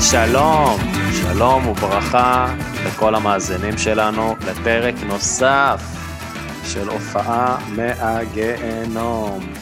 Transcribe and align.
שלום, 0.00 0.80
שלום 1.12 1.68
וברכה 1.68 2.54
לכל 2.86 3.14
המאזינים 3.14 3.78
שלנו 3.78 4.36
לפרק 4.46 4.94
נוסף 5.06 5.82
של 6.64 6.88
הופעה 6.88 7.58
מהגיהנום. 7.68 9.52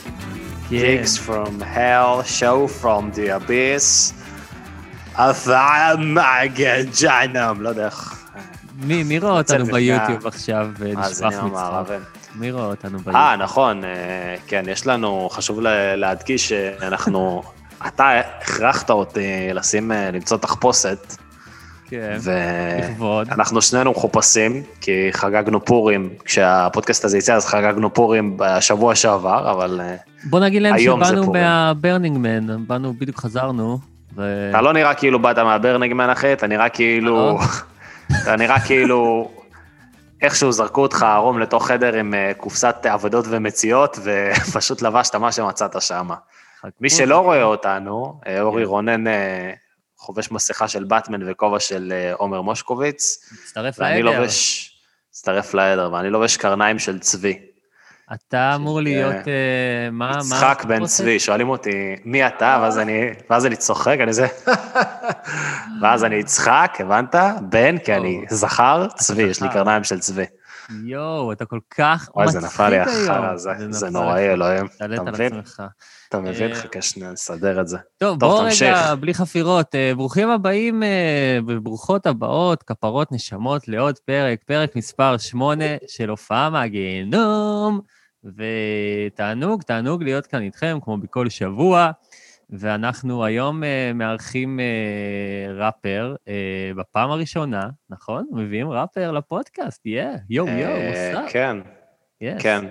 Gigs 0.70 1.18
from 1.26 1.62
hell, 1.62 2.22
show 2.40 2.82
from 2.82 3.16
the 3.16 3.48
abyss, 3.48 4.12
הופעה 5.18 5.96
מהגיהנום, 5.96 7.60
לא 7.60 7.68
יודע 7.68 7.86
איך... 7.86 8.24
מי, 8.78 9.02
מי 9.02 9.18
רואה 9.18 9.32
אותנו 9.32 9.64
ביוטיוב 9.64 10.26
עכשיו 10.26 10.68
ונשפך 10.78 10.96
מאזינים 10.98 11.52
מצחוק? 11.52 11.88
מי 12.34 12.52
רואה 12.52 12.64
אותנו 12.64 12.98
ביוטיוב? 12.98 13.16
אה, 13.16 13.36
נכון, 13.36 13.84
אה, 13.84 13.90
כן, 14.46 14.62
יש 14.68 14.86
לנו, 14.86 15.28
חשוב 15.32 15.60
להדגיש 15.96 16.48
שאנחנו, 16.48 17.42
אתה 17.86 18.10
הכרחת 18.18 18.90
אותי 18.90 19.48
לשים, 19.54 19.92
אה, 19.92 20.10
למצוא 20.10 20.36
תחפושת, 20.36 21.16
כן, 21.88 22.16
ואנחנו 22.20 23.42
לכבוד. 23.42 23.62
שנינו 23.62 23.90
מחופשים, 23.90 24.62
כי 24.80 25.08
חגגנו 25.12 25.64
פורים, 25.64 26.08
כשהפודקאסט 26.24 27.04
הזה 27.04 27.18
יצא 27.18 27.34
אז 27.34 27.46
חגגנו 27.46 27.94
פורים 27.94 28.36
בשבוע 28.36 28.94
שעבר, 28.94 29.50
אבל 29.50 29.80
אה, 29.84 29.96
בוא 30.24 30.40
נגיד 30.40 30.62
להם 30.62 30.78
שבאנו 30.78 31.24
פורים. 31.24 31.42
מה-Burning 31.42 32.18
Man, 32.18 32.66
באנו, 32.66 32.94
בדיוק 32.98 33.20
חזרנו. 33.20 33.78
ו- 34.16 34.50
אתה 34.50 34.60
לא 34.60 34.72
נראה 34.72 34.94
כאילו 34.94 35.18
באת 35.22 35.38
מה-Burning 35.38 35.94
Man 35.94 36.10
אחי, 36.10 36.32
אתה 36.32 36.46
נראה 36.46 36.68
כאילו, 36.68 37.38
אתה 38.22 38.36
נראה 38.36 38.60
כאילו, 38.60 39.30
איכשהו 40.22 40.52
זרקו 40.52 40.82
אותך 40.82 41.02
ערום 41.02 41.38
לתוך 41.38 41.66
חדר 41.66 41.94
עם 41.94 42.14
אה, 42.14 42.32
קופסת 42.36 42.86
אבדות 42.90 43.24
ומציאות, 43.28 43.98
ופשוט 44.04 44.82
לבשת 44.82 45.14
מה 45.14 45.32
שמצאת 45.32 45.76
שם. 46.70 46.76
מי 46.80 46.90
שלא 46.90 47.18
רואה 47.18 47.42
אותנו, 47.42 48.20
אה, 48.26 48.40
אורי 48.40 48.62
כן. 48.62 48.68
רונן 48.68 49.06
אה, 49.06 49.52
חובש 49.96 50.30
מסכה 50.30 50.68
של 50.68 50.84
באטמן 50.84 51.30
וכובע 51.30 51.60
של 51.60 51.92
אה, 51.96 52.12
עומר 52.14 52.42
מושקוביץ, 52.42 53.30
מצטרף 53.32 53.74
ואני 53.78 54.02
לעדר. 54.02 54.18
לובש, 54.20 54.70
הצטרף 55.10 55.54
לעדר, 55.54 55.92
ואני 55.92 56.10
לובש 56.10 56.36
קרניים 56.36 56.78
של 56.78 56.98
צבי. 56.98 57.38
אתה 58.14 58.54
אמור 58.54 58.80
להיות, 58.80 59.14
מה, 59.92 60.12
מה? 60.12 60.20
יצחק 60.20 60.64
בן? 60.68 60.86
צבי, 60.86 61.20
שואלים 61.20 61.48
אותי, 61.48 61.96
מי 62.04 62.26
אתה? 62.26 62.58
ואז 62.62 62.78
אני, 62.78 63.10
ואז 63.30 63.46
אני 63.46 63.56
צוחק, 63.56 63.96
אני 64.00 64.12
זה... 64.12 64.26
ואז 65.82 66.04
אני 66.04 66.14
יצחק, 66.14 66.76
הבנת? 66.80 67.14
בן, 67.42 67.78
כי 67.78 67.94
אני. 67.94 68.24
זכר, 68.28 68.86
צבי, 68.96 69.22
יש 69.22 69.42
לי. 69.42 69.48
קרניים 69.48 69.84
של 69.84 69.98
צבי. 69.98 70.24
יואו, 70.84 71.32
אתה 71.32 71.44
כל 71.44 71.58
כך 71.70 72.10
וואי, 72.14 72.28
זה 72.28 72.38
מצחיק 72.38 72.52
נפל 72.52 72.68
לי 72.68 72.76
היום. 72.76 72.88
החרא 72.88 73.32
הזה, 73.32 73.50
זה 73.70 73.86
נפל 73.86 73.98
נוראי. 73.98 74.32
אלוהים. 74.32 74.66
אתה 74.94 75.02
מבין? 75.02 75.40
אתה 76.08 76.20
מבין? 76.20 76.54
חכה 76.54 76.82
שנייה, 76.82 77.12
נסדר 77.12 77.60
את 77.60 77.68
זה. 77.68 77.78
טוב, 77.98 78.20
בואו. 78.20 78.44
רגע, 78.44 78.94
בלי 78.94 79.14
חפירות. 79.14 79.74
אה, 79.74 79.92
ברוכים 79.96 80.30
הבאים 80.30 80.82
אה, 80.82 81.38
וברוכות 81.46 82.06
הבאות, 82.06 82.62
כפרות 82.62 83.12
נשמות, 83.12 83.68
לעוד 83.68 83.98
פרק, 83.98 84.42
פרק 84.46 84.76
מספר 84.76 85.18
8 85.18 85.64
של 85.86 86.08
הופעה 86.08 86.50
מהגיהנום. 86.50 87.80
ותענוג, 88.24 89.62
תענוג 89.62 90.02
להיות 90.02 90.26
כאן 90.26 90.42
איתכם, 90.42 90.78
כמו 90.82 90.98
בכל 90.98 91.28
שבוע. 91.28 91.90
ואנחנו 92.58 93.24
היום 93.24 93.64
אה, 93.64 93.90
מארחים 93.94 94.60
אה, 94.60 94.64
ראפר 95.64 96.14
אה, 96.28 96.34
בפעם 96.76 97.10
הראשונה, 97.10 97.68
נכון? 97.90 98.26
מביאים 98.32 98.70
ראפר 98.70 99.10
לפודקאסט, 99.12 99.86
יא, 99.86 100.04
יואו, 100.30 100.48
יואו, 100.48 100.72
וואסאפ. 100.72 101.32
כן, 101.32 101.56
Yes. 102.22 102.42
כן. 102.42 102.64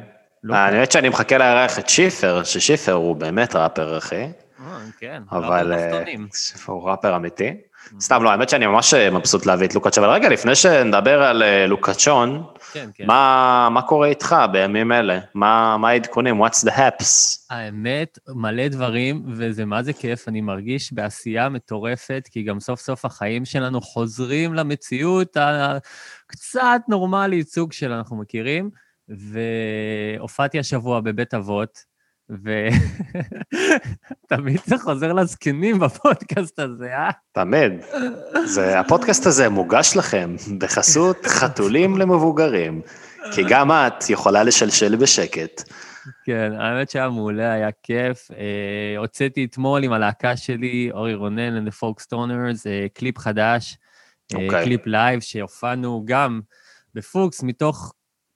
לא 0.44 0.54
קל. 0.54 0.60
האמת 0.60 0.92
שאני 0.92 1.10
מחכה 1.10 1.38
לארח 1.38 1.80
את 1.80 1.90
שיפר, 1.90 2.44
ששיפר 2.44 2.92
הוא 2.92 3.16
באמת 3.16 3.56
ראפר, 3.56 3.98
אחי. 3.98 4.28
כן, 5.00 5.24
אבל 5.32 5.74
הוא 6.66 6.90
ראפר 6.90 7.16
אמיתי. 7.16 7.58
סתם 8.00 8.24
לא, 8.24 8.30
האמת 8.30 8.50
שאני 8.50 8.68
ממש 8.68 8.94
מבסוט 8.94 9.46
להביא 9.46 9.68
את 9.68 9.76
לוקאץ', 9.76 9.98
אבל 9.98 10.10
רגע, 10.10 10.30
לפני 10.30 10.56
שנדבר 10.56 11.24
על 11.24 11.44
לוקאצ'ון, 11.68 12.44
כן, 12.74 12.90
כן. 12.94 13.06
מה 13.08 13.70
מה 13.72 13.82
קורה 13.82 14.08
איתך 14.08 14.36
בימים 14.52 14.92
אלה? 14.92 15.20
מה 15.34 15.78
מה 15.78 15.90
העדכונים? 15.90 16.44
What's 16.44 16.68
the 16.68 16.72
haps? 16.72 17.38
האמת, 17.50 18.20
מלא 18.28 18.68
דברים, 18.68 19.26
וזה 19.28 19.66
מה 19.66 19.84
זה 19.84 19.94
כיף, 19.94 20.28
אני 20.28 20.42
מרגיש 20.42 20.94
בעשייה 20.94 21.50
מטורפת, 21.50 22.30
כי 22.32 22.44
גם 22.44 22.60
סוף 22.60 22.80
סוף 22.80 23.06
החיים 23.06 23.46
שלנו 23.46 23.82
חוזרים 23.82 24.54
למציאות 24.54 25.38
הקצת 25.38 26.82
נורמלית, 26.88 27.48
סוג 27.48 27.74
של 27.74 27.92
אנחנו 27.92 28.18
מכירים, 28.18 28.70
והופעתי 29.10 30.60
השבוע 30.60 31.00
בבית 31.00 31.34
אבות, 31.34 31.93
ותמיד 34.32 34.60
זה 34.70 34.78
חוזר 34.78 35.14
לזקנים 35.14 35.80
בפודקאסט 35.80 36.60
הזה, 36.60 36.96
אה? 36.96 37.10
תמיד. 37.32 37.72
זה, 38.46 38.80
הפודקאסט 38.80 39.26
הזה 39.26 39.50
מוגש 39.50 39.94
לכם 39.96 40.36
בחסות 40.58 41.26
חתולים 41.38 41.98
למבוגרים, 41.98 42.82
כי 43.36 43.44
גם 43.50 43.72
את 43.72 44.10
יכולה 44.10 44.44
לשלשל 44.44 44.96
בשקט. 44.96 45.64
כן, 46.26 46.52
האמת 46.60 46.90
שהיה 46.90 47.10
מעולה, 47.10 47.54
היה 47.54 47.70
כיף. 47.84 48.32
אה, 48.32 48.98
הוצאתי 48.98 49.46
אתמול 49.46 49.84
עם 49.84 49.94
הלהקה 49.94 50.38
שלי, 50.38 50.90
אורי 50.92 51.16
רונן 51.16 51.58
and 51.58 51.70
the 51.70 51.74
Folk 51.74 52.04
Stoners, 52.04 52.68
אה, 52.68 52.86
קליפ 52.94 53.18
חדש, 53.18 53.78
אה, 54.34 54.46
אוקיי. 54.46 54.64
קליפ 54.64 54.88
live, 54.88 55.20
שהופענו 55.20 56.04
גם 56.06 56.42
בפוקס, 56.94 57.44
מתוך 57.44 57.94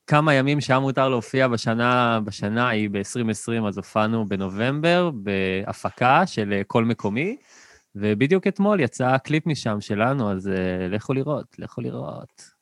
כמה 0.07 0.34
ימים 0.34 0.62
שהיה 0.62 0.79
מותר 0.79 1.09
להופיע 1.09 1.47
בשנה, 1.47 2.19
בשנה 2.23 2.68
ההיא, 2.68 2.90
ב-2020, 2.90 3.68
אז 3.68 3.78
הופענו 3.78 4.25
בנובמבר, 4.25 5.12
בהפקה 5.13 6.28
של 6.28 6.53
אה, 6.53 6.63
קול 6.63 6.84
מקומי, 6.84 7.38
ובדיוק 7.95 8.47
אתמול 8.47 8.79
יצא 8.79 9.18
קליפ 9.18 9.47
משם 9.47 9.81
שלנו, 9.81 10.31
אז 10.31 10.47
אה, 10.47 10.88
לכו 10.90 11.13
לראות, 11.13 11.45
לכו 11.59 11.81
לראות. 11.81 12.57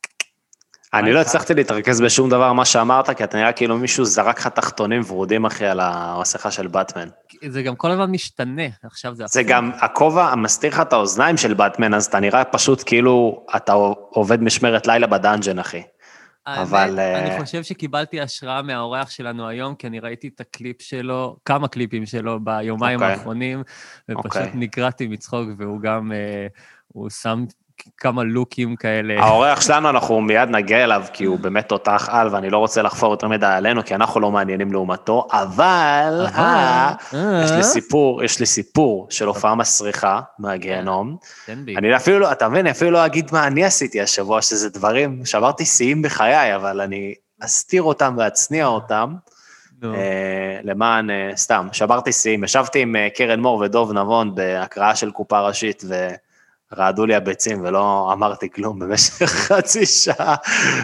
אני 0.94 1.14
לא 1.14 1.20
הצלחתי 1.22 1.54
להתרכז 1.54 2.02
בשום 2.02 2.30
דבר 2.30 2.54
מה 2.54 2.66
שאמרת, 2.66 3.10
כי 3.10 3.24
אתה 3.24 3.38
נראה 3.38 3.52
כאילו 3.52 3.78
מישהו 3.78 4.06
זרק 4.06 4.40
לך 4.40 4.48
תחתונים 4.48 5.02
ורודים, 5.08 5.46
אחי, 5.46 5.66
על 5.66 5.80
המסכה 5.80 6.52
של 6.52 6.68
באטמן. 6.68 7.08
זה 7.48 7.64
גם 7.64 7.76
כל 7.76 7.92
הזמן 7.92 8.12
משתנה, 8.12 8.68
עכשיו 8.84 9.16
זה... 9.16 9.24
זה. 9.28 9.44
גם, 9.44 9.72
הכובע 9.80 10.26
המסתיר 10.26 10.70
לך 10.70 10.80
את 10.80 10.94
האוזניים 10.94 11.38
של 11.38 11.54
באטמן, 11.54 11.94
אז 11.94 12.06
אתה 12.06 12.20
נראה 12.20 12.44
פשוט 12.44 12.84
כאילו 12.86 13.46
אתה 13.56 13.74
עובד 14.10 14.44
משמרת 14.44 14.88
לילה 14.88 15.08
ב-dungeon, 15.08 15.60
אחי. 15.60 15.82
אבל, 16.48 17.00
האמת, 17.00 17.00
אה, 17.00 17.36
אני 17.36 17.40
חושב 17.40 17.64
שקיבלתי 17.64 18.22
השראה 18.22 18.62
מהאורח 18.62 19.10
שלנו 19.10 19.48
היום, 19.48 19.76
כי 19.76 19.88
אני 19.88 20.00
ראיתי 20.00 20.28
את 20.28 20.42
הקליפ 20.42 20.82
שלו, 20.82 21.38
כמה 21.46 21.68
קליפים 21.68 22.06
שלו 22.06 22.40
ביומיים 22.40 23.00
אוקיי. 23.00 23.14
האחרונים, 23.14 23.64
ופשוט 24.12 24.26
אוקיי. 24.26 24.52
נקרעתי 24.54 25.08
מצחוק, 25.08 25.50
והוא 25.58 25.82
גם, 25.82 26.12
אה, 26.12 26.48
הוא 26.88 27.10
שם 27.10 27.46
כמה 27.98 28.24
לוקים 28.24 28.76
כאלה. 28.76 29.24
האורח 29.24 29.62
שלנו, 29.62 29.90
אנחנו 29.90 30.22
מיד 30.22 30.50
נגיע 30.50 30.84
אליו, 30.84 31.04
כי 31.14 31.26
הוא 31.26 31.40
באמת 31.40 31.70
תותח 31.70 32.10
על, 32.12 32.28
ואני 32.32 32.50
לא 32.50 32.58
רוצה 32.58 32.82
לחפור 32.82 33.12
יותר 33.12 33.28
מדי 33.28 33.46
עלינו, 33.46 33.86
כי 33.86 33.96
אנחנו 33.96 34.20
לא 34.20 34.32
מעניינים 34.32 34.72
לעומתו, 34.72 35.28
אבל, 35.32 36.26
יש 37.44 37.52
לי 37.52 37.64
סיפור, 37.64 38.24
יש 38.24 38.40
לי 38.40 38.46
סיפור 38.46 39.08
של 39.10 39.28
הופעה 39.28 39.56
מסריחה 39.56 40.22
מהגיהנום. 40.40 41.18
תן 41.46 41.66
בי. 41.66 41.78
אני 41.78 41.96
אפילו 41.96 42.20
לא, 42.20 42.32
אתה 42.32 42.50
מבין, 42.50 42.60
אני 42.60 42.72
אפילו 42.72 42.92
לא 42.92 43.06
אגיד 43.06 43.30
מה 43.32 43.48
אני 43.48 43.66
עשיתי 43.66 44.02
השבוע, 44.02 44.42
שזה 44.42 44.70
דברים, 44.70 45.26
שברתי 45.26 45.66
שיאים 45.66 46.02
בחיי, 46.02 46.56
אבל 46.56 46.82
אני 46.82 47.14
אסתיר 47.44 47.84
אותם 47.84 48.16
ואצניע 48.18 48.66
אותם, 48.66 49.14
אה, 49.84 50.60
למען, 50.64 51.10
אה, 51.10 51.32
סתם, 51.36 51.68
שברתי 51.72 52.12
שיאים. 52.12 52.44
ישבתי 52.44 52.82
עם 52.82 52.96
אה, 52.96 53.08
קרן 53.16 53.40
מור 53.40 53.60
ודוב 53.60 53.92
נבון 53.92 54.36
בהקראה 54.36 54.96
של 54.96 55.12
קופה 55.12 55.40
ראשית, 55.40 55.84
ורעדו 56.72 57.06
לי 57.06 57.16
הביצים 57.16 57.62
ולא 57.66 58.10
אמרתי 58.14 58.50
כלום 58.50 58.80
במשך 58.80 59.30
חצי 59.48 59.86
שעה, 59.86 60.36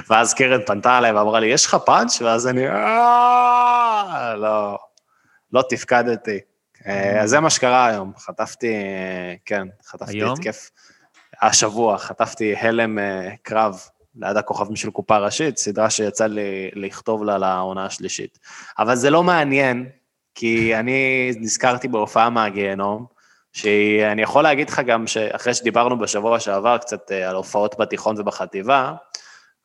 ואז 0.09 0.33
קרן 0.33 0.61
פנתה 0.65 0.97
אליי 0.97 1.11
ואמרה 1.11 1.39
לי, 1.39 1.47
יש 1.47 1.65
לך 1.65 1.75
פאנץ'? 1.85 2.21
ואז 2.21 2.47
אני, 2.47 2.67
"אה, 2.67 4.35
לא, 4.37 4.77
לא 5.53 5.63
תפקדתי. 5.69 6.39
אה, 6.87 7.21
אז 7.21 7.29
זה 7.29 7.39
מה 7.39 7.49
שקרה 7.49 7.85
היום. 7.85 8.11
חטפתי, 8.17 8.73
כן, 9.45 9.67
חטפתי? 9.85 10.23
התקף. 10.23 10.69
השבוע 11.41 11.97
חטפתי 11.97 12.55
הלם 12.55 12.99
אה, 12.99 13.29
קרב 13.41 13.79
ליד 14.15 14.37
הכוכבים 14.37 14.75
של 14.75 14.91
קופה 14.91 15.17
ראשית, 15.17 15.57
סדרה 15.57 15.89
שיצא 15.89 16.25
לי 16.25 16.71
לכתוב 16.73 17.23
לה 17.23 17.37
לעונה 17.37 17.85
השלישית. 17.85 18.39
אבל 18.79 18.95
זה 18.95 19.09
לא 19.09 19.23
מעניין, 19.23 19.89
כי 20.35 20.75
אני 20.75 21.31
נזכרתי 21.39 21.87
בהופעה 21.87 22.29
מהגיהנום, 22.29 23.05
שאני 23.53 24.21
יכול 24.21 24.44
להגיד 24.44 24.69
לך 24.69 24.80
גם 24.80 25.07
שאחרי 25.07 25.53
שדיברנו 25.53 26.00
בשבוע 26.00 26.39
שעבר 26.39 26.77
קצת 26.77 27.12
אה, 27.12 27.30
על 27.30 27.36
הופעות 27.36 27.75
בתיכון 27.80 28.19
ובחטיבה, 28.19 28.94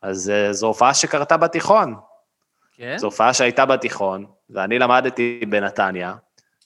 אז 0.02 0.30
אה, 0.30 0.52
זו 0.52 0.66
הופעה 0.66 0.94
שקרתה 0.94 1.36
בתיכון. 1.36 1.94
כן? 2.76 2.98
זו 2.98 3.06
הופעה 3.06 3.34
שהייתה 3.34 3.66
בתיכון, 3.66 4.26
ואני 4.50 4.78
למדתי 4.78 5.40
בנתניה, 5.48 6.14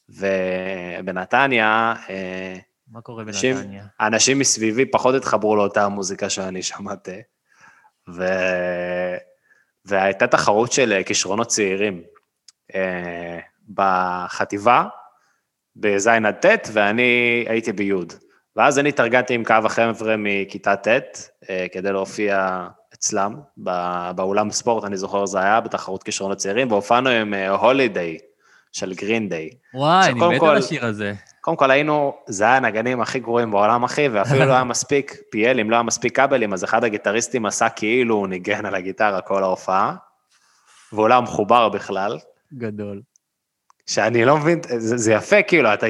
ובנתניה, 0.08 1.94
אה, 2.10 2.56
מה 2.88 3.00
קורה 3.00 3.22
אנשים- 3.22 3.56
בנתניה? 3.56 3.84
האנשים 4.00 4.38
מסביבי 4.38 4.86
פחות 4.86 5.14
התחברו 5.14 5.56
לאותה 5.56 5.84
המוזיקה 5.84 6.30
שאני 6.30 6.62
שמעתי, 6.62 7.22
ו... 8.08 8.24
והייתה 9.84 10.26
תחרות 10.26 10.72
של 10.72 11.02
כישרונות 11.06 11.46
צעירים 11.46 12.02
בחטיבה, 13.74 14.84
בז' 15.76 16.06
עד 16.06 16.34
ט', 16.46 16.68
ואני 16.72 17.44
הייתי 17.48 17.72
בי'. 17.72 17.92
ואז 18.56 18.78
אני 18.78 18.88
התארגנתי 18.88 19.34
עם 19.34 19.44
כמה 19.44 19.68
חבר'ה 19.68 20.14
מכיתה 20.18 20.76
ט', 20.76 20.88
אה, 21.50 21.66
כדי 21.72 21.92
להופיע 21.92 22.66
אצלם, 22.94 23.34
באולם 24.14 24.50
ספורט, 24.50 24.84
אני 24.84 24.96
זוכר 24.96 25.26
זה 25.26 25.40
היה, 25.40 25.60
בתחרות 25.60 26.02
כישרונות 26.02 26.38
צעירים, 26.38 26.70
והופענו 26.70 27.10
עם 27.10 27.34
הולידיי 27.34 28.18
של 28.72 28.94
גרין 28.94 29.28
דיי. 29.28 29.50
וואי, 29.74 30.10
אני 30.10 30.36
מת 30.36 30.42
על 30.42 30.56
השיר 30.56 30.86
הזה. 30.86 31.12
קודם 31.40 31.56
כל 31.56 31.70
היינו, 31.70 32.14
זה 32.26 32.44
היה 32.44 32.56
הנגנים 32.56 33.00
הכי 33.00 33.20
גרועים 33.20 33.50
בעולם, 33.50 33.84
אחי, 33.84 34.08
ואפילו 34.08 34.44
לא 34.44 34.52
היה 34.52 34.64
מספיק 34.64 35.12
PL, 35.12 35.60
אם 35.60 35.70
לא 35.70 35.76
היה 35.76 35.82
מספיק 35.82 36.20
כבלים, 36.20 36.52
אז 36.52 36.64
אחד 36.64 36.84
הגיטריסטים 36.84 37.46
עשה 37.46 37.68
כאילו 37.68 38.14
הוא 38.14 38.28
ניגן 38.28 38.66
על 38.66 38.74
הגיטרה 38.74 39.20
כל 39.20 39.42
ההופעה, 39.42 39.94
והוא 40.92 41.08
לא 41.08 41.14
היה 41.14 41.20
מחובר 41.20 41.68
בכלל, 41.68 42.18
גדול. 42.54 43.02
שאני 43.90 44.24
לא 44.24 44.36
מבין, 44.36 44.60
זה, 44.78 44.96
זה 44.96 45.12
יפה, 45.12 45.42
כאילו, 45.42 45.74
אתה, 45.74 45.86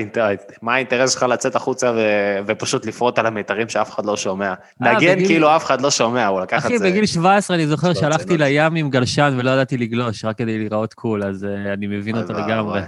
מה 0.63 0.75
האינטרס 0.75 1.13
שלך 1.13 1.23
לצאת 1.23 1.57
החוצה 1.57 1.93
ו, 1.97 1.99
ופשוט 2.47 2.87
לפרוט 2.87 3.19
על 3.19 3.27
המיתרים 3.27 3.69
שאף 3.69 3.91
אחד 3.95 4.07
לא 4.07 4.17
שומע? 4.17 4.55
נגן 4.81 4.97
בגיל- 4.97 5.27
כאילו 5.27 5.57
אף 5.57 5.65
אחד 5.65 5.81
לא 5.81 5.91
שומע, 5.91 6.27
הוא 6.27 6.41
לקח 6.41 6.59
אחי, 6.59 6.75
את 6.75 6.79
זה. 6.79 6.91
בגיל 6.91 7.07
17 7.07 7.57
אני 7.57 7.67
זוכר 7.67 7.89
לא 7.89 7.95
שהלכתי 7.95 8.23
רצינות. 8.23 8.41
לים 8.41 8.75
עם 8.75 8.91
גלשן 8.91 9.35
ולא 9.39 9.51
ידעתי 9.51 9.77
לגלוש, 9.77 10.25
רק 10.25 10.39
כדי 10.39 10.59
להיראות 10.59 10.95
קול, 10.95 11.25
אז 11.25 11.45
אה, 11.45 11.73
אני 11.73 11.87
מבין 11.87 12.17
אותו. 12.17 12.33
לגמרי. 12.33 12.81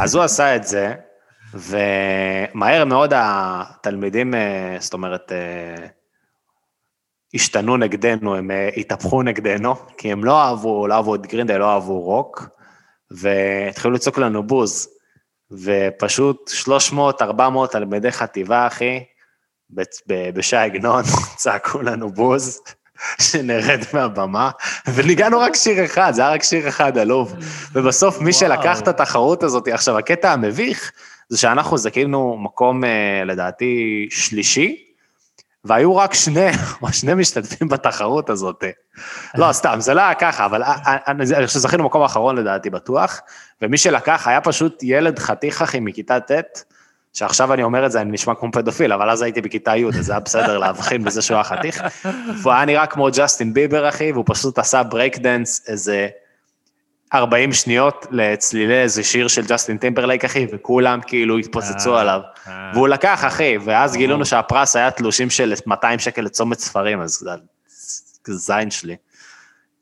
אז 0.00 0.14
הוא 0.14 0.24
עשה 0.24 0.56
את 0.56 0.64
זה, 0.64 0.94
ומהר 1.54 2.84
מאוד 2.84 3.12
התלמידים, 3.16 4.34
אה, 4.34 4.76
זאת 4.78 4.92
אומרת, 4.92 5.32
אה, 5.32 5.86
השתנו 7.34 7.76
נגדנו, 7.76 8.36
הם 8.36 8.50
אה, 8.50 8.68
התהפכו 8.76 9.22
נגדנו, 9.22 9.74
כי 9.98 10.12
הם 10.12 10.24
לא 10.24 10.42
אהבו, 10.42 10.86
לא 10.86 10.94
אהבו 10.94 11.14
את 11.14 11.26
גרינדי, 11.26 11.58
לא 11.58 11.72
אהבו 11.74 12.00
רוק, 12.00 12.48
והתחילו 13.16 13.94
לצעוק 13.94 14.18
לנו 14.18 14.42
בוז. 14.42 14.88
ופשוט 15.50 16.50
300-400 17.20 17.22
תלמידי 17.70 18.12
חטיבה, 18.12 18.66
אחי, 18.66 19.00
בשי 20.34 20.56
עגנון, 20.56 21.02
צעקו 21.36 21.82
לנו 21.82 22.12
בוז, 22.12 22.60
שנרד 23.30 23.80
מהבמה, 23.92 24.50
וניגענו 24.94 25.40
רק 25.40 25.54
שיר 25.54 25.84
אחד, 25.84 26.12
זה 26.14 26.22
היה 26.22 26.30
רק 26.30 26.42
שיר 26.42 26.68
אחד 26.68 26.98
עלוב. 26.98 27.34
ובסוף 27.72 28.20
מי 28.20 28.30
וואו. 28.30 28.32
שלקח 28.32 28.80
את 28.80 28.88
התחרות 28.88 29.42
הזאת, 29.42 29.68
עכשיו, 29.68 29.98
הקטע 29.98 30.32
המביך, 30.32 30.92
זה 31.28 31.38
שאנחנו 31.38 31.78
זכינו 31.78 32.36
מקום, 32.38 32.84
אה, 32.84 33.22
לדעתי, 33.26 34.06
שלישי, 34.10 34.91
והיו 35.64 35.96
רק 35.96 36.14
שני, 36.14 36.50
שני 36.92 37.14
משתתפים 37.14 37.68
בתחרות 37.68 38.30
הזאת. 38.30 38.64
לא, 39.34 39.52
סתם, 39.52 39.76
זה 39.78 39.94
לא 39.94 40.00
היה 40.00 40.14
ככה, 40.14 40.44
אבל 40.44 40.62
אה, 40.62 40.76
אה, 40.86 40.96
אני 41.06 41.24
אני 41.36 41.46
חושב 41.46 41.58
שזכינו 41.58 41.82
במקום 41.82 42.02
האחרון 42.02 42.36
לדעתי 42.36 42.70
בטוח, 42.70 43.20
ומי 43.62 43.78
שלקח 43.78 44.28
היה 44.28 44.40
פשוט 44.40 44.82
ילד 44.82 45.18
חתיך 45.18 45.62
אחי 45.62 45.80
מכיתה 45.80 46.20
ט', 46.20 46.62
שעכשיו 47.12 47.52
אני 47.52 47.62
אומר 47.62 47.86
את 47.86 47.92
זה, 47.92 48.00
אני 48.00 48.12
נשמע 48.12 48.34
כמו 48.34 48.52
פדופיל, 48.52 48.92
אבל 48.92 49.10
אז 49.10 49.22
הייתי 49.22 49.40
בכיתה 49.40 49.76
י', 49.76 49.84
אז 49.84 50.06
זה 50.06 50.12
היה 50.12 50.20
בסדר 50.20 50.58
להבחין 50.62 51.04
בזה 51.04 51.22
שהוא 51.22 51.34
היה 51.34 51.44
חתיך. 51.44 51.82
והוא 52.42 52.52
היה 52.52 52.64
נראה 52.64 52.86
כמו 52.86 53.08
ג'סטין 53.12 53.54
ביבר, 53.54 53.88
אחי, 53.88 54.12
והוא 54.12 54.24
פשוט 54.26 54.58
עשה 54.58 54.82
ברייק 54.82 55.18
דנס 55.18 55.68
איזה 55.68 56.08
40 57.14 57.52
שניות 57.52 58.06
לצלילי 58.10 58.82
איזה 58.82 59.04
שיר 59.04 59.28
של 59.28 59.42
ג'סטין 59.46 59.76
טימברלייק, 59.76 60.24
אחי, 60.24 60.46
וכולם 60.52 61.00
כאילו 61.06 61.38
התפוצצו 61.38 61.94
אה, 61.94 62.00
עליו. 62.00 62.20
אה. 62.48 62.70
והוא 62.74 62.88
לקח, 62.88 63.24
אחי, 63.26 63.56
ואז 63.64 63.90
ברור. 63.90 64.00
גילינו 64.00 64.24
שהפרס 64.24 64.76
היה 64.76 64.90
תלושים 64.90 65.30
של 65.30 65.54
200 65.66 65.98
שקל 65.98 66.22
לצומת 66.22 66.58
ספרים, 66.58 67.00
אז 67.00 67.24
זה 68.24 68.34
זין 68.34 68.70
שלי. 68.70 68.96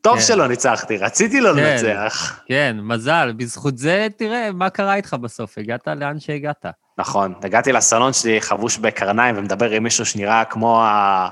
טוב 0.01 0.17
כן. 0.17 0.23
שלא 0.23 0.49
ניצחתי, 0.49 0.97
רציתי 0.97 1.41
לא 1.41 1.53
כן. 1.55 1.57
לנצח. 1.57 2.41
כן, 2.47 2.77
מזל. 2.83 3.33
בזכות 3.37 3.79
זה, 3.79 4.07
תראה 4.17 4.53
מה 4.53 4.71
קרה 4.71 4.95
איתך 4.95 5.17
בסוף, 5.21 5.59
הגעת 5.59 5.89
לאן 5.89 6.21
שהגעת. 6.21 6.67
נכון, 6.99 7.35
הגעתי 7.43 7.73
לסלון 7.73 8.13
שלי 8.13 8.41
חבוש 8.41 8.79
בקרניים 8.79 9.39
ומדבר 9.39 9.71
עם 9.71 9.83
מישהו 9.83 10.07
שנראה 10.07 10.45
כמו 10.45 10.83
ה... 10.83 11.29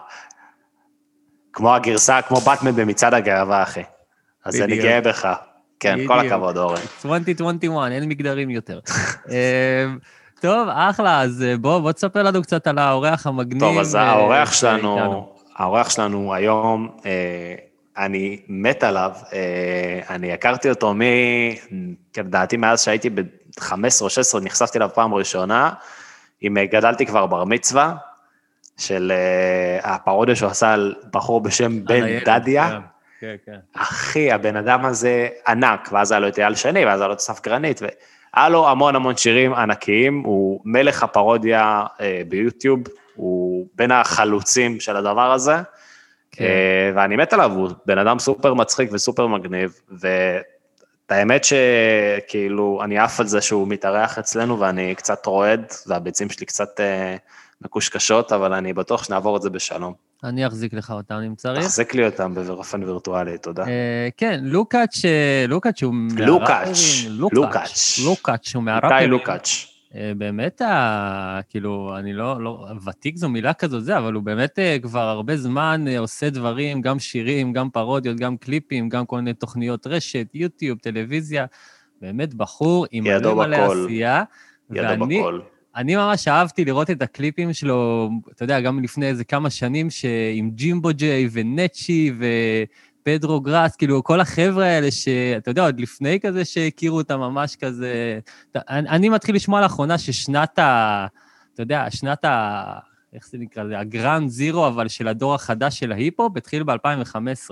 כמו 1.52 1.74
הגרסה, 1.74 2.22
כמו 2.22 2.40
באטמן 2.40 2.76
במצעד 2.76 3.14
הגאווה, 3.14 3.62
אחי. 3.62 3.82
אז 4.44 4.60
אני. 4.60 4.78
גאה 4.78 5.00
בך. 5.00 5.34
כן, 5.80 5.98
כל. 6.06 6.26
הכבוד, 6.26 6.56
אורן. 6.56 6.80
2021, 7.04 7.90
אין 7.90 8.08
מגדרים 8.08 8.50
יותר. 8.50 8.80
אמ, 9.28 9.98
טוב, 10.40 10.68
אחלה, 10.72 11.20
אז 11.20 11.42
אה, 11.42 11.56
בוא, 11.56 11.78
בוא 11.78 11.92
תספר 11.92 12.22
לנו 12.22 12.42
קצת 12.42 12.66
על 12.66 12.78
האורח 12.78 13.26
המגניב. 13.26 13.60
טוב, 13.60 13.78
אז 13.78 13.96
אה, 13.96 14.02
האורח. 14.02 14.52
שלנו, 14.52 15.28
האורח 15.56 15.90
שלנו 15.90 16.34
היום, 16.34 16.88
אה, 17.06 17.54
אני 17.98 18.40
מת 18.48 18.82
עליו, 18.82 19.12
אני 20.10 20.32
הכרתי 20.32 20.70
אותו 20.70 20.94
מ... 20.94 21.00
כן, 22.12 22.26
לדעתי 22.26 22.56
מאז 22.56 22.82
שהייתי 22.82 23.10
ב-15 23.10 23.74
או 24.00 24.10
16, 24.10 24.40
נחשפתי 24.40 24.78
אליו 24.78 24.90
פעם 24.94 25.14
ראשונה, 25.14 25.70
אם 26.42 26.56
גדלתי 26.70 27.06
כבר 27.06 27.26
בר 27.26 27.44
מצווה, 27.44 27.94
של 28.76 29.12
הפרודיה 29.82 30.36
שהוא 30.36 30.50
עשה 30.50 30.72
על 30.72 30.94
בחור 31.12 31.40
בשם 31.40 31.84
בן 31.84 32.18
דדיה. 32.24 32.80
כן, 33.20 33.34
כן. 33.46 33.58
אחי, 33.74 34.32
הבן 34.32 34.56
אדם 34.56 34.84
הזה 34.84 35.28
ענק, 35.48 35.88
ואז 35.92 36.12
היה 36.12 36.20
לו 36.20 36.28
את 36.28 36.38
אייל 36.38 36.54
שני, 36.54 36.84
ואז 36.84 37.00
היה 37.00 37.08
לו 37.08 37.14
את 37.14 37.18
אסף 37.18 37.42
גרנית, 37.42 37.80
והיה 37.82 38.48
לו 38.48 38.68
המון 38.68 38.96
המון 38.96 39.16
שירים 39.16 39.54
ענקיים, 39.54 40.22
הוא 40.26 40.60
מלך 40.64 41.02
הפרודיה 41.02 41.84
אה, 42.00 42.22
ביוטיוב, 42.28 42.80
הוא 43.14 43.66
בין 43.74 43.90
החלוצים 43.90 44.80
של 44.80 44.96
הדבר 44.96 45.32
הזה, 45.32 45.56
כן. 46.32 46.44
אה, 46.44 46.92
ואני 46.94 47.16
מת 47.16 47.32
עליו, 47.32 47.52
הוא 47.52 47.70
בן 47.86 47.98
אדם 47.98 48.18
סופר 48.18 48.54
מצחיק 48.54 48.90
וסופר 48.92 49.26
מגניב, 49.26 49.80
ואת 49.90 51.10
האמת 51.10 51.44
שכאילו, 51.44 52.80
אני 52.84 52.98
עף 52.98 53.20
על 53.20 53.26
זה 53.26 53.40
שהוא 53.40 53.68
מתארח 53.68 54.18
אצלנו, 54.18 54.60
ואני 54.60 54.94
קצת 54.94 55.26
רועד, 55.26 55.72
והביצים 55.86 56.30
שלי 56.30 56.46
קצת 56.46 56.80
אה, 56.80 57.16
מקושקשות, 57.60 58.32
אבל 58.32 58.52
אני 58.52 58.72
בטוח 58.72 59.04
שנעבור 59.04 59.36
את 59.36 59.42
זה 59.42 59.50
בשלום. 59.50 60.07
אני 60.24 60.46
אחזיק 60.46 60.74
לך 60.74 60.90
אותם 60.90 61.14
אם 61.14 61.34
צריך. 61.34 61.64
תחזק 61.64 61.94
לי 61.94 62.06
אותם 62.06 62.34
באופן 62.34 62.82
וירטואלי, 62.82 63.38
תודה. 63.38 63.66
אה, 63.66 64.08
כן, 64.16 64.40
לוקאץ', 64.42 65.04
אה, 65.04 65.44
לוקאץ' 65.48 65.82
הוא 65.82 65.94
לוקאץ', 66.16 67.04
לוקאץ'. 67.08 67.98
לוקאץ' 68.04 68.54
הוא 68.54 68.62
מהראפרים. 68.62 68.92
איתי 68.98 69.06
לוקאץ'. 69.06 69.48
אה, 69.94 70.12
באמת, 70.18 70.62
כאילו, 71.48 71.94
אני 71.98 72.12
לא, 72.12 72.42
לא, 72.42 72.66
ותיק 72.86 73.16
זו 73.16 73.28
מילה 73.28 73.52
כזאת, 73.52 73.84
זה, 73.84 73.98
אבל 73.98 74.12
הוא 74.14 74.22
באמת 74.22 74.58
כבר 74.82 75.00
הרבה 75.00 75.36
זמן 75.36 75.84
עושה 75.98 76.30
דברים, 76.30 76.80
גם 76.80 76.98
שירים, 76.98 77.52
גם 77.52 77.70
פרודיות, 77.70 78.16
גם 78.16 78.36
קליפים, 78.36 78.88
גם 78.88 79.06
כל 79.06 79.16
מיני 79.16 79.34
תוכניות 79.34 79.86
רשת, 79.86 80.26
יוטיוב, 80.34 80.78
טלוויזיה. 80.78 81.46
באמת 82.02 82.34
בחור 82.34 82.86
עם 82.90 83.04
מלא 83.04 83.34
מלא. 83.34 83.56
עשייה. 83.56 84.22
ידו 84.70 84.88
ואני- 85.00 85.18
בכל. 85.20 85.40
אני 85.78 85.96
ממש 85.96 86.28
אהבתי 86.28 86.64
לראות 86.64 86.90
את 86.90 87.02
הקליפים 87.02 87.52
שלו, 87.52 88.10
אתה 88.32 88.44
יודע, 88.44 88.60
גם 88.60 88.82
לפני 88.82 89.06
איזה 89.06 89.24
כמה 89.24 89.50
שנים, 89.50 89.88
עם 90.34 90.50
ג'ימבו 90.50 90.88
ג'יי 90.92 91.28
ונצ'י 91.32 92.12
ופדרו 93.02 93.40
גראס, 93.40 93.76
כאילו, 93.76 94.04
כל 94.04 94.20
החבר'ה 94.20 94.66
האלה 94.66 94.90
שאתה 94.90 95.50
יודע, 95.50 95.64
עוד 95.64 95.80
לפני 95.80 96.20
כזה 96.20 96.44
שהכירו 96.44 96.96
אותם 96.96 97.18
ממש 97.18 97.56
כזה... 97.56 98.18
אני, 98.54 98.88
אני 98.88 99.08
מתחיל 99.08 99.34
לשמוע 99.34 99.60
לאחרונה 99.60 99.98
ששנת 99.98 100.58
ה... 100.58 101.06
אתה 101.54 101.62
יודע, 101.62 101.90
שנת 101.90 102.24
ה... 102.24 102.64
איך 103.12 103.28
זה 103.28 103.38
נקרא 103.38 103.62
לזה? 103.62 103.78
הגראנד 103.78 104.28
זירו, 104.28 104.66
אבל 104.66 104.88
של 104.88 105.08
הדור 105.08 105.34
החדש 105.34 105.78
של 105.78 105.92
ההיפ-הופ, 105.92 106.36
התחיל 106.36 106.62
ב-2015. 106.62 107.50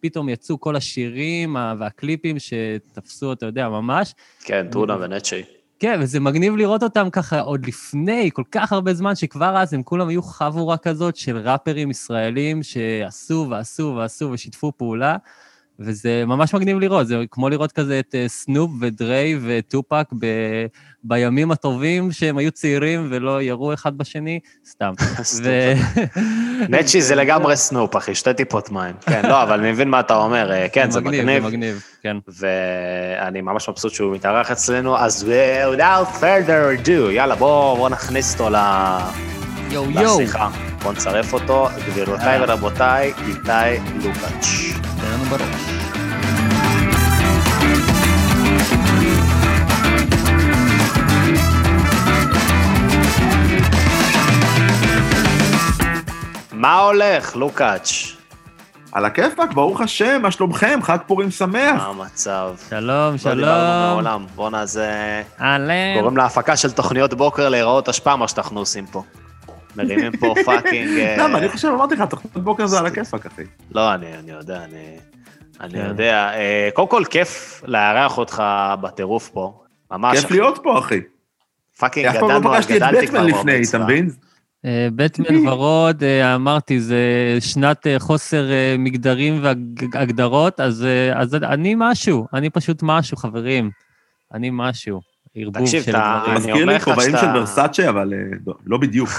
פתאום 0.00 0.28
יצאו 0.28 0.60
כל 0.60 0.76
השירים 0.76 1.56
והקליפים 1.78 2.36
שתפסו, 2.38 3.32
אתה 3.32 3.46
יודע, 3.46 3.68
ממש. 3.68 4.14
כן, 4.44 4.66
טונה 4.70 4.96
ונצ'י. 5.00 5.42
כן, 5.84 5.98
וזה 6.02 6.20
מגניב 6.20 6.56
לראות 6.56 6.82
אותם 6.82 7.08
ככה 7.12 7.40
עוד 7.40 7.66
לפני 7.66 8.30
כל 8.32 8.42
כך 8.52 8.72
הרבה 8.72 8.94
זמן, 8.94 9.14
שכבר 9.14 9.56
אז 9.58 9.74
הם 9.74 9.82
כולם 9.82 10.08
היו 10.08 10.22
חבורה 10.22 10.76
כזאת 10.76 11.16
של 11.16 11.36
ראפרים 11.36 11.90
ישראלים 11.90 12.62
שעשו 12.62 13.46
ועשו 13.50 13.94
ועשו 13.96 14.30
ושיתפו 14.32 14.72
פעולה, 14.76 15.16
וזה 15.78 16.24
ממש 16.26 16.54
מגניב 16.54 16.78
לראות, 16.78 17.06
זה 17.06 17.16
כמו 17.30 17.48
לראות 17.48 17.72
כזה 17.72 17.98
את 17.98 18.14
אה, 18.14 18.28
סנופ 18.28 18.70
ודריי 18.80 19.38
וטופק 19.42 20.06
ב... 20.18 20.26
בימים 21.04 21.50
הטובים 21.50 22.12
שהם 22.12 22.38
היו 22.38 22.52
צעירים 22.52 23.06
ולא 23.10 23.42
ירו 23.42 23.72
אחד 23.74 23.98
בשני, 23.98 24.40
סתם. 24.66 24.92
ו... 25.44 25.72
נצ'י 26.74 27.02
זה 27.02 27.14
לגמרי 27.24 27.56
סנופ, 27.56 27.96
אחי, 27.96 28.14
שתי 28.14 28.34
טיפות 28.34 28.70
מים. 28.70 28.94
כן, 29.00 29.22
לא, 29.28 29.42
אבל 29.42 29.60
אני 29.60 29.72
מבין 29.72 29.88
מה 29.88 30.00
אתה 30.00 30.16
אומר, 30.16 30.52
אה, 30.52 30.66
כן, 30.72 30.90
זה 30.90 31.00
מגניב. 31.00 31.20
מגניב. 31.20 31.42
זה 31.42 31.48
מגניב, 31.48 31.82
כן. 32.02 32.16
ואני 32.28 33.40
ממש 33.40 33.68
מבסוט 33.68 33.92
שהוא 33.92 34.14
מתארח 34.14 34.50
אצלנו, 34.50 34.98
אז 34.98 35.26
without 35.28 36.20
further 36.20 36.86
ado, 36.86 37.10
יאללה, 37.10 37.34
בוא, 37.34 37.76
בוא 37.76 37.88
נכניס 37.88 38.32
אותו 38.32 38.50
ל... 38.50 38.56
יואו 39.70 39.90
יואו. 39.90 40.20
לשיחה. 40.20 40.48
בוא 40.82 40.92
נצרף 40.92 41.32
אותו, 41.32 41.68
גבירותיי 41.86 42.38
ורבותיי, 42.42 43.12
איתי 43.26 43.80
לוקאץ'. 44.04 44.73
לנו 45.24 45.30
בראש. 45.30 45.74
מה 56.52 56.78
הולך, 56.78 57.36
לוקאץ'? 57.36 58.16
על 58.92 59.04
הכיפאק, 59.04 59.52
ברוך 59.52 59.80
השם, 59.80 60.22
מה 60.22 60.30
שלומכם? 60.30 60.78
חג 60.82 60.98
פורים 61.06 61.30
שמח. 61.30 61.76
מה 61.76 61.86
המצב? 61.86 62.54
שלום, 62.70 63.12
לא 63.12 63.18
שלום. 63.18 63.36
דיברנו 63.36 63.92
מעולם. 63.94 64.26
בואנה, 64.34 64.66
זה 64.66 65.22
אהלן. 65.40 66.00
גורם 66.00 66.16
להפקה 66.16 66.56
של 66.56 66.70
תוכניות 66.72 67.14
בוקר 67.14 67.48
להיראות 67.48 67.88
אשפה, 67.88 68.16
מה 68.16 68.28
שאנחנו 68.28 68.60
עושים 68.60 68.86
פה. 68.86 69.02
מרימים 69.76 70.16
פה 70.16 70.34
פאקינג... 70.46 70.98
אה, 70.98 71.16
למה, 71.18 71.38
אני 71.38 71.48
חושב, 71.48 71.68
אמרתי 71.68 71.94
לך, 71.94 72.02
תוכנית 72.10 72.36
בוקר 72.36 72.66
זה 72.66 72.78
על 72.78 72.86
הכיפאק, 72.86 73.26
אחי. 73.26 73.42
לא, 73.72 73.94
אני, 73.94 74.06
אני 74.18 74.30
יודע, 74.30 74.64
אני, 74.64 74.96
אני 75.60 75.72
כן. 75.72 75.86
יודע. 75.88 76.30
אה, 76.34 76.68
קודם 76.74 76.88
כל, 76.88 77.02
כיף 77.10 77.62
לארח 77.66 78.18
אותך 78.18 78.42
בטירוף 78.80 79.28
פה. 79.28 79.60
ממש. 79.90 80.18
כיף 80.20 80.30
להיות 80.30 80.58
פה, 80.62 80.78
אחי. 80.78 81.00
פאקינג 81.78 82.06
אף 82.06 82.14
פעם 82.14 82.28
לא 82.28 82.38
גדלנו, 82.38 82.54
פגשתי 82.54 82.76
את 82.76 82.82
גדלתי 82.82 83.06
כבר 83.06 83.18
בטמן 83.26 83.38
לפני. 83.38 83.60
אתה 83.68 83.78
מבין? 83.78 84.08
אה, 84.64 84.88
בטמן 84.96 85.46
ורוד, 85.48 86.02
אה, 86.04 86.34
אמרתי, 86.34 86.80
זה 86.80 87.02
שנת 87.40 87.86
חוסר 87.98 88.44
מגדרים 88.78 89.40
והגדרות, 89.42 90.60
אז 90.60 90.86
אז 91.14 91.34
אני 91.34 91.74
משהו, 91.78 92.26
אני 92.34 92.50
פשוט 92.50 92.78
משהו, 92.82 93.16
חברים. 93.16 93.70
אני 94.34 94.50
משהו. 94.52 95.00
ערבוב 95.36 95.64
תקשיב, 95.64 95.82
של 95.82 95.90
אתה- 95.90 95.98
דברים. 96.18 96.30
אני 96.30 96.38
מזכיר 96.38 96.54
אומר 96.62 96.72
לי 96.72 96.80
כובעים 96.80 97.10
של 97.20 97.26
ורסאצ'ה, 97.36 97.88
אבל 97.88 98.12
לא- 98.46 98.54
לא 98.66 98.78
בדיוק. 98.78 99.10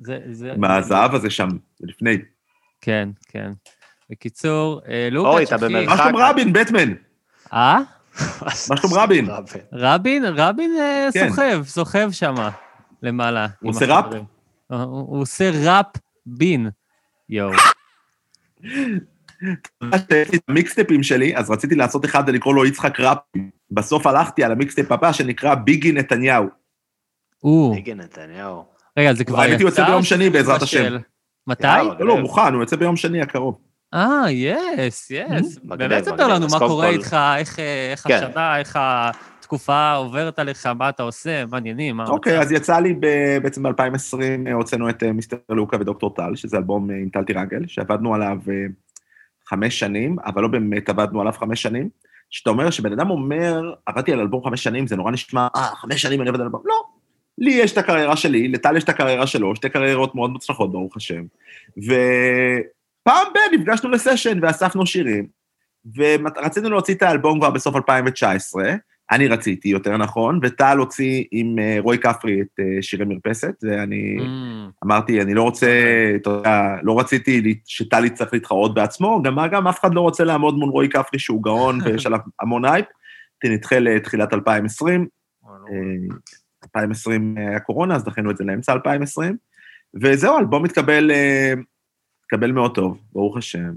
זה- 0.00 0.18
זה- 0.30 0.52
עם 0.56 0.64
הזהב 0.64 1.14
הזה 1.14 1.30
שם, 1.30 1.48
לפני. 1.80 2.18
כן, 2.80 3.08
כן. 3.28 3.50
בקיצור, 4.10 4.80
אה, 4.88 5.08
לוקאץ', 5.10 5.32
אוי, 5.32 5.44
אתה 5.44 5.56
אחי. 5.56 5.64
במרחק. 5.64 5.88
מה 5.88 5.96
שלום 5.96 6.16
רבין, 6.16 6.52
בטמן? 6.52 6.92
אה? 7.52 7.78
מה 8.68 8.76
שלום 8.76 8.94
רבין? 8.94 9.28
רבין? 9.72 10.24
רבין 10.24 10.76
אה, 10.80 11.08
כן. 11.12 11.28
סוחב, 11.28 11.62
סוחב 11.64 12.10
שמה, 12.10 12.50
למעלה. 13.02 13.46
הוא 13.60 13.70
עושה 13.70 13.86
ראפ? 13.86 14.04
החברים. 14.04 14.24
הוא 14.70 15.20
עושה 15.20 15.50
ראפ 15.64 15.86
בין. 16.26 16.70
יואו. 17.28 17.52
את 19.94 20.12
המיקסטפים 20.48 21.02
שלי, 21.02 21.36
אז 21.36 21.50
רציתי 21.50 21.74
לעשות 21.74 22.04
אחד 22.04 22.22
ולקרוא 22.26 22.54
לו 22.54 22.66
יצחק 22.66 23.00
רפי. 23.00 23.38
בסוף 23.70 24.06
הלכתי 24.06 24.44
על 24.44 24.52
המיקסטפ 24.52 24.92
הבא 24.92 25.12
שנקרא 25.12 25.54
ביגי 25.54 25.92
נתניהו. 25.92 26.46
ביגי 27.74 27.94
נתניהו. 27.94 28.64
רגע, 28.98 29.14
זה 29.14 29.24
כבר 29.24 29.36
יצא? 29.36 29.48
האמת 29.48 29.58
היא 29.58 29.66
יוצא 29.66 29.86
ביום 29.86 30.02
שני, 30.02 30.30
בעזרת 30.30 30.62
השם. 30.62 30.96
מתי? 31.46 31.66
לא, 31.66 32.06
לא, 32.06 32.18
מוכן, 32.18 32.54
הוא 32.54 32.62
יוצא 32.62 32.76
ביום 32.76 32.96
שני 32.96 33.22
הקרוב. 33.22 33.58
אה, 33.94 34.30
יס, 34.30 35.10
יס. 35.10 35.58
מגניב, 35.64 35.90
באמת 35.90 36.04
ספר. 36.04 36.28
לנו 36.28 36.46
מה 36.50 36.58
קורה 36.58 36.88
איתך, 36.88 37.16
איך 37.36 37.58
אה, 37.58 37.94
כן. 38.04 38.14
השנה, 38.14 38.58
איך 38.58 38.78
התקופה 39.46 39.92
עוברת 39.92 40.38
עליך, 40.38 40.66
מה 40.66 40.88
אתה 40.88 41.02
עושה, 41.02 41.46
מעניינים, 41.46 41.96
מה 41.96 42.04
אוקיי? 42.04 42.40
אז 42.40 42.52
יצא 42.52 42.78
לי 42.78 42.94
בעצם 43.42 43.62
ב-2020, 43.62 44.50
הוצאנו 44.52 44.90
את 44.90 45.02
אה, 45.02 45.12
מיסטר 45.12 45.36
לוקה 45.48 45.76
ודוקטור 45.80 46.14
טל, 46.14 46.36
שזה 46.36 46.56
אלבום 46.56 46.90
אה, 46.90 46.96
עם 46.96 47.08
טל 47.08 47.24
טירגל, 47.24 47.66
שעבדנו 47.66 48.14
עליו 48.14 48.38
אה, 48.48 48.54
חמש 49.46 49.78
שנים, 49.78 50.16
אבל 50.24 50.42
לא 50.42 50.48
באמת 50.48 50.88
עבדנו 50.88 51.20
עליו 51.20 51.32
חמש 51.32 51.62
שנים. 51.62 51.88
שאתה 52.30 52.50
אומר, 52.50 52.70
שבן 52.70 52.92
אדם 52.92 53.10
אומר, 53.10 53.74
עבדתי 53.86 54.12
על 54.12 54.20
אלבום 54.20 54.44
חמש 54.44 54.62
שנים, 54.62 54.86
זה 54.86 54.96
נורא 54.96 55.10
נשמע, 55.10 55.48
אה, 55.56 55.62
חמש 55.62 56.02
שנים 56.02 56.20
אני 56.20 56.28
עובד 56.28 56.40
על 56.40 56.46
אלבום. 56.46 56.62
לא. 56.64 56.84
לי 57.38 57.50
יש 57.50 57.72
את 57.72 57.78
הקריירה 57.78 58.16
שלי, 58.16 58.48
לטל 58.48 58.76
יש 58.76 58.84
את 58.84 58.88
הקריירה 58.88 59.26
שלו, 59.26 59.56
שתי 59.56 59.68
קריירות 59.68 60.14
מאוד 60.14 60.30
מוצלחות, 60.30 60.72
ברוך 60.72 60.96
השם. 60.96 61.22
ופעם 63.06 63.26
ב- 63.34 63.54
נפגשנו 63.54 63.90
לסשן 63.90 64.38
ואספנו 64.42 64.86
שירים, 64.86 65.26
ורצינו 65.96 66.70
להוציא 66.70 66.94
את 66.94 67.02
האלבום 67.02 67.38
כבר 67.38 67.50
בסוף 67.50 67.76
2019, 67.76 68.74
אני 69.10 69.28
רציתי, 69.28 69.68
יותר 69.68 69.96
נכון, 69.96 70.40
וטל 70.42 70.78
הוציא 70.78 71.24
עם 71.30 71.58
אה, 71.58 71.76
רועי 71.80 71.98
כפרי 71.98 72.40
את 72.40 72.60
אה, 72.60 72.82
שירי 72.82 73.04
מרפסת, 73.04 73.54
ואני 73.62 74.16
Mm, 74.18 74.84
אמרתי, 74.84 75.22
אני 75.22 75.34
לא 75.34 75.42
רוצה, 75.42 75.66
אתה 76.16 76.30
יודע, 76.30 76.76
לא 76.82 77.00
רציתי 77.00 77.60
שטל 77.66 78.04
יצטרך 78.04 78.32
להתחרות 78.32 78.74
בעצמו, 78.74 79.22
גם 79.22 79.34
מה 79.34 79.48
גם, 79.48 79.68
אף 79.68 79.80
אחד 79.80 79.94
לא 79.94 80.00
רוצה 80.00 80.24
לעמוד 80.24 80.54
מול 80.54 80.70
רועי 80.70 80.88
כפרי 80.88 81.18
שהוא 81.18 81.42
גאון 81.42 81.78
ויש 81.84 82.06
עליו 82.06 82.18
המון 82.40 82.64
הייפ. 82.64 82.86
נדחה 83.44 83.78
לתחילת 83.78 84.32
2020, 84.34 85.06
אה, 85.44 85.50
2020 86.64 87.36
היה 87.38 87.60
קורונה, 87.60 87.94
אז 87.94 88.04
דחינו 88.04 88.30
את 88.30 88.36
זה 88.36 88.44
לאמצע 88.44 88.72
2020, 88.72 89.36
וזהו, 90.02 90.36
האלבום 90.36 90.64
התקבל, 90.64 91.10
אה, 91.10 91.52
התקבל 92.26 92.52
מאוד 92.52 92.74
טוב, 92.74 92.98
ברוך 93.12 93.36
השם. 93.36 93.70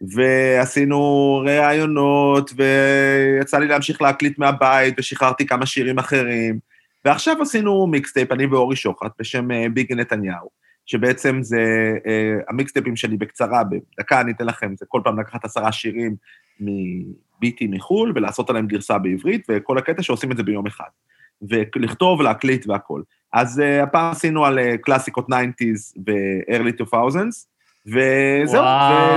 ועשינו 0.00 1.42
ראיונות, 1.46 2.50
ויצא 2.56 3.58
לי 3.58 3.68
להמשיך 3.68 4.02
להקליט 4.02 4.38
מהבית, 4.38 4.94
ושחררתי 4.98 5.46
כמה 5.46 5.66
שירים 5.66 5.98
אחרים. 5.98 6.58
ועכשיו 7.04 7.42
עשינו 7.42 7.86
mixtape, 7.86 8.32
אני 8.32 8.46
ואורי 8.46 8.76
שוחט, 8.76 9.12
בשם 9.18 9.50
אה, 9.50 9.66
ביגי 9.74 9.94
נתניהו, 9.94 10.48
שבעצם 10.86 11.38
זה, 11.42 11.62
אה, 12.06 12.34
המיקסטייפים 12.48 12.96
שלי 12.96 13.16
בקצרה, 13.16 13.62
בדקה 13.64 14.20
אני 14.20 14.32
אתן 14.32 14.46
לכם, 14.46 14.74
זה 14.78 14.86
כל 14.88 15.00
פעם 15.04 15.20
לקחת 15.20 15.44
עשרה 15.44 15.72
שירים 15.72 16.16
מביטים 16.60 17.66
מחו"ל, 17.66 18.12
ולעשות 18.14 18.50
עליהם 18.50 18.66
גרסה 18.66 18.98
בעברית, 18.98 19.46
וכל 19.50 19.78
הקטע 19.78 20.02
שעושים 20.02 20.32
את 20.32 20.36
זה 20.36 20.42
ביום 20.42 20.66
אחד. 20.66 20.88
ולכתוב, 21.50 22.22
להקליט 22.22 22.66
והכול. 22.68 23.02
אז 23.32 23.58
uh, 23.58 23.82
הפעם 23.82 24.10
עשינו 24.10 24.44
על 24.44 24.58
uh, 24.58 24.76
קלאסיקות 24.76 25.26
90's 25.28 26.00
ו-early 26.06 26.84
2000's, 26.92 27.46
וזהו. 27.86 28.62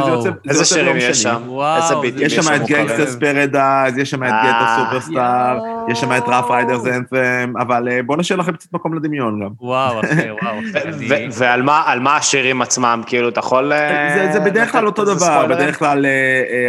וזה 0.02 0.10
יוצא, 0.12 0.30
זה 0.30 0.50
איזה 0.50 0.66
שירים 0.66 0.96
יש. 0.98 1.24
שם? 1.24 1.42
וואו, 1.48 1.76
איזה 1.78 1.88
זה- 1.88 1.96
ביטים 2.02 2.26
יש 2.26 2.36
שם 2.36 2.54
את 2.56 2.62
מוכרים? 2.62 2.88
Gangsta's 2.88 3.16
Paradise, 3.16 3.98
יש 3.98 4.10
שם 4.12 4.24
את 4.24 4.30
אה, 4.32 4.44
Ghetto 4.44 4.84
Superstar. 4.84 5.58
יש 5.90 6.00
שם 6.02 6.12
את 6.18 6.24
Ruff 6.28 6.52
Ryders' 6.52 6.86
Anthem, 6.88 7.54
אבל 7.60 7.88
אה, 7.92 8.04
בואו 8.04 8.18
נשאיר 8.20 8.40
לכם 8.40 8.52
קצת 8.52 8.74
מקום 8.74 8.94
לדמיון 8.94 9.40
גם. 9.44 9.50
וואו, 9.60 10.00
אחי, 10.00 10.12
וואו. 10.42 10.56
ועל 11.38 11.62
מה- 11.62 11.84
על 11.86 12.00
מה 12.00 12.16
השירים 12.18 12.62
עצמם, 12.62 13.02
כאילו, 13.06 13.30
אתה 13.30 13.40
יכול... 13.40 13.74
אה, 13.74 14.14
זה, 14.16 14.34
זה 14.34 14.50
בדרך 14.50 14.72
כלל 14.72 14.86
אותו 14.86 15.06
דבר? 15.06 15.46
בדרך 15.50 15.80
כלל 15.80 16.06
אה, 16.06 16.12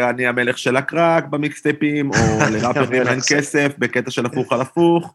אה, 0.02 0.11
אני 0.11 0.26
המלך 0.26 0.59
של 0.59 0.76
הקרק 0.76 1.25
במיקסטייפים, 1.30 2.11
או 2.11 2.16
לראפרים 2.52 3.07
אין 3.07 3.19
כסף, 3.28 3.69
בקטע 3.78 4.11
של 4.11 4.26
הפוך 4.26 4.52
על 4.52 4.61
הפוך, 4.61 5.14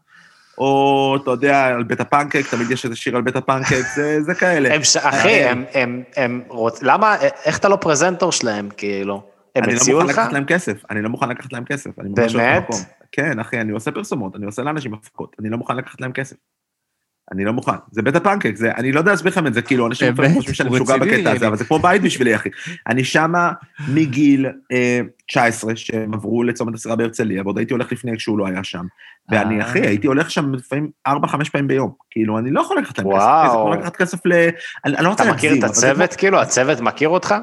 או 0.58 1.16
אתה 1.22 1.30
יודע, 1.30 1.66
על 1.66 1.82
בית 1.82 2.00
הפנקק, 2.00 2.50
תמיד 2.50 2.70
יש 2.70 2.84
איזה 2.84 2.96
שיר 2.96 3.16
על 3.16 3.22
בית 3.22 3.36
הפנקק, 3.36 3.82
זה, 3.94 4.22
זה 4.22 4.34
כאלה. 4.34 4.74
הם 4.74 4.80
אחי, 5.00 5.44
הם, 5.44 5.64
הם, 5.74 6.02
הם 6.16 6.42
רוצ... 6.48 6.82
למה, 6.82 7.16
איך 7.44 7.58
אתה 7.58 7.68
לא 7.68 7.76
פרזנטור 7.76 8.32
שלהם, 8.32 8.68
כאילו? 8.76 9.22
הם 9.56 9.64
אני 9.64 9.74
לא 9.74 9.80
הציעו 9.80 10.00
מוכן 10.00 10.12
לך? 10.12 10.18
לקחת 10.18 10.32
להם 10.32 10.44
כסף, 10.44 10.82
אני 10.90 11.02
לא 11.02 11.08
מוכן 11.08 11.28
לקחת 11.28 11.52
להם 11.52 11.64
כסף. 11.64 11.90
לא 11.98 12.04
באמת? 12.36 12.68
כן, 13.12 13.38
אחי, 13.38 13.60
אני 13.60 13.72
עושה 13.72 13.90
פרסומות, 13.90 14.36
אני 14.36 14.46
עושה 14.46 14.62
לאנשים 14.62 14.94
הפקות, 14.94 15.36
אני 15.40 15.50
לא 15.50 15.58
מוכן 15.58 15.76
לקחת 15.76 16.00
להם 16.00 16.12
כסף. 16.12 16.36
אני 17.32 17.44
לא 17.44 17.52
מוכן. 17.52 17.72
זה 17.90 18.02
בית 18.02 18.16
הפנקק, 18.16 18.56
זה, 18.56 18.70
אני 18.76 18.92
לא 18.92 18.98
יודע 19.00 19.10
להסביר 19.10 19.32
לכם 19.32 19.46
את 19.46 19.54
זה, 19.54 19.62
כאילו, 19.62 19.86
אנשים? 19.86 20.14
חושבים 20.34 20.54
שאני 20.54 20.70
משוגע 20.70 20.96
בקטע 20.96 21.30
הזה, 21.30 21.40
אני- 21.40 21.46
אבל 21.46 21.56
זה 21.56 21.64
כמו 21.64 21.78
בית 21.78 22.02
בשבילי, 22.02 22.34
אחי. 22.36 22.48
אני 22.86 23.04
שמה 23.04 23.52
מגיל 23.88 24.46
אה, 24.72 25.00
19, 25.28 25.76
שהם 25.76 26.14
עברו 26.14 26.42
לצומת 26.42 26.74
הסירה 26.74 26.96
בהרצליה, 26.96 27.42
ועוד 27.42 27.58
הייתי 27.58 27.72
הולך 27.74 27.92
לפני 27.92 28.16
כשהוא 28.16 28.38
לא 28.38 28.46
היה 28.46 28.64
שם. 28.64 28.84
ואני, 29.30 29.60
אה. 29.60 29.66
אחי, 29.66 29.80
הייתי 29.80 30.06
הולך 30.06 30.30
שם 30.30 30.54
לפעמים 30.54 30.90
4-5 31.08 31.10
פעמים 31.52 31.68
ביום. 31.68 31.92
כאילו, 32.10 32.38
אני 32.38 32.50
לא 32.50 32.60
יכול 32.60 32.78
לקחת 32.78 32.98
להם 32.98 33.06
כסף, 33.16 33.22
זה 33.52 33.58
כמו 33.58 33.74
לקחת 33.74 33.96
כסף 33.96 34.26
ל... 34.26 34.32
אני 34.84 34.96
אני 34.96 35.04
לא 35.04 35.08
רוצה 35.08 35.22
אתה 35.22 35.30
להגזים. 35.32 35.52
מכיר 35.52 35.64
את 35.66 35.70
הצוות, 35.70 36.14
כאילו? 36.14 36.40
הצוות 36.40 36.80
מכיר 36.80 37.08
אותך? 37.08 37.34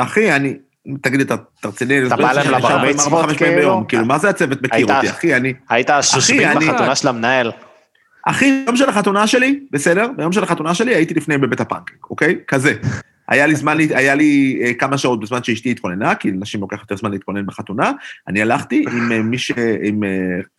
אחי, 0.00 0.32
אני... 0.32 0.54
תגיד, 1.02 1.20
אתה 1.20 1.34
אתה 1.60 1.68
רציני? 1.68 2.06
אתה 2.06 2.14
אני 2.14 2.22
בא 2.22 2.32
להם 2.32 2.50
לבר 2.54 2.84
מצוות, 2.90 3.30
כאילו? 3.36 3.84
כאילו, 3.88 4.04
מה 4.04 4.18
זה 4.18 4.28
הצוות 4.28 4.62
מכיר 4.62 4.86
אותי, 4.96 5.10
אחי? 5.10 5.34
אני... 5.36 5.54
היית 5.68 5.90
השושבין 5.90 6.48
אני- 6.48 6.66
בחתונה 6.68 6.94
של 6.96 7.08
המנהל. 7.08 7.52
אחי, 8.26 8.62
ביום 8.64 8.76
של 8.76 8.88
החתונה 8.88 9.26
שלי, 9.26 9.60
בסדר? 9.70 10.10
ביום 10.16 10.32
של 10.32 10.42
החתונה 10.42 10.74
שלי 10.74 10.94
הייתי 10.94 11.14
לפני 11.14 11.38
בבית 11.38 11.60
הפנקק, 11.60 12.10
אוקיי? 12.10 12.38
כזה. 12.48 12.74
היה 13.30 13.46
לי 13.46 13.54
זמן, 13.54 13.78
היה 13.94 14.14
לי 14.14 14.60
אה, 14.64 14.74
כמה 14.74 14.98
שעות 14.98 15.20
בזמן 15.20 15.42
שאשתי 15.42 15.70
התכוננה, 15.70 16.14
כי 16.14 16.30
לנשים 16.30 16.60
לוקח 16.60 16.80
יותר 16.80 16.96
זמן 16.96 17.10
להתכונן 17.10 17.46
בחתונה. 17.46 17.92
אני 18.28 18.42
הלכתי 18.42 18.84
עם 18.92 19.12
אה, 19.12 19.22
מי 19.22 19.38
ש... 19.38 19.52
עם 19.82 20.04
אה, 20.04 20.08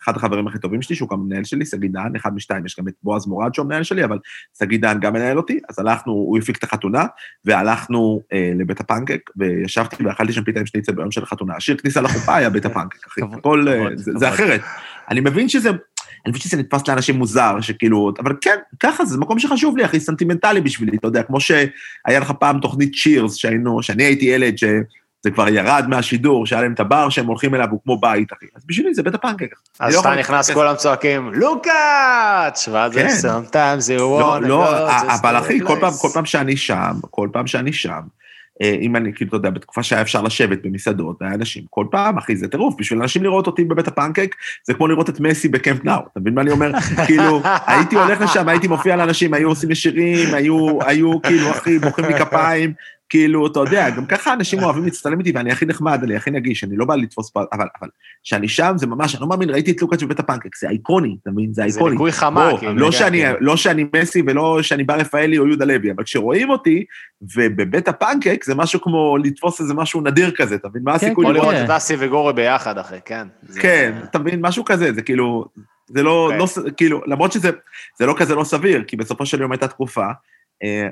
אחד 0.02 0.16
החברים 0.16 0.46
הכי 0.46 0.58
טובים 0.58 0.82
שלי, 0.82 0.96
שהוא 0.96 1.08
גם 1.08 1.20
מנהל 1.20 1.44
שלי, 1.44 1.66
שגיא 1.66 1.88
דהן, 1.92 2.16
אחד 2.16 2.34
משתיים, 2.34 2.66
יש 2.66 2.76
גם 2.78 2.88
את 2.88 2.94
בועז 3.02 3.26
מורד 3.26 3.54
שהוא 3.54 3.64
המנהל 3.64 3.82
שלי, 3.82 4.04
אבל 4.04 4.18
שגיא 4.58 4.78
דהן 4.78 5.00
גם 5.00 5.12
מנהל 5.12 5.36
אותי, 5.36 5.60
אז 5.68 5.78
הלכנו, 5.78 6.12
הוא 6.12 6.38
הפיק 6.38 6.58
את 6.58 6.64
החתונה, 6.64 7.04
והלכנו 7.44 8.20
אה, 8.32 8.52
לבית 8.58 8.80
הפנקק, 8.80 9.20
וישבתי 9.36 10.04
ואכלתי 10.04 10.32
שם 10.32 10.44
פיתה 10.44 10.60
עם 10.60 10.66
שניצל 10.66 10.92
ביום 10.92 11.10
של 11.10 11.22
החתונה. 11.22 11.56
השיר 11.56 11.76
כניסה 11.76 12.00
לחופה 12.00 12.36
היה 12.36 12.50
בית 12.50 12.64
הפנקק, 12.64 13.06
אחי. 13.08 13.20
הכל, 13.32 13.66
זה. 13.94 14.12
זה 14.18 14.28
אחרת. 14.28 14.60
אני 15.10 15.20
מבין 15.20 15.48
שזה... 15.48 15.70
אני 16.26 16.30
מבין 16.30 16.42
שזה 16.42 16.56
נתפס 16.56 16.88
לאנשים 16.88 17.18
מוזר, 17.18 17.60
שכאילו, 17.60 18.12
אבל 18.18 18.32
כן, 18.40 18.56
ככה, 18.80 19.04
זה 19.04 19.18
מקום 19.18 19.38
שחשוב 19.38 19.76
לי, 19.76 19.84
הכי 19.84 20.00
סנטימנטלי 20.00 20.60
בשבילי, 20.60 20.96
אתה 20.96 21.08
יודע, 21.08 21.22
כמו 21.22 21.40
שהיה 21.40 22.20
לך 22.20 22.30
פעם 22.30 22.60
תוכנית 22.60 22.92
צ'ירס, 23.02 23.34
שהיינו, 23.34 23.82
שאני 23.82 24.04
הייתי 24.04 24.24
ילד, 24.24 24.58
שזה 24.58 25.30
כבר 25.34 25.48
ירד 25.48 25.84
מהשידור, 25.88 26.46
שהיה 26.46 26.62
להם 26.62 26.72
את 26.72 26.80
הבר 26.80 27.08
שהם 27.08 27.26
הולכים 27.26 27.54
אליו, 27.54 27.66
הוא 27.70 27.80
כמו 27.84 28.00
בית, 28.00 28.32
אחי. 28.32 28.46
אז 28.56 28.62
בשבילי 28.66 28.94
זה 28.94 29.02
בית 29.02 29.14
הפנקק. 29.14 29.54
אז 29.80 29.94
לא 29.94 30.00
כשאתה 30.00 30.08
יכול 30.08 30.20
נכנס, 30.20 30.50
כולם 30.50 30.74
צועקים, 30.76 31.30
לוקאץ', 31.34 32.68
ואז 32.72 32.92
כן. 32.94 33.08
זה 33.08 33.28
sometimes 33.28 33.98
you 33.98 34.00
לא, 34.00 34.36
wanna 34.36 34.46
לא, 34.46 34.88
go, 34.88 34.92
אבל 35.12 35.36
to 35.36 35.40
אחי, 35.40 35.60
כל 35.60 35.76
פעם, 35.80 35.92
place. 35.92 36.02
כל 36.02 36.08
פעם 36.14 36.24
שאני 36.24 36.56
שם, 36.56 36.94
כל 37.10 37.28
פעם 37.32 37.46
שאני 37.46 37.72
שם, 37.72 38.00
אם 38.80 38.96
אני, 38.96 39.12
כאילו, 39.14 39.28
אתה 39.28 39.36
יודע, 39.36 39.50
בתקופה 39.50 39.82
שהיה 39.82 40.02
אפשר 40.02 40.22
לשבת 40.22 40.58
במסעדות, 40.62 41.16
והיה 41.20 41.34
אנשים, 41.34 41.62
כל 41.70 41.86
פעם, 41.90 42.18
אחי, 42.18 42.36
זה 42.36 42.48
טירוף, 42.48 42.74
בשביל 42.78 43.02
אנשים 43.02 43.22
לראות 43.22 43.46
אותי 43.46 43.64
בבית 43.64 43.88
הפנקק, 43.88 44.36
זה 44.66 44.74
כמו 44.74 44.88
לראות 44.88 45.08
את 45.08 45.20
מסי 45.20 45.48
בקמפ 45.48 45.84
נאו, 45.84 46.00
אתה 46.12 46.20
מבין 46.20 46.34
מה 46.34 46.40
אני 46.40 46.50
אומר? 46.50 46.72
כאילו, 47.06 47.42
הייתי 47.66 47.96
הולך 47.96 48.20
לשם, 48.20 48.48
הייתי 48.48 48.68
מופיע 48.68 48.96
לאנשים, 48.96 49.34
היו 49.34 49.48
עושים 49.48 49.68
לי 49.68 49.74
שירים, 49.74 50.34
היו, 50.34 50.78
היו, 50.82 51.22
כאילו, 51.22 51.50
אחי, 51.50 51.78
מוחאים 51.84 52.06
לי 52.06 52.18
כפיים, 52.18 52.72
כאילו, 53.12 53.46
אתה 53.46 53.60
יודע, 53.60 53.90
גם 53.90 54.06
ככה 54.06 54.32
אנשים 54.32 54.62
אוהבים 54.62 54.84
להצטלם 54.84 55.18
איתי, 55.18 55.32
ואני 55.34 55.52
הכי 55.52 55.66
נחמד, 55.66 56.02
אני 56.02 56.16
הכי 56.16 56.30
נגיש, 56.30 56.64
אני 56.64 56.76
לא 56.76 56.84
בא 56.84 56.94
לתפוס 56.96 57.30
פה, 57.30 57.42
אבל, 57.52 57.66
אבל, 57.80 57.88
כשאני 58.24 58.48
שם, 58.48 58.72
זה 58.76 58.86
ממש, 58.86 59.14
אני 59.14 59.20
לא 59.20 59.28
מאמין, 59.28 59.50
ראיתי 59.50 59.70
את 59.70 59.82
לוקאץ' 59.82 60.02
בבית 60.02 60.18
הפנקק, 60.20 60.56
זה 60.56 60.68
איקוני, 60.70 61.16
אתה 61.22 61.30
מבין? 61.30 61.54
זה 61.54 61.62
זה 61.68 61.76
איקוני. 61.78 61.90
ניקוי 61.92 62.12
חמה, 62.12 62.50
בוא, 62.50 62.58
כאילו. 62.58 62.74
לא, 62.74 62.86
כן, 62.86 62.92
שאני, 62.92 63.22
כאילו. 63.22 63.36
לא 63.40 63.56
שאני 63.56 63.84
מסי 63.96 64.22
ולא 64.26 64.62
שאני 64.62 64.84
בר 64.84 64.94
רפאלי 64.94 65.38
או 65.38 65.46
יהודה 65.46 65.64
לוי, 65.64 65.90
אבל 65.92 66.04
כשרואים 66.04 66.50
אותי, 66.50 66.84
ובבית 67.36 67.88
הפנקק 67.88 68.44
זה 68.44 68.54
משהו 68.54 68.80
כמו 68.80 69.16
לתפוס 69.24 69.60
איזה 69.60 69.74
משהו 69.74 70.00
נדיר 70.00 70.30
כזה, 70.30 70.54
אתה 70.54 70.68
מבין? 70.68 70.82
מה 70.84 70.98
כן, 70.98 71.06
הסיכוי 71.06 71.24
או 71.26 71.30
כן. 71.30 71.34
לראות? 71.34 71.52
לראות 71.54 71.64
את 71.64 71.70
אסי 71.70 71.94
וגורי 71.98 72.32
ביחד, 72.32 72.78
אחי, 72.78 72.96
כן. 73.04 73.26
זה- 73.42 73.60
כן, 73.60 73.92
אתה 74.04 74.18
מבין? 74.18 74.40
משהו 74.46 74.64
כזה, 74.64 74.92
זה 74.92 75.02
כאילו, 75.02 75.44
זה 75.88 76.02
לא, 76.02 76.24
אוקיי. 76.24 76.38
לא, 76.38 76.46
ס- 76.46 76.58
כאילו, 76.76 77.00
למרות 77.06 77.32
שזה 77.32 77.50
זה 77.98 78.06
לא 78.06 78.14
כזה 78.18 78.34
לא 78.34 78.44
סביר, 78.44 78.82
כי 78.86 78.96
בסופו 78.96 79.26
של 79.26 79.40
יום 79.40 79.52
הייתה 79.52 79.68
תקופה, 79.68 80.06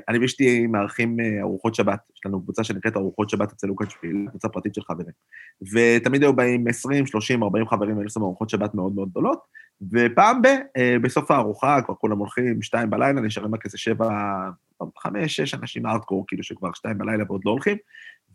אני 0.09 0.19
ואשתי 0.19 0.67
מארחים 0.67 1.19
אה, 1.19 1.41
ארוחות 1.41 1.75
שבת, 1.75 1.99
יש 2.15 2.25
לנו 2.25 2.41
קבוצה 2.41 2.63
שנקראת 2.63 2.95
ארוחות 2.97 3.29
שבת 3.29 3.51
אצל 3.51 3.67
לוקאץ' 3.67 3.89
שפיל, 3.89 4.25
קבוצה 4.29 4.49
פרטית 4.49 4.75
של 4.75 4.81
חברים. 4.81 5.11
ותמיד 5.73 6.23
היו 6.23 6.33
באים 6.33 6.67
20, 6.67 7.05
30, 7.05 7.43
40 7.43 7.67
חברים, 7.67 7.89
היינו 7.89 8.03
עושים 8.03 8.21
ארוחות 8.21 8.49
שבת 8.49 8.75
מאוד 8.75 8.95
מאוד 8.95 9.09
גדולות, 9.09 9.39
ופעם 9.91 10.41
ב, 10.41 10.47
אה, 10.77 10.95
בסוף 11.01 11.31
הארוחה, 11.31 11.81
כבר 11.81 11.95
כולם 11.95 12.17
הולכים, 12.17 12.61
שתיים 12.61 12.89
בלילה, 12.89 13.21
נשארים 13.21 13.55
רק 13.55 13.65
איזה 13.65 13.77
שבע, 13.77 14.09
חמש, 14.97 15.35
שש 15.35 15.53
אנשים 15.53 15.85
ארטקור, 15.85 16.25
כאילו 16.27 16.43
שכבר 16.43 16.69
שתיים 16.73 16.97
בלילה 16.97 17.23
ועוד 17.27 17.41
לא 17.45 17.51
הולכים, 17.51 17.77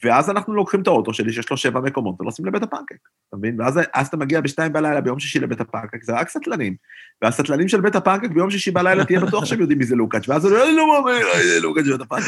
ואז 0.05 0.31
אנחנו 0.31 0.55
לוקחים 0.55 0.81
את 0.83 0.87
האוטו 0.87 1.15
שלי, 1.15 1.33
שיש 1.33 1.51
לו 1.51 1.57
שבע 1.57 1.81
מקומות, 1.81 2.21
ונוסעים 2.21 2.47
לבית 2.49 2.63
הפנקק, 2.63 2.97
אתה 3.29 3.37
מבין? 3.37 3.61
ואז 3.61 3.81
אז 3.95 4.07
אתה 4.07 4.17
מגיע 4.17 4.41
בשתיים 4.41 4.73
בלילה 4.73 5.01
ביום 5.01 5.19
שישי 5.19 5.39
לבית 5.41 5.61
הפנקק, 5.61 6.03
זה 6.05 6.13
רק 6.13 6.29
סטלנים. 6.29 6.75
והסטלנים 7.23 7.69
של 7.69 7.81
בית 7.81 7.97
הפנקק 7.97 8.31
ביום 8.31 8.51
שישי 8.51 8.71
בלילה 8.71 9.05
תהיה 9.05 9.21
בטוח 9.21 9.45
שהם 9.45 9.61
יודעים 9.61 9.79
מי 9.79 9.85
זה 9.85 9.97
לוקאץ', 9.97 10.29
ואז 10.29 10.45
הוא 10.45 10.53
לא 10.77 11.03
מאמין, 11.03 11.23
אה, 11.35 11.61
לוקאץ' 11.63 11.85
בבית 11.87 12.01
הפנקק. 12.01 12.27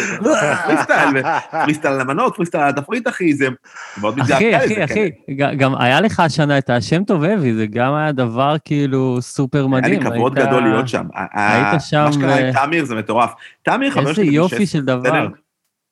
פרי 0.66 0.76
סטייל, 0.82 1.08
ו- 1.16 1.22
פרי 1.64 1.74
סטייל 1.74 1.94
על 1.94 2.00
המנות, 2.00 2.36
פרי 2.36 2.46
סטייל 2.46 2.62
על 2.62 2.68
התפריט, 2.68 3.08
אחי, 3.08 3.34
זה 3.34 3.48
זה 3.94 4.00
מאוד 4.00 4.18
אחי, 4.20 4.22
מתגעגע 4.34 4.56
אחי, 4.64 4.74
לזה, 4.74 4.84
אחי, 4.84 4.94
כן. 5.26 5.32
ג- 5.32 5.58
גם 5.58 5.74
היה 5.78 6.00
לך 6.00 6.20
השנה 6.20 6.58
את 6.58 6.70
השם 6.70 7.04
טובבי, 7.04 7.54
זה 7.54 7.66
גם 7.66 7.94
היה 7.94 8.12
דבר 8.12 8.56
כאילו 8.64 9.16
סופר 9.20 9.58
היה 9.58 9.66
מדהים. 9.68 10.02
לי 10.02 10.10
כבוד 10.10 10.34
גדול 10.34 10.62
להיות 10.62 10.88
שם. 10.88 11.04
היית 11.34 11.80
שם 11.80 12.04
מה 12.04 12.12
שקרה 12.12 12.26
ו- 12.28 12.34
עם 12.34 12.52
תמיר 12.52 12.84
זה 12.84 12.94
מטורף. 12.94 13.30
תמיר 13.62 13.90
חבר 13.90 14.00
איזה 14.02 14.14
שלי 14.14 14.26
יופי 14.26 14.56
16, 14.66 14.66
של 14.80 14.84
דבר. 14.86 15.28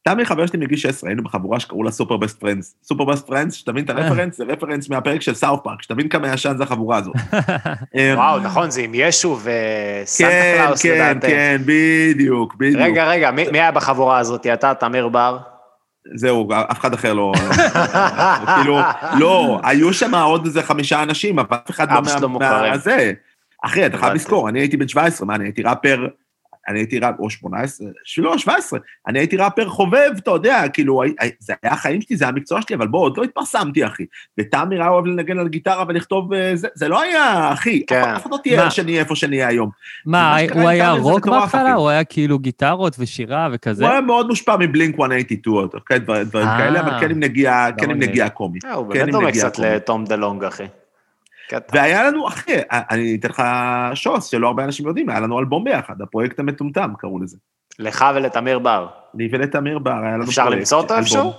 תמיר 0.06 0.24
חבר 0.24 0.46
שלי 0.46 0.58
מגיל 0.58 0.78
16, 0.78 1.10
היינו 1.10 1.22
בחבורה 1.22 1.60
שקראו 1.60 1.82
לה 1.82 1.90
Super 1.90 2.16
Best 2.16 2.40
Friends. 2.40 2.76
Super 2.82 3.04
Best 3.04 3.26
Friends, 3.26 3.54
שתבין 3.54 3.84
את. 3.84 3.90
הרפרנס, 3.90 4.36
זה 4.36 4.44
רפרנס 4.44 4.88
מהפרק 4.88 5.22
של 5.22 5.34
South 5.34 5.60
Park, 5.64 5.82
שתבין 5.82 6.08
כמה 6.08 6.32
ישן 6.32 6.54
זה 6.56 6.62
החבורה 6.62 6.96
הזאת. 6.96 7.14
אה, 7.96 8.12
וואו, 8.16 8.38
נכון, 8.38 8.70
זה 8.70 8.80
עם 8.80 8.92
ישו 8.94 9.38
וסנטה 9.38 10.30
כן, 10.30 10.62
קלאוס, 10.64 10.82
כן, 10.82 10.94
לדעתי. 10.94 11.26
כן, 11.26 11.62
בדיוק, 11.66 12.54
בדיוק. 12.54 12.82
רגע, 12.82 13.08
רגע, 13.08 13.30
מי 13.30 13.60
היה 13.60 13.70
בחבורה 13.70 14.18
הזאת? 14.18 14.46
אתה, 14.46 14.74
תמיר 14.74 15.08
בר? 15.08 15.38
זהו, 16.14 16.48
אף 16.70 16.80
אחד 16.80 16.94
אחר 16.94 17.14
לא... 17.14 17.32
כאילו, 18.56 18.78
לא, 19.18 19.60
היו 19.64 19.92
שם 19.92 20.14
עוד 20.14 20.46
איזה 20.46 20.62
חמישה 20.62 21.02
אנשים, 21.02 21.38
אבל 21.38 21.56
אף 21.56 21.70
אחד 21.70 21.92
לא 21.92 22.04
שלא 22.04 22.28
מה-. 22.28 22.72
אחי, 23.64 23.86
אתה 23.86 23.98
חייב. 23.98 24.14
לזכור, 24.14 24.48
אני 24.48 24.60
הייתי 24.60 24.76
בן 24.76 24.88
17, 24.88 25.26
מה, 25.26 25.34
אני 25.34 25.44
הייתי 25.44 25.62
ראפר, 25.62 26.06
אני 26.68 26.78
הייתי 26.78 26.98
ראפר, 26.98 27.16
או 27.18 27.30
18, 27.30 27.88
לא, 28.18 28.38
17, 28.38 28.78
אני 29.06 29.18
הייתי 29.18 29.36
ראפר 29.36 29.68
חובב, 29.68 30.10
אתה 30.18 30.30
יודע, 30.30 30.68
כאילו, 30.72 31.02
זה 31.38 31.54
היה 31.62 31.72
החיים 31.72 32.00
שלי, 32.00 32.16
זה 32.16 32.24
היה 32.24 32.32
המקצוע 32.32 32.62
שלי, 32.62 32.76
אבל 32.76 32.86
בוא, 32.86 33.00
עוד 33.00 33.18
לא 33.18 33.22
התפרסמתי, 33.22 33.86
אחי. 33.86 34.04
ותמיר 34.38 34.82
היה 34.82 34.90
אוהב 34.90 35.06
לנגן 35.06 35.38
על 35.38 35.48
גיטרה 35.48 35.84
ולכתוב, 35.88 36.32
אה, 36.32 36.56
זה, 36.56 36.68
זה 36.74 36.88
לא 36.88 37.00
היה, 37.00 37.52
אחי, 37.52 37.86
כן. 37.86 38.02
אף 38.16 38.22
אחד 38.22 38.30
לא 38.30 38.38
תהיה 38.42 38.64
מה? 38.64 38.70
שנהיה 38.70 39.00
איפה 39.00 39.16
שנהיה 39.16 39.48
היום. 39.48 39.70
מה, 40.06 40.36
הוא 40.54 40.68
היה 40.68 40.92
רוק 40.92 41.26
בהתחלה? 41.26 41.74
הוא 41.74 41.88
היה 41.88 42.04
כאילו 42.04 42.38
גיטרות 42.38 42.96
ושירה 42.98 43.48
וכזה? 43.52 43.84
הוא 43.84 43.92
היה 43.92 44.00
מאוד 44.00 44.26
מושפע 44.26 44.56
מבלינק 44.56 44.98
182, 44.98 45.68
אוקיי, 45.74 45.98
דברים 45.98 46.48
אה. 46.48 46.58
כאלה, 46.58 46.80
אבל 46.80 47.00
כן 47.00 47.10
עם 47.10 47.20
נגיעה, 47.20 47.72
כן 47.72 47.90
עם 47.90 47.96
מגניב. 47.96 48.10
נגיעה 48.10 48.28
קומית. 48.28 48.64
אה, 48.64 48.72
הוא 48.72 48.92
כן, 48.92 48.98
באמת 48.98 49.12
דומה 49.12 49.32
קצת 49.32 49.56
קומית. 49.56 49.70
לתום 49.70 50.04
דה 50.04 50.16
לונג, 50.16 50.44
אחי. 50.44 50.64
והיה 51.72 52.10
לנו, 52.10 52.28
אחי, 52.28 52.52
אני 52.70 53.16
אתן 53.20 53.28
לך 53.28 53.42
שוס 53.94 54.26
שלא 54.26 54.46
הרבה 54.46 54.64
אנשים 54.64 54.86
יודעים, 54.86 55.08
היה 55.08 55.20
לנו 55.20 55.38
אלבום 55.38 55.64
ביחד, 55.64 56.02
הפרויקט 56.02 56.38
המטומטם 56.38 56.92
קראו 56.98 57.22
לזה. 57.22 57.36
לך 57.78 58.04
ולתמיר 58.14 58.58
בר. 58.58 58.86
לי 59.14 59.28
ולתמיר 59.32 59.78
בר, 59.78 60.04
היה 60.04 60.14
לנו 60.14 60.24
אפשר 60.24 60.42
פרויקט, 60.42 60.58
למצוא 60.58 60.78
אותו 60.78 60.94
אלבום. 60.94 61.04
איפשהו? 61.04 61.32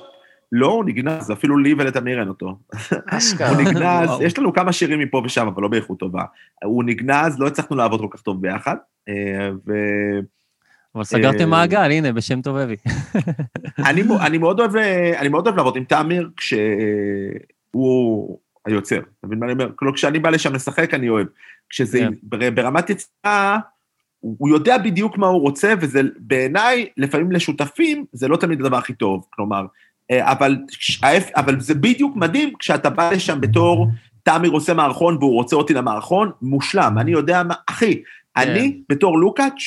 לא, 0.51 0.67
הוא 0.67 0.85
נגנז, 0.85 1.31
אפילו 1.31 1.57
לי 1.57 1.73
ולתמיר 1.73 2.19
אין 2.19 2.27
אותו. 2.27 2.57
אשכרה. 3.09 3.49
הוא 3.49 3.61
נגנז. 3.61 4.09
יש 4.21 4.39
לנו 4.39 4.53
כמה 4.53 4.73
שירים 4.73 4.99
מפה 4.99 5.21
ושם, 5.25 5.47
אבל 5.47 5.61
לא 5.61 5.67
באיכות 5.67 5.99
טובה. 5.99 6.23
הוא 6.63 6.83
נגנז, 6.83 7.39
לא 7.39 7.47
הצלחנו 7.47 7.75
לעבוד 7.75 7.99
כל 7.99 8.07
כך 8.11 8.21
טוב 8.21 8.41
ביחד, 8.41 8.75
אה, 9.09 9.49
אבל 10.95 11.03
סגרתם 11.03 11.39
אה, 11.39 11.45
מעגל, 11.45 11.91
הנה, 11.91 12.13
בשם 12.13 12.41
טוב 12.41 12.57
אבי. 12.57 12.75
אה, 13.79 13.89
אני 14.25 14.37
מאוד 14.37 14.59
אוהב 15.47 15.57
לעבוד 15.57 15.77
עם 15.77 15.83
תמיר 15.83 16.29
כשהוא 16.37 18.37
היוצר, 18.67 18.97
אתה 18.97 19.27
מבין 19.27 19.39
מה 19.39 19.45
אני 19.45 19.53
אומר? 19.53 19.69
כלומר, 19.75 19.95
כשאני 19.95 20.19
בא 20.19 20.29
לשם 20.29 20.53
לשחק, 20.53 20.93
אני 20.93 21.09
אוהב. 21.09 21.27
כשזה 21.69 21.99
כן. 21.99 22.13
בר- 22.23 22.51
ברמת 22.51 22.89
יציאה, 22.89 23.57
הוא 24.19 24.35
הוא 24.39 24.49
יודע 24.49 24.77
בדיוק 24.77 25.17
מה 25.17 25.27
הוא 25.27 25.41
רוצה, 25.41 25.73
וזה 25.79 26.01
בעיניי, 26.19 26.87
לפעמים 26.97 27.31
לשותפים, 27.31 28.05
זה 28.13 28.27
לא 28.27 28.37
תמיד 28.37 28.61
הדבר 28.61 28.77
הכי 28.77 28.93
טוב. 28.93 29.25
כלומר, 29.29 29.65
אה, 30.11 30.31
אבל, 30.31 30.57
אבל 31.35 31.59
זה 31.59 31.75
בדיוק 31.75 32.15
מדהים 32.15 32.53
כשאתה 32.59 32.89
בא 32.89 33.11
לשם 33.11 33.41
בתור, 33.41 33.87
תמיר 34.23 34.51
עושה 34.51 34.73
מערכון 34.73 35.17
והוא 35.17 35.33
רוצה 35.33 35.55
אותי 35.55 35.73
למערכון, 35.73 36.31
מושלם. 36.41 36.97
אני 36.99 37.11
יודע 37.11 37.43
מה, 37.43 37.53
אחי, 37.69 38.01
אני 38.37 38.81
בתור 38.89 39.19
לוקאץ', 39.19 39.61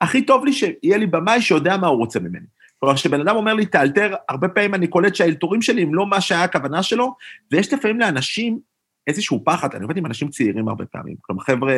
הכי 0.00 0.22
טוב 0.22 0.44
לי 0.44 0.52
שיהיה 0.52 0.96
לי 0.96 1.06
במאי 1.06 1.40
שיודע 1.42 1.76
מה 1.76 1.86
הוא 1.86 1.98
רוצה 1.98 2.20
ממני. 2.20 2.46
כלומר, 2.80 2.94
כשבן 2.94 3.20
אדם 3.20 3.36
אומר 3.36 3.54
לי, 3.54 3.66
תאלתר, 3.66 4.14
הרבה 4.28 4.48
פעמים 4.48 4.74
אני 4.74 4.86
קולט 4.86 5.14
שהאלתורים 5.14 5.62
שלי 5.62 5.82
הם 5.82 5.94
לא 5.94 6.06
מה 6.06 6.20
שהיה 6.20 6.44
הכוונה 6.44 6.82
שלו, 6.82 7.14
ויש 7.52 7.72
לפעמים 7.72 8.00
לאנשים 8.00 8.58
איזשהו 9.06 9.42
פחד, 9.44 9.74
אני 9.74 9.82
עובד 9.82 9.96
עם 9.96 10.06
אנשים 10.06 10.28
צעירים 10.28 10.68
הרבה 10.68 10.86
פעמים, 10.86 11.16
כלומר, 11.20 11.42
חבר'ה 11.42 11.76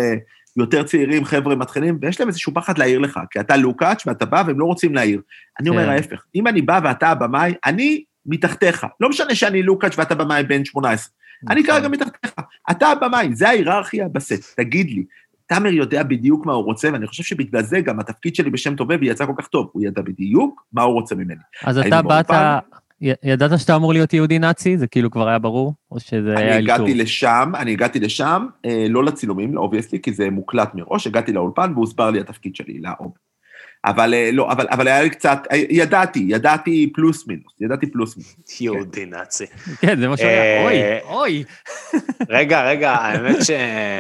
יותר 0.57 0.83
צעירים, 0.83 1.25
חבר'ה 1.25 1.57
מתחילים, 1.57 1.99
ויש 2.03 2.21
להם 2.21 2.29
איזשהו 2.29 2.55
פחד 2.55 2.79
להעיר 2.79 2.99
לך, 2.99 3.21
כי 3.31 3.41
אתה 3.41 3.57
לוקאץ' 3.57 4.07
ואתה 4.07 4.27
בא 4.27 4.43
והם 4.47 4.61
לא 4.61 4.65
רוצים 4.65 4.95
להעיר. 4.95 5.21
אני 5.61 5.69
אומר 5.69 5.85
כן. 5.85 5.89
ההפך, 5.89 6.25
אם 6.35 6.47
אני 6.47 6.63
בא 6.63 6.81
ואתה 6.85 7.09
הבמאי, 7.09 7.55
אני 7.65 8.05
מתחתיך. 8.27 8.87
לא 9.01 9.09
משנה 9.09 9.35
שאני 9.35 9.63
לוקאץ' 9.63 9.99
ואתה 9.99 10.15
במאי 10.15 10.43
בן 10.43 10.65
18. 10.65 11.13
אני 11.49 11.61
נכון. 11.61 11.75
כרגע 11.75 11.89
מתחתיך. 11.89 12.33
אתה 12.71 12.87
הבמאי, 12.87 13.35
זה 13.35 13.49
ההיררכיה 13.49 14.09
בסט, 14.09 14.57
תגיד 14.57 14.91
לי. 14.91 15.05
תמיר 15.49 15.71
יודע 15.71 16.03
בדיוק 16.03 16.47
מה 16.47 16.53
הוא 16.53 16.65
רוצה, 16.65 16.89
ואני 16.93 17.07
חושב 17.07 17.23
שבגלל 17.23 17.63
זה 17.63 17.81
גם 17.81 18.01
התפקיד 18.01 18.35
שלי 18.35 18.51
בשם 18.51 18.75
טובבי 18.77 19.07
יצא 19.07 19.27
כל 19.27 19.33
כך 19.39 19.47
טוב. 19.47 19.71
הוא 19.73 19.83
ידע 19.83 20.03
בדיוק 20.03 20.65
מה 20.73 20.83
הוא 20.83 20.93
רוצה 20.95 21.15
ממני. 21.15 21.35
אז 21.65 21.79
אתה 21.79 22.03
באת. 22.03 22.31
י- 23.03 23.13
ידעת 23.23 23.59
שאתה 23.59 23.77
אמור 23.77 23.93
להיות 23.93 24.13
יהודי 24.13 24.39
נאצי? 24.39 24.79
זה 24.79 24.87
כאילו 24.87 25.11
כבר 25.11 25.29
היה 25.29 25.39
ברור? 25.39 25.75
או 25.91 26.01
שזה 26.01 26.33
אני 26.33 26.43
היה 26.43 26.57
אלתור? 26.57 26.75
הגעתי 26.75 26.95
לשם, 26.95 27.53
אני 27.55 27.73
הגעתי 27.73 28.01
לשם, 28.01 28.47
אה, 28.65 28.87
לא 28.89 29.05
לצילומים, 29.05 29.57
obviously, 29.57 30.01
כי 30.03 30.13
זה 30.13 30.31
מוקלט 30.31 30.75
מראש, 30.75 31.07
הגעתי 31.07 31.33
לאולפן 31.33 31.73
והוסבר 31.75 32.11
לי 32.11 32.21
התפקיד 32.21 32.57
שלי, 32.57 32.81
לרוב. 32.81 33.13
אבל 33.89 34.15
אה, 34.15 34.31
לא, 34.33 34.53
אבל, 34.53 34.67
אבל 34.71 34.89
היה 34.89 35.03
לי 35.03 35.11
קצת, 35.11 35.39
אה, 35.53 35.63
ידעתי, 35.71 36.27
ידעתי 36.29 36.91
פלוס 36.95 37.27
מינוס, 37.27 37.53
ידעתי 37.61 37.87
פלוס 37.87 38.17
מינוס. 38.17 38.61
יהודי 38.61 39.07
נאצי. 39.07 39.47
כן, 39.81 40.01
זה 40.01 40.09
מה 40.09 40.17
שהיה. 40.17 40.65
אוי, 40.65 40.83
אה, 40.83 40.99
אוי. 41.11 41.45
רגע, 42.29 42.63
רגע, 42.63 42.91
האמת 42.91 43.45
ש... 43.45 43.51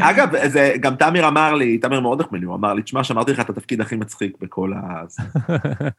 אגב, 0.00 0.28
זה, 0.46 0.72
גם 0.80 0.96
תמיר 0.96 1.28
אמר 1.28 1.54
לי, 1.54 1.78
תמיר 1.78 2.00
מאוד 2.00 2.20
החמיא 2.20 2.40
לי, 2.40 2.46
הוא 2.46 2.54
אמר 2.54 2.74
לי, 2.74 2.82
תשמע, 2.82 3.04
שמרתי 3.04 3.32
לך 3.32 3.40
את 3.40 3.50
התפקיד 3.50 3.80
הכי 3.80 3.96
מצחיק 3.96 4.32
בכל 4.40 4.72
ה... 4.76 5.02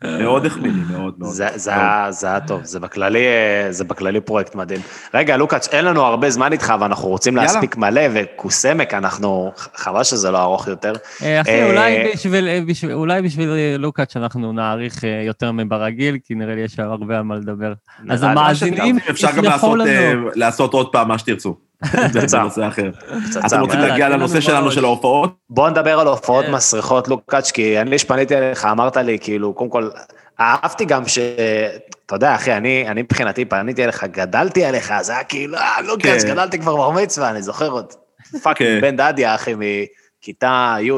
מאוד 0.24 0.46
החמיא 0.46 0.72
לי, 0.72 0.82
מאוד 0.92 1.14
מאוד. 1.18 1.32
זה. 1.32 1.76
היה, 1.76 2.08
זה 2.10 2.28
היה 2.28 2.40
טוב, 2.40 2.64
זה 2.64 2.80
בכללי, 2.80 3.20
זה 3.70 3.84
בכללי 3.84 4.22
פרויקט 4.22 4.56
מדהים. 4.56 4.82
רגע, 5.14 5.38
לוקאץ', 5.38 5.68
אין 5.72 5.86
לנו 5.86 6.02
הרבה 6.02 6.30
זמן 6.30 6.52
איתך, 6.52 6.74
ואנחנו 6.80 7.08
רוצים 7.08 7.34
יאללה. 7.38 7.54
להספיק 7.54 7.78
מלא, 7.78 8.02
וכוסמק, 8.14 8.94
אנחנו, 8.94 9.52
חבל 9.76 10.04
שזה 10.04 10.32
לא 10.32 10.42
ארוך 10.42 10.68
יותר. 10.68 10.94
אחי, 11.18 11.50
אה, 11.50 11.70
אולי 12.94 13.22
בשביל, 13.22 13.46
לוקאץ' 13.80 14.18
אנחנו 14.18 14.54
נאריך 14.54 15.04
אה, 15.04 15.24
יותר 15.26 15.52
מברגיל, 15.52 16.18
כי 16.26 16.36
נראה 16.36 16.56
לי 16.56 16.62
יש 16.62 16.80
הרבה 16.80 17.18
על 17.18 17.24
מה 17.24 17.36
לדבר. 17.36 17.74
אז 18.10 18.24
המאזינים 18.24 18.98
אפשר 19.10 19.32
גם 19.38 19.44
לעשות, 19.44 19.80
אה. 19.88 20.14
לעשות 20.36 20.74
עוד 20.74 20.92
פעם 20.92 21.08
מה 21.08 21.18
שתרצו. 21.18 21.56
זה 22.26 22.40
נושא 22.40 22.68
אחר. 22.68 22.92
אתם 23.48 23.60
רוצים 23.60 23.80
להגיע 23.80 24.10
לנושא 24.10 24.42
שלנו. 24.42 24.72
של 24.72 24.86
ההופעות? 24.86 25.34
בוא 25.50 25.70
נדבר 25.70 26.00
על 26.00 26.08
הופעות 26.08 26.46
כן. 26.46 26.52
מסריחות, 26.52 27.08
לוקאץ', 27.08 27.52
כי 27.52 27.82
אני 27.82 28.00
שפניתי 28.00 28.38
אליך, 28.38 28.66
אמרת 28.66 28.98
לי, 28.98 29.18
כאילו, 29.22 29.54
קודם 29.54 29.70
כל, 29.70 29.90
אהבתי 30.40 30.86
גם 30.86 31.08
ש... 31.08 31.20
אתה 32.06 32.16
יודע, 32.16 32.36
אחי, 32.36 32.54
אני, 32.54 32.86
אני 32.88 33.02
מבחינתי 33.02 33.46
פניתי 33.46 33.84
אליך, 33.84 34.04
גדלתי 34.04 34.66
עליך, 34.66 34.94
זה 35.02 35.12
היה 35.12 35.24
כאילו, 35.24 35.58
אה, 35.58 35.82
לוקאץ', 35.82 36.24
כן. 36.24 36.30
גדלתי 36.30 36.60
כבר 36.60 36.76
בר 36.76 36.90
מצווה, 36.90 37.30
אני 37.30 37.42
זוכר 37.42 37.70
עוד. 37.70 37.94
fucking 38.44 38.70
כן. 38.70 38.82
בן 38.82 38.96
דדיה, 38.96 39.36
אחי, 39.36 39.54
מכיתה 39.56 40.76
י'. 40.82 40.92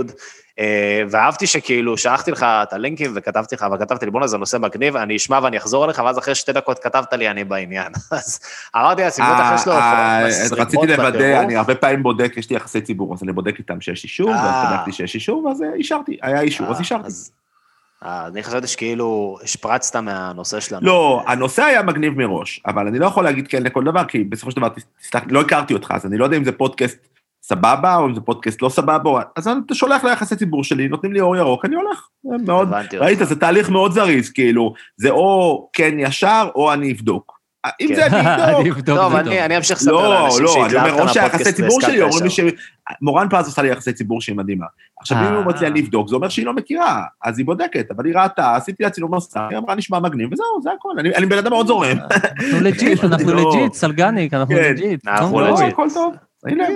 אה, 0.62 1.04
ואהבתי 1.10 1.48
שכאילו, 1.48 1.98
שלחתי 1.98 2.32
לך 2.32 2.44
את 2.44 2.74
הלינקים 2.74 3.12
וכתבתי 3.16 3.56
לך, 3.56 3.66
וכתבתי 3.74 4.06
לי, 4.06 4.12
בואנה, 4.12 4.28
זה 4.28 4.38
נושא 4.38 4.58
מגניב, 4.58 4.96
אני 4.96 5.16
אשמע 5.16 5.40
ואני 5.44 5.58
אחזור 5.58 5.86
אליך, 5.86 6.02
ואז 6.06 6.20
אחרי 6.20 6.36
שתי 6.36 6.54
דקות 6.54 6.80
כתבת 6.80 7.14
לי, 7.14 7.30
אני 7.30 7.44
בעניין. 7.44 7.92
אז 8.12 8.40
אמרתי 8.76 9.02
לו 9.02 9.08
אה, 9.20 9.52
הופעות 9.52 9.76
אה, 9.78 10.28
מסריחות 10.28 10.60
רציתי 10.60 10.88
לוודא. 10.88 11.42
אני 11.42 11.56
הרבה 11.56 11.76
פעמים 11.76 12.04
בודק, 12.04 12.34
יש 12.38 12.50
לי 12.50 12.56
יחסי 12.56 12.82
ציבור, 12.82 13.14
אז 13.14 13.24
אני 13.24 13.34
בודק 13.34 13.60
איתם 13.60 13.82
שיש 13.82 14.04
אישור, 14.04 14.30
ואז 14.30 14.40
אה. 14.46 14.74
בדקתי 14.74 14.92
שיש 14.92 15.16
אישור, 15.16 15.46
ואז 15.46 15.62
אה, 15.62 15.74
אישרתי, 15.74 16.18
היה 16.22 16.42
אישור, 16.42 16.68
אז 16.68 16.76
אה, 16.76 16.80
אישרתי. 16.80 17.10
אה, 18.06 18.28
אני 18.28 18.44
חשבתי 18.44 18.68
שכאילו 18.68 19.38
השפרצת 19.44 19.96
מהנושא 19.96 20.60
שלנו. 20.60 20.88
לא, 20.88 21.24
הנושא 21.28 21.64
היה 21.64 21.84
מגניב 21.84 22.18
מראש, 22.18 22.62
אבל 22.66 22.88
אני 22.88 23.00
לא 23.00 23.06
יכול 23.06 23.24
להגיד 23.24 23.48
כן 23.48 23.64
לכל 23.64 23.84
דבר, 23.84 24.04
כי 24.06 24.24
בסופו 24.24 24.52
של 24.52 24.58
דבר, 24.58 24.70
תסלח, 25.00 25.24
לא 25.28 25.42
הכרתי 25.42 25.74
אותך, 25.74 25.92
אז 25.96 26.06
אני 26.06 26.18
לא 26.18 26.24
יודע 26.24 26.38
אם 26.38 26.44
זה 26.44 26.52
פודקאסט 26.52 26.98
סבבה, 27.44 27.96
או 27.98 28.06
אם 28.06 28.16
זה 28.16 28.22
פודקאסט 28.22 28.62
לא 28.62 28.70
סבבה, 28.70 29.10
או- 29.10 29.20
אז 29.36 29.48
אתה 29.66 29.76
שולח 29.76 30.04
ליחסי 30.04 30.36
ציבור 30.36 30.64
שלי, 30.64 30.88
נותנים 30.88 31.14
לי 31.14 31.20
אור 31.20 31.36
ירוק, 31.36 31.66
אני 31.66 31.76
הולך. 31.76 32.08
מאוד. 32.46 32.70
ראית, 32.94 33.20
זה 33.20 33.40
תהליך 33.40 33.70
מאוד 33.70 33.92
זריז, 33.92 34.30
כאילו, 34.30 34.74
זה 34.98 35.10
או 35.10 35.70
כן 35.74 35.94
ישר, 35.98 36.50
או 36.56 36.74
אני 36.74 36.92
אבדוק. 36.92 37.42
אם 37.82 37.88
כן. 37.88 37.96
זה 37.96 38.06
אני 38.06 38.54
אני 38.60 38.72
אבדוק. 38.72 38.98
טוב, 38.98 39.16
אני 39.16 39.46
אני 39.46 39.58
אמשיך 39.58 39.78
לספר 39.78 39.92
לא, 39.92 40.14
לאנשים 40.14 40.44
לא, 40.44 40.54
אני 40.56 40.64
שהתלהבת 40.64 40.92
אומר, 40.92 41.04
או 41.04 41.10
שהיחסי 41.14 41.54
ציבור 41.54 41.82
שלי 41.82 42.02
והסכמת 42.02 42.22
אומרים 42.22 42.24
לי 42.24 42.28
ישר. 42.28 42.48
ש... 42.48 42.96
מורן 43.02 43.28
פז 43.30 43.48
עושה 43.48 43.62
לי 43.62 43.70
יחסי 43.70 43.94
ציבור 43.94 44.22
שהיא 44.22 44.36
מדהימה. 44.36 44.66
עכשיו, 45.02 45.18
אם 45.18 45.24
אה. 45.24 45.38
הוא 45.38 45.46
מציע 45.46 45.70
לבדוק, 45.70 46.08
זה 46.10 46.16
אומר 46.16 46.30
שהיא 46.30 46.46
לא 46.46 46.54
מכירה, 46.54 47.04
אז 47.24 47.38
היא 47.38 47.46
בודקת, 47.46 47.92
אבל 47.92 48.06
היא 48.06 48.16
ראתה, 48.16 48.56
עשיתי 48.56 48.84
לה 48.84 48.90
צילום 48.90 49.16
מסך, 49.16 49.40
היא 49.50 49.58
אמרה 49.58 49.76
נשמע 49.76 50.00
מגניב, 50.00 50.34
וזהו, 50.34 50.46
זה 50.64 50.70
הכל, 50.80 50.90
אני 51.00 51.16
אני 51.16 51.26
בן 51.26 51.38
אדם 51.38 51.52
מאוד 51.52 51.68
זורם. 51.68 51.98
אנחנו 51.98 52.60
legit, 52.68 53.04
אנחנו 53.04 53.34
לא. 53.34 53.52
legit, 53.52 53.74
סלגניק, 53.74 54.34
אנחנו 54.34 54.56
כן, 54.56 54.72
legit. 54.72 55.08
אנחנו 55.08 55.40
לא, 55.40 55.50
legit. 55.50 55.74
הכל 55.74 55.88
טוב. 55.94 56.14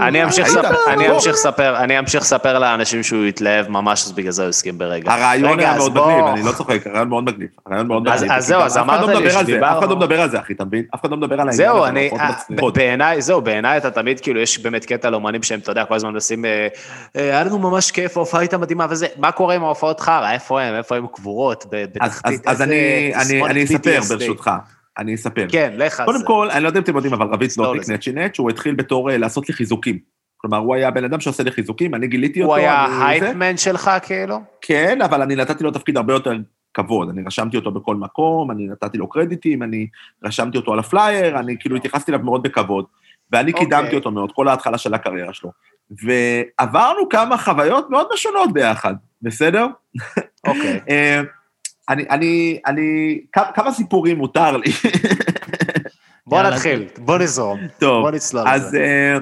אני 0.02 0.24
אמשיך 0.24 0.48
לספר- 0.48 0.76
אני. 0.88 1.10
אמשיך 1.10 1.34
לספר, 1.34 1.78
אני 1.78 2.00
אמשיך 2.00 2.22
לספר 2.22 2.60
לאנשים 2.60 3.04
שהוא 3.04 3.24
התלהב 3.24 3.68
ממש, 3.70 4.04
אז 4.06 4.12
בגלל 4.12 4.32
זה 4.32 4.42
הוא 4.42 4.50
הסכים 4.50 4.78
ברגע. 4.78 5.12
הרעיון 5.14 5.60
היה 5.60 5.76
מאוד 5.78 5.92
מגניב, 5.96 6.26
אני 6.26 6.44
לא 6.46 6.52
צוחק, 6.52 6.88
הרעיון 6.88 7.10
מאוד 7.10 7.24
מגניב. 7.24 7.48
הרעיון 7.66 7.88
מאוד 7.88 8.08
אז- 8.08 8.22
מגניב. 8.24 8.38
אז 8.38 8.48
זהו, 8.48 8.62
אז 8.62 8.78
לא 8.78 8.82
אמרת 8.82 9.10
לי 9.10 9.30
שדיברנו- 9.32 9.78
אף 9.78 9.84
אחד 9.84 9.90
לא 9.90 9.96
מדבר 9.96 10.22
על 10.22 10.30
זה, 10.30 10.40
אחי, 10.40 10.54
אתה 10.54 10.66
מבין? 10.66 10.84
אף 10.96 11.02
אחד 11.02 11.12
לא 11.12 11.18
מדבר 11.18 11.34
על 11.34 11.40
העניין 11.40 11.56
זהו, 11.58 11.86
אני, 11.86 12.10
אה. 12.20 12.72
בעיניי, 12.74 13.22
זהו, 13.22 13.42
בעיניי 13.42 13.78
אתה 13.78 13.92
תמיד, 13.92 14.20
כאילו, 14.20 14.40
יש 14.40 14.60
באמת 14.60 14.86
קטע 14.86 15.08
על 15.08 15.14
אומנים 15.16 15.44
שהם, 15.44 15.60
אתה 15.60 15.72
יודע, 15.72 15.86
כל 15.86 15.96
הזמן 15.96 16.14
מנסים, 16.14 16.46
אה, 16.46 16.68
אה, 17.16 17.22
היה 17.22 17.44
לנו 17.44 17.60
ממש 17.60 17.92
כיף, 17.92 18.18
ההופעה 18.18 18.40
הייתה 18.42 18.58
מדהימה 18.58 18.86
וזה, 18.90 19.08
מה 19.18 19.32
קורה 19.32 19.56
עם 19.56 19.64
ההופעות 19.64 20.00
חרא? 20.00 20.32
איפה 20.32 20.62
הם? 20.62 20.76
איפה 20.76 20.96
הם 20.96 21.08
קבורות? 21.14 21.66
בתחתית 21.72 22.48
אז- 22.48 22.62
אני- 22.62 23.12
אני 23.16 23.24
תסמונת 23.26 23.52
אני 23.52 23.64
אספר. 23.64 24.16
ברשותך. 24.16 24.52
אני 24.98 25.16
אספר. 25.16 25.48
כן, 25.52 25.74
לך 25.78 26.00
על 26.00 26.06
קודם 26.06 26.20
זה. 26.20 26.26
כל, 26.26 26.50
אני 26.52 26.64
לא 26.64 26.68
יודע 26.68 26.80
אם 26.80 26.84
אתם 26.84 26.96
יודעים, 26.96 27.14
אבל 27.14 27.28
רביד 27.28 27.50
תצלול 27.50 27.66
סלוטניק 27.66 27.84
לזה. 27.84 27.94
נצ'ינץ', 27.94 28.40
הוא 28.40 28.50
התחיל 28.50 28.76
בתור 28.76 29.12
אה, 29.12 29.18
לעשות 29.18 29.50
לי 29.50 29.56
חיזוקים. 29.56 30.00
כלומר, 30.38 30.58
הוא 30.58 30.76
היה 30.76 30.92
בן 30.92 31.04
אדם 31.04 31.20
שעושה 31.20 31.44
לי 31.44 31.52
חיזוקים, 31.52 31.96
אני 31.96 32.08
גיליתי 32.08 32.42
אותו. 32.42 32.52
הוא 32.52 32.56
היה. 32.56 33.08
הייפמן 33.08 33.58
שלך, 33.58 33.92
כאילו? 34.04 34.42
כן, 34.62 35.02
אבל 35.02 35.22
אני 35.22 35.36
נתתי 35.36 35.64
לו 35.64 35.72
תפקיד 35.72 35.98
הרבה 35.98 36.14
יותר 36.14 36.34
כבוד. 36.74 37.10
אני 37.10 37.24
רשמתי 37.26 37.58
אותו 37.58 37.72
בכל 37.72 37.96
מקום, 37.96 38.52
אני 38.52 38.68
נתתי 38.68 38.98
לו 38.98 39.10
קרדיטים, 39.10 39.64
אני 39.64 39.88
רשמתי 40.24 40.58
אותו 40.58 40.74
על 40.74 40.80
הפלייר, 40.80 41.40
אני 41.40 41.56
כאילו 41.60 41.76
התייחסתי 41.76 42.12
אליו 42.12 42.24
מאוד 42.24 42.44
בכבוד. 42.44 42.86
ואני 43.32 43.52
אוקיי. 43.52 43.66
קידמתי 43.66 43.96
אותו 43.96 44.12
מאוד, 44.12 44.32
כל 44.32 44.48
ההתחלה 44.48 44.78
של 44.78 44.94
הקריירה 44.94 45.34
שלו. 45.34 45.52
ועברנו 46.04 47.10
כמה 47.10 47.38
חוויות 47.38 47.90
מאוד 47.90 48.08
משונות 48.14 48.54
ביחד, 48.54 48.94
בסדר? 49.22 49.68
אוקיי. 50.48 50.80
אה, 50.90 51.22
אני, 51.90 52.06
אני, 52.10 52.60
אני, 52.66 53.20
כמה 53.32 53.72
סיפורים 53.72 54.18
מותר 54.18 54.58
לי. 54.58 54.72
בוא 56.28 56.44
נתחיל, 56.44 56.88
בוא 56.98 57.18
נזרום. 57.18 57.60
טוב, 57.80 58.02
בוא 58.02 58.12
נצלול 58.12 58.48
אז. 58.48 58.76
אה, 58.76 59.18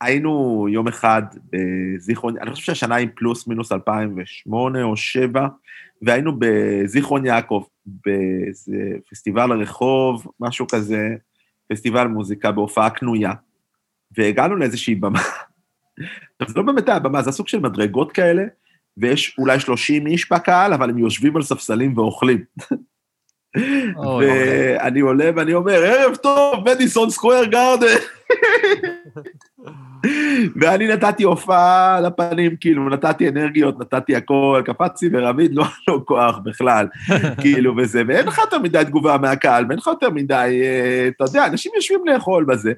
היינו 0.00 0.66
יום 0.70 0.88
אחד 0.88 1.22
בזיכרון, 1.52 2.38
אני 2.38 2.50
חושב 2.50 2.64
שהשנה 2.64 2.94
היא 2.94 3.08
פלוס 3.14 3.46
מינוס 3.46 3.72
2008 3.72 4.82
או 4.82 4.90
2007, 4.90 5.48
והיינו 6.02 6.32
בזיכרון 6.38 7.26
יעקב, 7.26 7.64
באיזה 7.86 8.76
פסטיבל 9.10 9.52
הרחוב, 9.52 10.26
משהו 10.40 10.66
כזה, 10.66 11.08
פסטיבל 11.68 12.06
מוזיקה 12.06 12.52
בהופעה 12.52 12.90
קנויה, 12.90 13.32
והגענו 14.16 14.56
לאיזושהי 14.56 14.94
במה. 14.94 15.20
עכשיו, 16.38 16.54
זה 16.54 16.54
לא 16.56 16.62
באמת 16.62 16.88
היה 16.88 16.98
במה, 16.98 17.22
זה 17.22 17.32
סוג 17.32 17.48
של 17.48 17.60
מדרגות 17.60 18.12
כאלה, 18.12 18.42
ויש 18.96 19.36
אולי 19.38 19.60
30 19.60 20.06
איש 20.06 20.32
בקהל, 20.32 20.72
אבל 20.72 20.90
הם 20.90 20.98
יושבים 20.98 21.36
על 21.36 21.42
ספסלים 21.42 21.98
ואוכלים. 21.98 22.44
אוי, 23.96 24.26
ואני 24.26 25.00
עולה 25.00 25.30
ואני 25.36 25.54
אומר, 25.54 25.84
ערב 25.84 26.16
טוב, 26.16 26.70
מדיסון 26.70 27.10
סקוויר 27.10 27.44
גארדן. 27.44 27.96
ואני 30.60 30.88
נתתי 30.88 31.22
הופעה 31.22 32.00
לפנים, 32.00 32.56
כאילו, 32.60 32.88
נתתי 32.88 33.28
אנרגיות, 33.28 33.80
נתתי 33.80 34.16
הכל, 34.16 34.62
קפצתי 34.64 35.08
ורביד, 35.12 35.54
לא 35.54 35.62
היה 35.62 35.72
לו 35.88 36.06
כוח 36.06 36.38
בכלל, 36.38 36.86
כאילו, 37.40 37.76
וזה, 37.76 38.02
ואין 38.08 38.26
לך 38.26 38.38
יותר 38.38 38.58
מדי 38.58 38.82
תגובה 38.86 39.18
מהקהל, 39.18 39.64
ואין 39.68 39.78
לך 39.78 39.86
יותר 39.86 40.10
מדי, 40.10 40.60
אה, 40.62 41.08
אתה 41.08 41.24
יודע, 41.24 41.46
אנשים 41.46 41.72
יושבים 41.74 42.00
לאכול 42.06 42.44
בזה. 42.44 42.72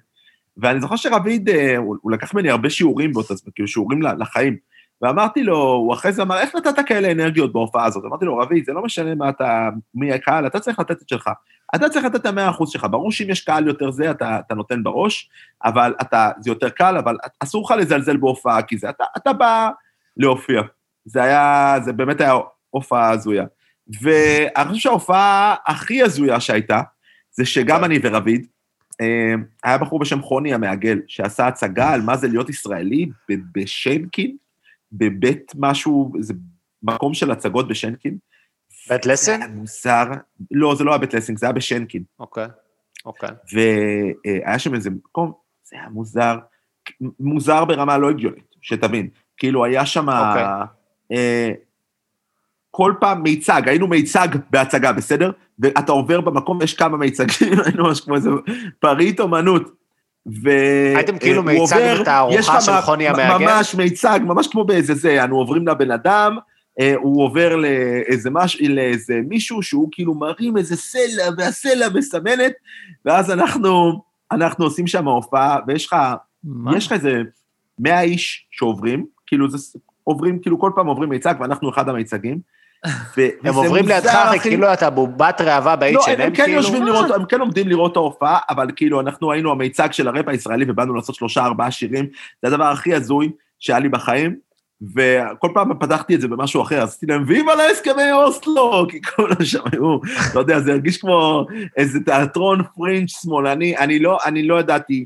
ואני 0.57 0.81
זוכר 0.81 0.97
שרביד, 0.97 1.49
אה, 1.49 1.77
הוא, 1.77 1.97
הוא 2.03 2.13
לקח 2.13 2.35
ממני 2.35 2.51
הרבה 2.51 2.71
שיעורים 2.71 3.13
באותה 3.13 3.35
זמן, 3.35 3.53
כאילו, 3.55 3.69
שיעורים 3.69 4.03
לחיים. 4.03 4.57
ואמרתי 5.05 5.43
לו, 5.43 5.57
הוא 5.59 5.95
אחרי 5.95 6.13
זה 6.13 6.23
אמר, 6.23 6.39
איך 6.39 6.55
נתת 6.55 6.87
כאלה 6.87 7.13
אנרגיות 7.13 7.53
בהופעה 7.53 7.85
הזאת? 7.85 8.05
אמרתי 8.05 8.25
לו, 8.25 8.39
רביד, 8.39 8.65
זה 8.65 8.73
לא 8.73 8.83
משנה 8.83 9.15
מה 9.15 9.29
אתה, 9.29 9.69
מי 9.95 10.13
הקהל, 10.13 10.47
אתה 10.47 10.61
צריך 10.61 10.79
לתת 10.79 11.03
את 11.03 11.09
שלך. 11.09 11.31
אתה 11.75 11.89
צריך 11.89 12.05
לתת 12.05 12.17
את 12.17 12.27
המאה 12.27 12.51
אחוז 12.51 12.71
שלך. 12.71 12.87
ברור 12.91 13.13
שאם 13.13 13.31
יש 13.31 13.41
קהל 13.41 13.67
יותר 13.67 13.91
זה, 13.91 14.11
אתה, 14.11 14.39
אתה 14.47 14.55
נותן 14.55 14.83
בראש, 14.83 15.31
אבל 15.65 15.95
אתה, 16.01 16.31
זה 16.41 16.51
יותר 16.51 16.69
קל, 16.69 16.97
אבל 16.97 17.17
אסור 17.41 17.65
לך 17.65 17.71
לזלזל 17.79 18.17
בהופעה, 18.17 18.63
כי 18.63 18.79
זה, 18.79 18.91
אתה, 18.91 19.05
אתה 19.17 19.33
בא 19.33 19.71
להופיע. 20.17 20.63
זה 21.05 21.23
היה, 21.23 21.77
זה 21.85 21.93
באמת 21.93 22.21
היה 22.21 22.35
הופעה 22.71 23.11
הזויה. 23.11 23.45
ואני 24.03 24.69
חושב 24.69 24.81
שההופעה 24.81 25.55
הכי 25.67 26.03
הזויה 26.03 26.41
שהייתה, 26.41 26.83
זה 27.31 27.47
שגם 27.47 27.85
אני 27.85 27.99
ורביד, 28.03 28.47
אה, 29.01 29.35
היה 29.65 29.79
בחור 29.79 29.99
בשם 29.99 30.23
חוני 30.23 30.55
המעגל, 30.55 31.01
שעשה 31.07 31.47
הצגה 31.47 31.91
על 31.93 32.01
מה 32.03 32.17
זה 32.17 32.29
להיות 32.29 32.49
ישראלי 32.49 33.07
ב- 33.31 33.59
בשנקין, 33.59 34.37
בבית 34.95 35.53
משהו, 35.59 36.13
זה 36.21 36.35
מקום 36.83 37.15
של 37.15 37.31
הצגות 37.31 37.69
בשנקין. 37.69 38.19
בית 38.89 39.07
היה 39.29 39.49
מוזר, 39.49 40.05
לא, 40.51 40.75
זה 40.75 40.85
לא 40.85 40.91
היה 40.91 40.99
בית 40.99 41.15
לסינג, 41.15 41.39
זה 41.39 41.47
היה 41.47 41.53
בשנקין. 41.53 42.03
אוקיי, 42.19 42.47
אוקיי. 43.05 43.31
והיה 43.53 44.59
שם 44.59 44.75
איזה 44.75 44.91
מקום, 44.91 45.33
זה 45.65 45.77
היה 45.77 45.89
מוזר, 45.89 46.39
מוזר 47.21 47.65
ברמה 47.65 47.99
לא 47.99 48.11
הגיונית, 48.11 48.55
שתבין. 48.61 49.09
כאילו, 49.37 49.65
היה 49.65 49.87
שם... 49.87 50.09
אוקיי. 50.09 50.45
אה, 51.13 51.53
כל 52.71 52.95
פעם 53.01 53.23
מיצג, 53.23 53.63
היינו 53.67 53.87
מיצג 53.87 54.29
בהצגה, 54.51 54.93
בסדר? 54.93 55.31
ואתה 55.59 55.93
עובר 55.93 56.21
במקום, 56.21 56.63
יש 56.63 56.75
כמה 56.75 56.97
מיצגים, 56.97 57.53
היינו 57.65 57.85
ממש 57.85 58.01
כמו 58.01 58.15
איזה 58.15 58.31
פריט 58.79 59.21
אומנות. 59.21 59.84
ו... 60.27 60.51
הייתם 60.97 61.19
כאילו 61.19 61.49
אה, 61.49 61.53
הוא 61.53 61.61
מיצג 61.61 62.03
יש 62.31 62.49
לך 62.49 62.55
של 62.61 62.81
חוני 62.81 63.09
המעגל? 63.09 63.45
ממש 63.45 63.75
מיצג, 63.75 64.21
ממש 64.23 64.47
כמו 64.47 64.65
באיזה 64.65 64.95
זה, 64.95 65.25
אנו 65.25 65.39
עוברים 65.39 65.69
לבן 65.69 65.91
אדם, 65.91 66.39
אה, 66.81 66.95
הוא 66.97 67.25
עובר 67.25 67.57
לאיזה, 67.57 68.31
מש... 68.31 68.61
לאיזה 68.61 69.21
מישהו 69.29 69.63
שהוא 69.63 69.89
כאילו 69.93 70.15
מרים 70.15 70.57
איזה 70.57 70.77
סלע, 70.77 71.25
והסלע 71.39 71.87
מסמנת, 71.95 72.53
ואז 73.05 73.31
אנחנו, 73.31 74.03
אנחנו 74.33 74.65
עושים 74.65 74.87
שם 74.87 75.09
הופעה, 75.09 75.59
ויש 75.67 75.87
לך, 75.87 75.97
מה? 76.45 76.77
יש 76.77 76.87
לך 76.87 76.93
איזה 76.93 77.23
100 77.79 78.01
איש 78.01 78.47
שעוברים, 78.51 79.07
כאילו 79.27 79.51
זה, 79.51 79.79
עוברים, 80.05 80.39
כאילו 80.39 80.61
כל 80.61 80.71
פעם 80.75 80.87
עוברים 80.87 81.09
מיצג, 81.09 81.35
ואנחנו 81.41 81.71
אחד 81.71 81.89
המיצגים, 81.89 82.39
הם 83.45 83.55
עוברים 83.55 83.89
לידך, 83.89 84.15
אחי. 84.15 84.39
כאילו 84.39 84.73
אתה 84.73 84.91
בובת 84.91 85.41
ראווה 85.41 85.77
לא, 85.77 85.87
הם, 85.87 85.95
ב-H&M, 85.95 86.23
הם 86.23 86.35
כן 86.35 86.45
כאילו. 86.45 86.57
יושבים 86.57 86.87
לראות, 86.87 87.11
הם 87.11 87.25
כן 87.25 87.41
עומדים 87.41 87.69
לראות 87.69 87.93
את 87.93 87.97
ההופעה, 87.97 88.39
אבל 88.51 88.69
כאילו, 88.77 89.01
אנחנו 89.01 89.33
היינו 89.33 89.51
המיצג 89.51 89.89
של 89.93 90.09
הראפ 90.09 90.29
הישראלי 90.29 90.65
ובאנו 90.69 90.95
לעשות 90.95 91.15
שלושה, 91.15 91.45
ארבעה 91.45 91.71
שירים. 91.71 92.07
זה 92.43 92.49
הדבר 92.49 92.65
הכי 92.65 92.95
הזוי 92.95 93.31
שהיה 93.59 93.79
לי 93.79 93.89
בחיים, 93.89 94.37
וכל 94.83 95.49
פעם 95.55 95.79
פתחתי 95.79 96.15
את 96.15 96.21
זה 96.21 96.29
במשהו 96.29 96.63
אחר, 96.63 96.83
עשיתי 96.83 97.07
להם, 97.07 97.25
ויבה 97.27 97.55
להסכמי 97.55 98.13
אוסלו, 98.13 98.87
כי 98.91 99.03
כולם 99.03 99.45
שם 99.45 99.61
היו, 99.73 99.99
לא 100.35 100.41
יודע, 100.41 100.61
זה 100.61 100.73
הרגיש 100.73 100.99
כמו 101.01 101.47
איזה 101.77 102.01
תיאטרון 102.01 102.63
פרינג' 102.75 103.09
שמאלני, 103.09 103.77
אני 103.77 103.99
לא, 103.99 104.19
אני 104.25 104.49
לא 104.49 104.61
ידעתי 104.61 105.05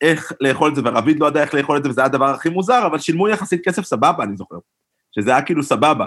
איך 0.00 0.32
לאכול 0.40 0.70
את 0.70 0.76
זה, 0.76 0.82
ורביד 0.84 1.20
לא 1.20 1.26
ידע 1.26 1.42
איך 1.42 1.54
לאכול 1.54 1.76
את 1.76 1.82
זה, 1.82 1.88
וזה 1.88 2.00
היה 2.00 2.06
הדבר 2.06 2.26
הכי 2.26 2.48
מוזר, 2.48 2.86
אבל 2.86 2.98
שילמו 2.98 3.28
יחסית 3.28 3.64
כסף 3.64 3.82
סבבה, 3.82 4.24
אני 4.24 4.36
זוכר. 4.36 4.56
שזה 5.14 5.30
היה 5.30 5.42
כאילו 5.42 5.62
סבבה. 5.62 6.06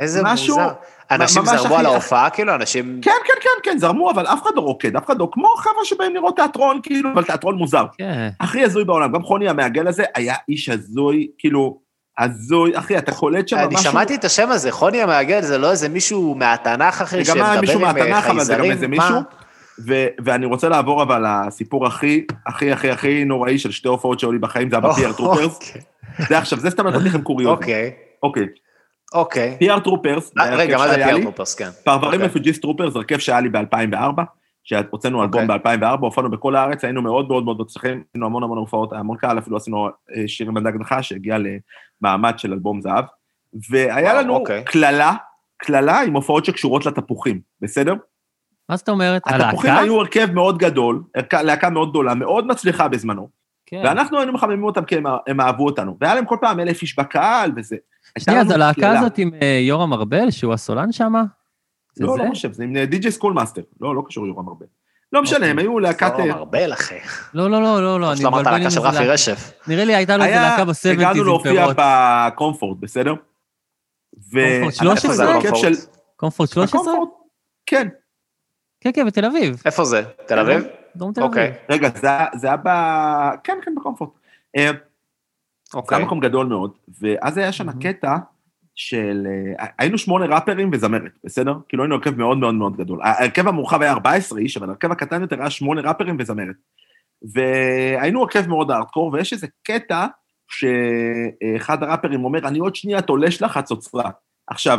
איזה 0.00 0.20
משהו- 0.24 0.58
מוזר. 0.58 0.72
אנשים 1.10 1.44
זרמו 1.44 1.76
על 1.76 1.86
ההופעה, 1.86 2.30
כאילו, 2.30 2.54
אנשים... 2.54 3.00
כן, 3.02 3.10
כן, 3.26 3.34
כן, 3.42 3.70
כן, 3.70 3.78
זרמו, 3.78 4.10
אבל 4.10 4.26
אף 4.26 4.42
אחד 4.42 4.50
לא 4.56 4.60
רוקד, 4.60 4.96
אף 4.96 5.06
אחד 5.06 5.18
לא, 5.18 5.28
כמו 5.32 5.48
חבר'ה 5.56 5.84
שבאים 5.84 6.14
לראות 6.14 6.36
תיאטרון, 6.36 6.80
כאילו, 6.82 7.10
אבל 7.14 7.24
תיאטרון 7.24 7.54
מוזר. 7.54 7.84
כן. 7.98 8.28
הכי 8.40 8.64
הזוי 8.64 8.84
בעולם, 8.84 9.12
גם 9.12 9.22
חוני 9.22 9.48
המעגל 9.48 9.88
הזה 9.88 10.04
היה 10.14 10.34
איש 10.48 10.68
הזוי, 10.68 11.28
כאילו, 11.38 11.78
הזוי, 12.18 12.78
אחי, 12.78 12.98
אתה 12.98 13.12
קולט 13.12 13.48
שם 13.48 13.56
אני 13.56 13.66
משהו... 13.74 13.90
שמעתי 13.92 14.14
את 14.14 14.24
השם 14.24 14.50
הזה, 14.50 14.72
חוני 14.72 15.02
המעגל, 15.02 15.42
זה 15.42 15.58
לא 15.58 15.70
איזה 15.70 15.88
מישהו 15.88 16.34
מהתנ"ך, 16.34 17.02
אחי, 17.02 17.24
זה 17.24 17.32
גם 17.34 17.44
היה 17.46 17.60
מישהו 17.60 17.80
שמדבר 17.80 18.02
עם 18.04 18.12
אה, 18.12 18.20
מהתנ"ך, 18.20 18.30
אבל 18.30 18.44
זה 18.44 18.52
גם 18.52 18.60
חייזרים? 18.60 18.72
איזה 18.72 18.88
מה? 18.88 18.96
מישהו. 18.96 19.20
ו- 19.86 20.06
ואני 20.24 20.46
רוצה 20.46 20.68
לעבור 20.68 21.02
אבל 21.02 21.24
לסיפור 21.46 21.86
הכי, 21.86 22.24
הכי, 22.46 22.72
הכי, 22.72 22.90
הכי 22.90 23.24
נוראי 23.24 23.58
של 23.58 23.70
שתי 23.70 23.88
הופעות 23.88 24.20
שהיו 24.20 24.32
לי 24.32 24.38
בחיים, 24.38 24.70
זה 24.70 24.76
היה 24.76 24.80
ב-PR 24.80 25.16
Troopers. 25.16 25.54
אוקיי, 25.54 25.80
זה 26.28 26.38
עכשיו, 26.38 26.58
זה 26.58 26.70
סתם 26.70 26.86
נתתי 26.86 27.04
לכם 27.04 27.22
קוריוז. 27.22 27.50
אוקיי, 27.50 27.90
אוקיי. 28.22 28.46
אוקיי. 29.14 29.58
PR 29.62 29.80
Troopers, 29.80 30.32
אה, 30.40 30.54
רגע, 30.56 30.78
מה 30.78 30.88
זה 30.88 30.96
לי. 30.96 31.22
Troopers, 31.22 31.54
כן. 31.54 31.68
פרברים 31.84 32.12
אוקיי. 32.12 32.26
Refugees 32.26 32.62
Troopers, 32.62 32.96
הרכב 32.96 33.18
שהיה 33.18 33.40
לי 33.40 33.48
ב-2004, 33.48 34.22
שהוצאנו 34.64 35.22
אלבום 35.22 35.50
אוקיי. 35.50 35.76
ב-2004, 35.78 36.00
הופענו 36.00 36.30
בכל 36.30 36.56
הארץ, 36.56 36.84
היינו 36.84 37.02
מאוד 37.02 37.28
מאוד 37.28 37.44
מאוד 37.44 37.60
מצליחים, 37.60 38.02
היינו 38.14 38.26
המון 38.26 38.42
המון 38.42 38.58
הופעות, 38.58 38.92
המון 38.92 39.16
קהל, 39.16 39.38
אפילו 39.38 39.56
עשינו 39.56 39.86
אה, 40.16 40.22
שיר 40.26 40.48
עם 40.48 40.54
בדג 40.54 40.76
נחש, 40.80 41.08
שהגיע 41.08 41.36
למעמד 42.02 42.38
של 42.38 42.52
אלבום 42.52 42.80
זהב, 42.82 43.04
והיה 43.70 44.14
לנו 44.14 44.34
אוקיי. 44.36 44.64
קללה, 44.64 45.12
קללה 45.56 46.00
עם 46.00 46.14
הופעות 46.14 46.44
שקשורות 46.44 46.86
לתפוחים, 46.86 47.40
בסדר? 47.60 47.94
מה 48.68 48.76
זאת 48.76 48.88
אומרת? 48.88 49.22
התפוחים 49.26 49.70
הלהקה? 49.70 49.84
היו 49.84 50.00
הרכב 50.00 50.28
מאוד 50.32 50.58
גדול, 50.58 51.02
להקה 51.42 51.70
מאוד 51.70 51.90
גדולה, 51.90 52.14
מאוד 52.14 52.46
מצליחה 52.46 52.88
בזמנו, 52.88 53.28
כן. 53.66 53.82
ואנחנו 53.84 54.18
היינו 54.18 54.32
מחממים 54.32 54.64
אותם 54.64 54.84
כי 54.84 54.96
הם- 54.96 55.04
הם 55.26 55.40
אהבו 55.40 55.64
אותנו, 55.66 55.96
והיה 56.00 56.14
להם 56.14 56.24
כל 56.24 56.36
פעם 56.40 56.60
אלף 56.60 56.82
איש 56.82 56.98
בקהל 56.98 57.52
וזה. 57.56 57.76
שנייה, 58.18 58.40
אז 58.40 58.50
הלהקה. 58.50 58.98
הזאת 58.98 59.18
עם 59.18 59.30
אה, 59.42 59.58
יורם 59.62 59.92
ארבל, 59.92 60.30
שהוא 60.30 60.52
הסולן 60.52 60.92
שם? 60.92 61.12
זה 61.94 62.04
לא, 62.04 62.16
זה? 62.16 62.22
לא 62.22 62.28
חושב, 62.28 62.52
זה 62.52 62.64
עם 62.64 62.78
DJ 62.78 63.10
Schoolmaster, 63.12 63.62
לא, 63.80 63.96
לא 63.96 64.02
קשור 64.06 64.26
יורם 64.26 64.48
הרבה. 64.48 64.66
לא 65.12 65.22
משנה, 65.22 65.36
אוקיי. 65.36 65.50
הם 65.50 65.58
היו 65.58 65.78
להקת... 65.78 66.12
לא, 66.18 66.32
ארבל, 66.32 66.72
אחי. 66.72 66.98
לא, 67.34 67.50
לא, 67.50 67.62
לא, 67.62 67.82
לא, 67.82 68.00
לא, 68.00 68.12
אני 68.12 68.24
אמרת 68.24 68.40
מבלבל 68.40 68.56
עם 68.56 68.62
להקה 68.62 68.70
של 68.70 68.78
איזה 68.78 68.88
רפי 68.88 68.98
להקה. 68.98 69.12
רשף. 69.12 69.52
נראה 69.68 69.84
לי 69.84 69.94
הייתה 69.94 70.16
לו 70.16 70.24
איזה 70.24 70.36
להקה 70.36 70.64
בסבנטיז 70.64 71.00
הגענו 71.00 71.20
עם 71.20 71.26
להופיע 71.26 71.52
פירות. 71.52 71.76
בקומפורט, 71.78 72.78
בסדר? 72.80 73.14
קומפורט 74.30 74.74
13? 74.74 74.92
איפה 74.92 75.12
זה 75.12 75.24
הרכב 75.24 75.48
הקומפורט? 75.48 75.74
של... 75.74 75.86
קומפורט 76.16 76.50
13? 76.50 76.80
בקומפורט, 76.80 77.08
כן. 77.66 77.88
כן, 78.80 78.90
כן, 78.94 79.06
בתל 79.06 79.24
אביב. 79.24 79.62
איפה 79.64 79.84
זה? 79.84 80.02
תל 80.26 80.38
אביב? 80.38 80.64
דרום 80.96 81.12
תל 81.12 81.20
אביב. 81.20 81.30
אוקיי, 81.32 81.52
רגע, 81.68 81.88
זה 82.00 82.08
זה 82.34 82.46
היה 82.46 82.56
ב... 82.56 82.68
כן, 83.44 83.58
כן, 83.64 83.74
בקומפורט. 83.74 84.10
אה, 85.74 85.80
זה 85.80 85.84
אוקיי. 85.84 85.98
היה 85.98 86.06
מקום 86.06 86.20
גדול 86.20 86.46
מאוד, 86.46 86.72
ואז 87.00 87.38
היה 87.38 87.52
שם 87.52 87.80
קטע 87.80 88.16
של... 88.74 89.26
אה, 89.60 89.66
היינו 89.78 89.98
שמונה 89.98 90.26
ראפרים 90.26 90.70
וזמרת, 90.72 91.12
בסדר? 91.24 91.54
כאילו 91.68 91.82
היינו 91.82 91.94
הרכב 91.94 92.18
מאוד 92.18 92.38
מאוד 92.38 92.54
מאוד 92.54 92.76
גדול. 92.76 93.00
ההרכב 93.02 93.48
המורחב 93.48 93.82
היה 93.82 93.92
14 93.92 94.38
איש, 94.38 94.56
אבל 94.56 94.68
ההרכב 94.68 94.92
הקטן 94.92 95.22
יותר 95.22 95.40
היה 95.40 95.50
שמונה 95.50 95.80
ראפרים 95.80 96.16
וזמרת. 96.18 96.56
והיינו 97.34 98.22
הרכב 98.22 98.48
מאוד 98.48 98.70
הארדקור, 98.70 99.12
ויש 99.12 99.32
איזה 99.32 99.46
קטע 99.62 100.06
שאחד 100.48 101.82
הראפרים 101.82 102.24
אומר, 102.24 102.48
אני 102.48 102.58
עוד 102.58 102.76
שנייה 102.76 103.02
תולש 103.02 103.42
לך 103.42 103.52
חצוצרה. 103.52 104.10
עכשיו, 104.46 104.78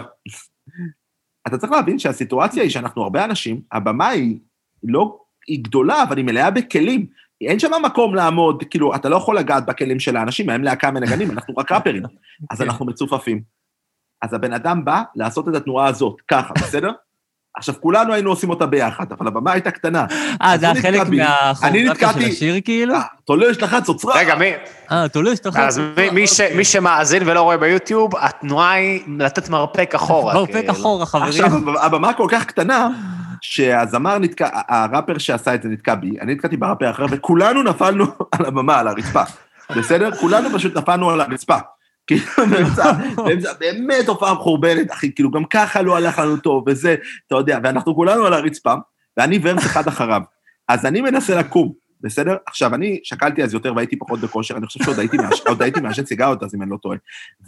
אתה 1.47 1.57
צריך 1.57 1.71
להבין 1.71 1.99
שהסיטואציה 1.99 2.63
היא 2.63 2.71
שאנחנו 2.71 3.03
הרבה 3.03 3.25
אנשים, 3.25 3.61
הבמה 3.71 4.07
היא 4.07 4.39
לא, 4.83 5.19
היא 5.47 5.63
גדולה, 5.63 6.03
אבל 6.03 6.17
היא 6.17 6.25
מלאה 6.25 6.51
בכלים. 6.51 7.05
אין 7.47 7.59
שם 7.59 7.71
מקום 7.85 8.15
לעמוד, 8.15 8.63
כאילו, 8.69 8.95
אתה 8.95 9.09
לא 9.09 9.15
יכול 9.15 9.37
לגעת 9.37 9.65
בכלים 9.65 9.99
של 9.99 10.17
האנשים, 10.17 10.49
הם 10.49 10.63
להקה 10.63 10.91
מנגנים, 10.91 11.31
אנחנו 11.31 11.53
רק 11.57 11.71
ראפרים. 11.71 12.03
אז 12.51 12.61
אנחנו 12.61 12.85
מצופפים. 12.85 13.41
אז 14.21 14.33
הבן 14.33 14.53
אדם 14.53 14.85
בא 14.85 15.01
לעשות 15.15 15.49
את 15.49 15.55
התנועה 15.55 15.87
הזאת, 15.87 16.21
ככה, 16.27 16.53
בסדר? 16.53 16.91
עכשיו, 17.57 17.75
כולנו 17.79 18.13
היינו 18.13 18.29
עושים 18.29 18.49
אותה 18.49 18.65
ביחד, 18.65 19.05
אבל 19.11 19.27
הבמה 19.27 19.51
הייתה 19.51 19.71
קטנה. 19.71 20.05
אה, 20.41 20.57
זה 20.57 20.65
היה 20.65 20.81
חלק 20.81 21.01
מהכוריאוגרפיה 21.09 22.13
של 22.13 22.19
השיר 22.19 22.55
כאילו? 22.65 22.95
אה, 22.95 23.01
תולש 23.25 23.57
לך 23.57 23.77
צוצרה. 23.83 24.15
רגע, 24.17 24.35
מי... 24.35 24.51
אה, 24.91 25.07
תולש, 25.07 25.39
יכול... 25.45 25.61
אז 25.61 25.81
מי 26.55 26.63
שמאזין 26.63 27.23
ולא 27.25 27.41
רואה 27.41 27.57
ביוטיוב, 27.57 28.15
התנועה 28.15 28.71
היא 28.71 29.01
לתת 29.19 29.49
מרפק 29.49 29.95
אחורה. 29.95 30.33
מרפק 30.33 30.53
כאילו. 30.53 30.71
אחורה, 30.71 31.05
חברים. 31.05 31.29
עכשיו, 31.29 31.51
הבמה 31.81 32.13
כל 32.13 32.27
כך 32.29 32.45
קטנה, 32.45 32.89
שהזמר 33.43 34.17
נתקע, 34.17 34.49
הראפר 34.67 35.17
שעשה 35.17 35.55
את 35.55 35.63
זה 35.63 35.69
נתקע 35.69 35.95
בי, 35.95 36.19
אני 36.21 36.35
נתקעתי 36.35 36.57
בראפר 36.57 36.89
אחר, 36.89 37.05
וכולנו 37.09 37.63
נפלנו 37.63 38.05
על 38.39 38.45
הבמה, 38.45 38.79
על 38.79 38.87
הרצפה. 38.87 39.23
בסדר? 39.77 40.15
כולנו 40.15 40.49
פשוט 40.53 40.77
נפלנו 40.77 41.09
על 41.09 41.21
הרצפה. 41.21 41.57
כאילו, 42.07 42.21
באמצע, 43.15 43.53
באמת 43.59 44.07
הופעה 44.07 44.33
מחורבנת, 44.33 44.91
אחי, 44.91 45.15
כאילו, 45.15 45.31
גם 45.31 45.45
ככה 45.45 45.81
לא 45.81 45.97
הלך 45.97 46.19
לנו 46.19 46.37
טוב, 46.37 46.63
וזה, 46.67 46.95
אתה 47.27 47.35
יודע, 47.35 47.59
ואנחנו 47.63 47.95
כולנו 47.95 48.25
על 48.25 48.33
הרצפה, 48.33 48.73
ואני 49.17 49.39
ורס 49.43 49.65
אחד 49.65 49.87
אחריו. 49.87 50.21
אז 50.67 50.85
אני 50.85 51.01
מנסה 51.01 51.39
לקום, 51.39 51.73
בסדר? 52.03 52.35
עכשיו, 52.45 52.75
אני 52.75 52.99
שקלתי 53.03 53.43
אז 53.43 53.53
יותר 53.53 53.75
והייתי 53.75 53.95
פחות 53.95 54.19
בכושר, 54.19 54.57
אני 54.57 54.65
חושב 54.65 54.83
שעוד 55.43 55.61
הייתי 55.61 55.79
מעשן 55.81 56.05
סיגרות 56.05 56.43
אז, 56.43 56.55
אם 56.55 56.61
אני 56.61 56.69
לא 56.69 56.77
טועה. 56.77 56.97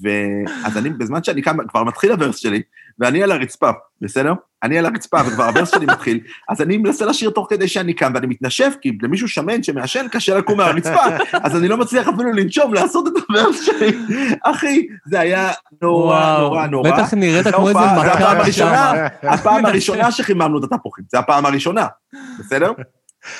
ואז 0.01 0.77
אני, 0.77 0.89
בזמן 0.89 1.23
שאני 1.23 1.41
קם, 1.41 1.57
כבר 1.67 1.83
מתחיל 1.83 2.11
הוורס 2.11 2.37
שלי, 2.37 2.61
ואני 2.99 3.23
על 3.23 3.31
הרצפה, 3.31 3.69
בסדר? 4.01 4.33
אני 4.63 4.77
על 4.77 4.85
הרצפה, 4.85 5.17
וכבר 5.27 5.43
הוורס 5.43 5.71
שלי 5.71 5.85
מתחיל, 5.85 6.19
אז 6.49 6.61
אני 6.61 6.77
מנסה 6.77 7.05
לשיר 7.05 7.29
תוך 7.29 7.47
כדי 7.49 7.67
שאני 7.67 7.93
קם, 7.93 8.11
ואני 8.15 8.27
מתנשף, 8.27 8.75
כי 8.81 8.97
למישהו 9.01 9.27
שמן 9.27 9.63
שמעשן 9.63 10.05
קשה 10.11 10.37
לקום 10.37 10.57
מהרצפה, 10.57 11.03
אז 11.33 11.55
אני 11.55 11.67
לא 11.67 11.77
מצליח 11.77 12.07
אפילו 12.07 12.33
לנשום, 12.33 12.73
לעשות 12.73 13.07
את 13.07 13.13
הוורס 13.29 13.61
שלי. 13.61 13.97
אחי, 14.43 14.87
זה 15.05 15.19
היה 15.19 15.51
נורא, 15.81 16.37
נורא, 16.39 16.67
נורא. 16.67 16.91
בטח 16.91 17.13
נראית 17.13 17.47
כמו 17.47 17.67
איזה 17.67 17.79
הופעה, 17.79 17.95
זה 17.95 18.09
מכה 18.09 18.13
הפעם 18.13 18.37
הראשונה, 18.37 18.93
שם. 19.21 19.27
הפעם 19.27 19.65
הראשונה 19.65 20.11
שחיממנו 20.11 20.59
את 20.59 20.63
התפוחים, 20.63 21.05
זה 21.11 21.19
הפעם 21.19 21.45
הראשונה, 21.45 21.87
בסדר? 22.39 22.71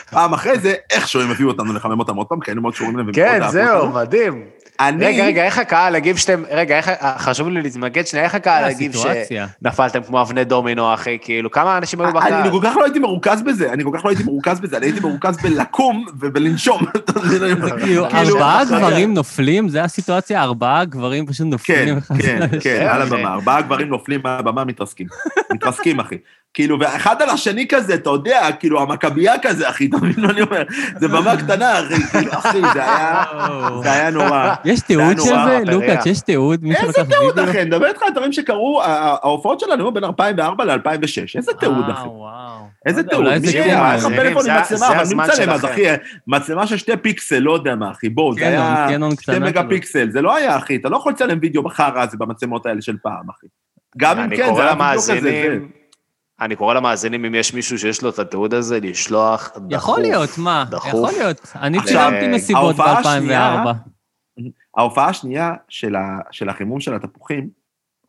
פעם 0.09 0.33
אחרי 0.33 0.59
זה, 0.59 0.73
איכשהו 0.91 1.21
הם 1.21 1.31
הביאו 1.31 1.49
אותנו 1.49 1.73
לחמם 1.73 1.99
אותם 1.99 2.15
עוד 2.15 2.27
פעם, 2.27 2.39
כי 2.39 2.51
היינו 2.51 2.61
מאוד 2.61 2.73
קשורים 2.73 2.93
אליהם. 2.93 3.05
והם 3.05 3.15
כן, 3.15 3.49
זהו. 3.49 3.89
מדהים. 3.89 4.45
אני... 4.79 5.05
רגע, 5.05 5.25
רגע, 5.25 5.45
איך 5.45 5.57
הקהל 5.59 5.95
הגיב 5.95 6.17
שאתם... 6.17 6.43
רגע, 6.51 6.77
איך... 6.77 6.91
חשוב 7.17 7.49
לי 7.49 7.61
להתמקד 7.61 8.07
שנייה, 8.07 8.25
איך 8.25 8.35
הקהל 8.35 8.63
הגיב 8.63 8.91
הסיטואציה. 8.91 9.47
שנפלתם 9.61 10.03
כמו 10.03 10.21
אבני 10.21 10.43
דומינו, 10.43 10.93
אחי? 10.93 11.17
כאילו, 11.21 11.51
כמה 11.51 11.77
אנשים 11.77 12.01
היו 12.01 12.13
בקהל? 12.13 12.33
אני 12.33 12.51
כל 12.51 12.59
כך 12.63 12.77
לא 12.77 12.83
הייתי 12.83 12.99
מרוכז 12.99 13.41
בזה, 13.41 13.73
אני 13.73 13.83
כל 13.83 13.89
כך 13.93 14.05
לא 14.05 14.09
הייתי 14.09 14.23
מרוכז 14.23 14.59
בזה, 14.59 14.77
אני 14.77 14.85
הייתי 14.85 14.99
מרוכז 14.99 15.37
בלקום 15.37 16.05
ובלנשום. 16.19 16.81
כאילו, 17.83 18.09
כאילו, 18.09 18.35
ארבעה 18.35 18.65
גברים 18.65 19.13
נופלים, 19.13 19.69
זה 19.69 19.83
הסיטואציה, 19.83 20.43
ארבעה 20.43 20.85
גברים 20.85 21.25
פשוט 21.25 21.45
כן, 21.45 21.49
נופלים 21.49 21.99
כן, 22.01 22.39
השני. 22.41 22.61
כן, 22.61 22.87
על. 22.89 23.01
הבמה, 23.01 23.33
ארבעה 23.33 23.61
גברים 23.61 23.89
נופלים 23.89 24.19
מהבמה, 24.23 24.65
מתרסקים. 24.65 25.07
מתרסקים, 25.53 25.99
אחי. 25.99 26.15
כאילו, 26.55 26.79
ואחד 26.79 27.21
על 27.21 27.29
השני 27.29 27.67
כזה, 27.67 27.93
אתה 27.93 28.09
יודע, 28.09 28.47
כאילו, 28.59 28.81
המכבייה 28.81 29.33
כזה, 29.41 29.69
אחי, 29.69 29.85
אתה 29.85 29.97
מבין 29.97 30.25
מה 30.25 30.29
אני 30.31 30.41
אומר? 30.41 30.63
זה 30.99 31.07
במה 31.07 31.37
קטנה, 31.37 31.79
אחי, 31.79 31.93
כאילו, 32.11 32.31
אחי, 32.33 32.61
זה 32.73 32.83
היה... 32.83 33.23
זה 33.83 33.91
היה 33.91 34.09
נורא. 34.09 34.53
יש 34.65 34.79
תיעוד 34.81 35.17
של 35.19 35.35
זה? 35.45 35.59
לוקאץ', 35.71 36.05
יש 36.05 36.21
תיעוד? 36.21 36.63
איזה 36.65 37.03
תיעוד? 37.09 37.39
אחי? 37.39 37.61
אני 37.61 37.69
מדבר 37.69 37.87
איתך 37.87 38.01
על 38.03 38.11
דברים 38.13 38.31
שקרו, 38.31 38.81
ההופעות 38.83 39.59
שלנו 39.59 39.83
היו 39.83 39.91
בין 39.93 40.03
2004 40.03 40.65
ל-2006. 40.65 40.77
איזה 41.37 41.51
תיעוד, 41.59 41.85
אה, 41.89 41.93
אחי? 41.93 42.07
איזה 42.85 43.01
לא 43.01 43.07
תיעוד? 43.07 43.25
מי 43.27 43.39
זה 43.39 43.63
היה? 43.63 43.63
כן, 43.63 43.69
היה 43.85 43.95
לך 43.95 44.01
זה- 44.01 44.09
פלאפון 44.15 44.43
זה- 44.43 44.53
עם 44.53 44.61
מצלמה, 44.61 44.79
זה 44.87 45.01
אבל 45.01 45.03
מי 45.09 45.15
מצלם 45.15 45.49
אז. 45.49 45.65
אחי? 45.65 45.81
מצלמה 46.27 46.67
של 46.67 46.77
שתי 46.77 46.97
פיקסל, 47.01 47.39
לא 47.39 47.51
יודע 47.53 47.75
מה, 47.75 47.91
אחי. 47.91 48.09
בוא, 48.09 48.33
זה 48.39 48.47
היה 48.47 48.87
שתי 49.21 49.39
מגה 49.39 49.51
כזאת. 49.61 49.69
פיקסל. 49.69 50.11
זה 50.11 50.21
לא 50.21 50.35
היה, 50.35 50.57
אחי. 50.57 50.75
אתה 50.75 50.89
לא 50.89 50.97
יכול 50.97 51.11
לצלם 51.11 51.37
וידאו 51.41 51.63
בחרא 51.63 52.01
הזה 52.03 52.17
במצלמות 52.17 52.65
האלה 52.65 52.81
של 52.81 52.95
פעם, 53.03 53.29
אחי. 53.37 53.47
גם 53.97 54.19
אם 54.19 54.29
כן, 54.29 54.55
זה 54.55 54.61
היה 54.63 54.73
וידאו 54.79 55.01
כזה. 55.01 55.57
אני 56.41 56.55
קורא 56.55 56.73
למאזינים, 56.73 57.25
אם 57.25 57.35
יש 57.35 57.53
מישהו 57.53 57.77
שיש 57.79 58.01
לו 58.03 58.09
את 58.09 58.19
התיעוד 58.19 58.53
הזה, 58.53 58.79
לשלוח 58.79 59.49
דחוף. 59.55 59.63
יכול 59.71 59.99
להיות, 60.01 60.29
מה? 60.37 60.65
דחוף. 60.71 60.87
יכול 60.87 61.11
להיות. 61.17 61.41
אני 61.61 61.77
צילמתי 61.85 62.27
מסיבות 62.27 62.61
ההופעה 62.63 62.99
השנייה- 62.99 63.63
ב-2004. 63.65 64.41
ההופעה 64.77 65.09
השנייה 65.09 65.53
של 65.69 65.95
ה- 65.95 66.19
של 66.31 66.49
החימום 66.49 66.79
של 66.79 66.93
התפוחים, 66.93 67.49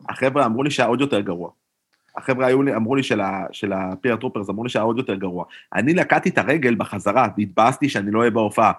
החבר'ה 0.09 0.45
אמרו 0.45 0.63
לי 0.63 0.71
שהיה 0.71 0.89
עוד 0.89 1.01
יותר 1.01 1.19
גרוע. 1.19 1.49
החבר'ה 2.17 2.45
היו 2.47 2.63
לי, 2.63 2.75
אמרו 2.75 2.95
לי 2.95 3.03
של 3.03 3.21
ה- 3.21 3.45
של 3.51 3.73
ה 3.73 3.87
PR 3.87 4.15
Troopers, 4.15 4.49
אמרו 4.49 4.63
לי 4.63 4.69
שהיה 4.69 4.83
עוד 4.83 4.97
יותר 4.97 5.15
גרוע. 5.15 5.45
אני 5.75 5.93
נקעתי 5.93 6.29
את 6.29 6.37
הרגל 6.37 6.75
בחזרה, 6.75 7.27
והתבאסתי 7.37 7.89
שאני 7.89 8.11
לא 8.11 8.19
אהיה 8.19 8.31
בהופעה. 8.31 8.71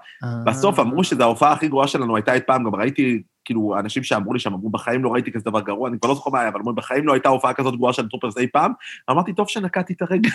בסוף 0.45 0.79
אמרו 0.79 1.05
שזו 1.05 1.23
ההופעה 1.23 1.53
הכי 1.53 1.69
גרועה 1.69 1.89
שלנו 1.89 2.17
הייתה 2.17 2.35
אי 2.35 2.41
פעם, 2.47 2.65
גם 2.65 2.75
ראיתי 2.75 3.23
כאילו, 3.49 3.75
האנשים 3.77 4.03
שאמרו 4.03 4.33
לי 4.33 4.39
שם, 4.39 4.55
אמרו, 4.55 4.71
בחיים 4.71 5.05
לא 5.05 5.09
ראיתי 5.13 5.33
כזה 5.33 5.45
דבר 5.45 5.61
גרוע, 5.61 5.89
אני 5.89 5.99
כבר 5.99 6.09
לא 6.09 6.15
זוכר 6.15 6.31
מה 6.31 6.41
היה, 6.41 6.49
אבל 6.49 6.61
אמרו, 6.61 6.73
בחיים 6.73 7.07
לא 7.07 7.13
הייתה 7.13 7.29
הופעה 7.29 7.53
כזאת 7.53 7.77
גרועה 7.77 7.93
של 7.93 8.09
Troopers 8.09 8.39
אי 8.39 8.47
פעם. 8.47 8.73
אמרתי, 9.11 9.33
טוב 9.33 9.49
שנקעתי 9.49 9.93
את 9.93 10.03
הרגל. 10.03 10.31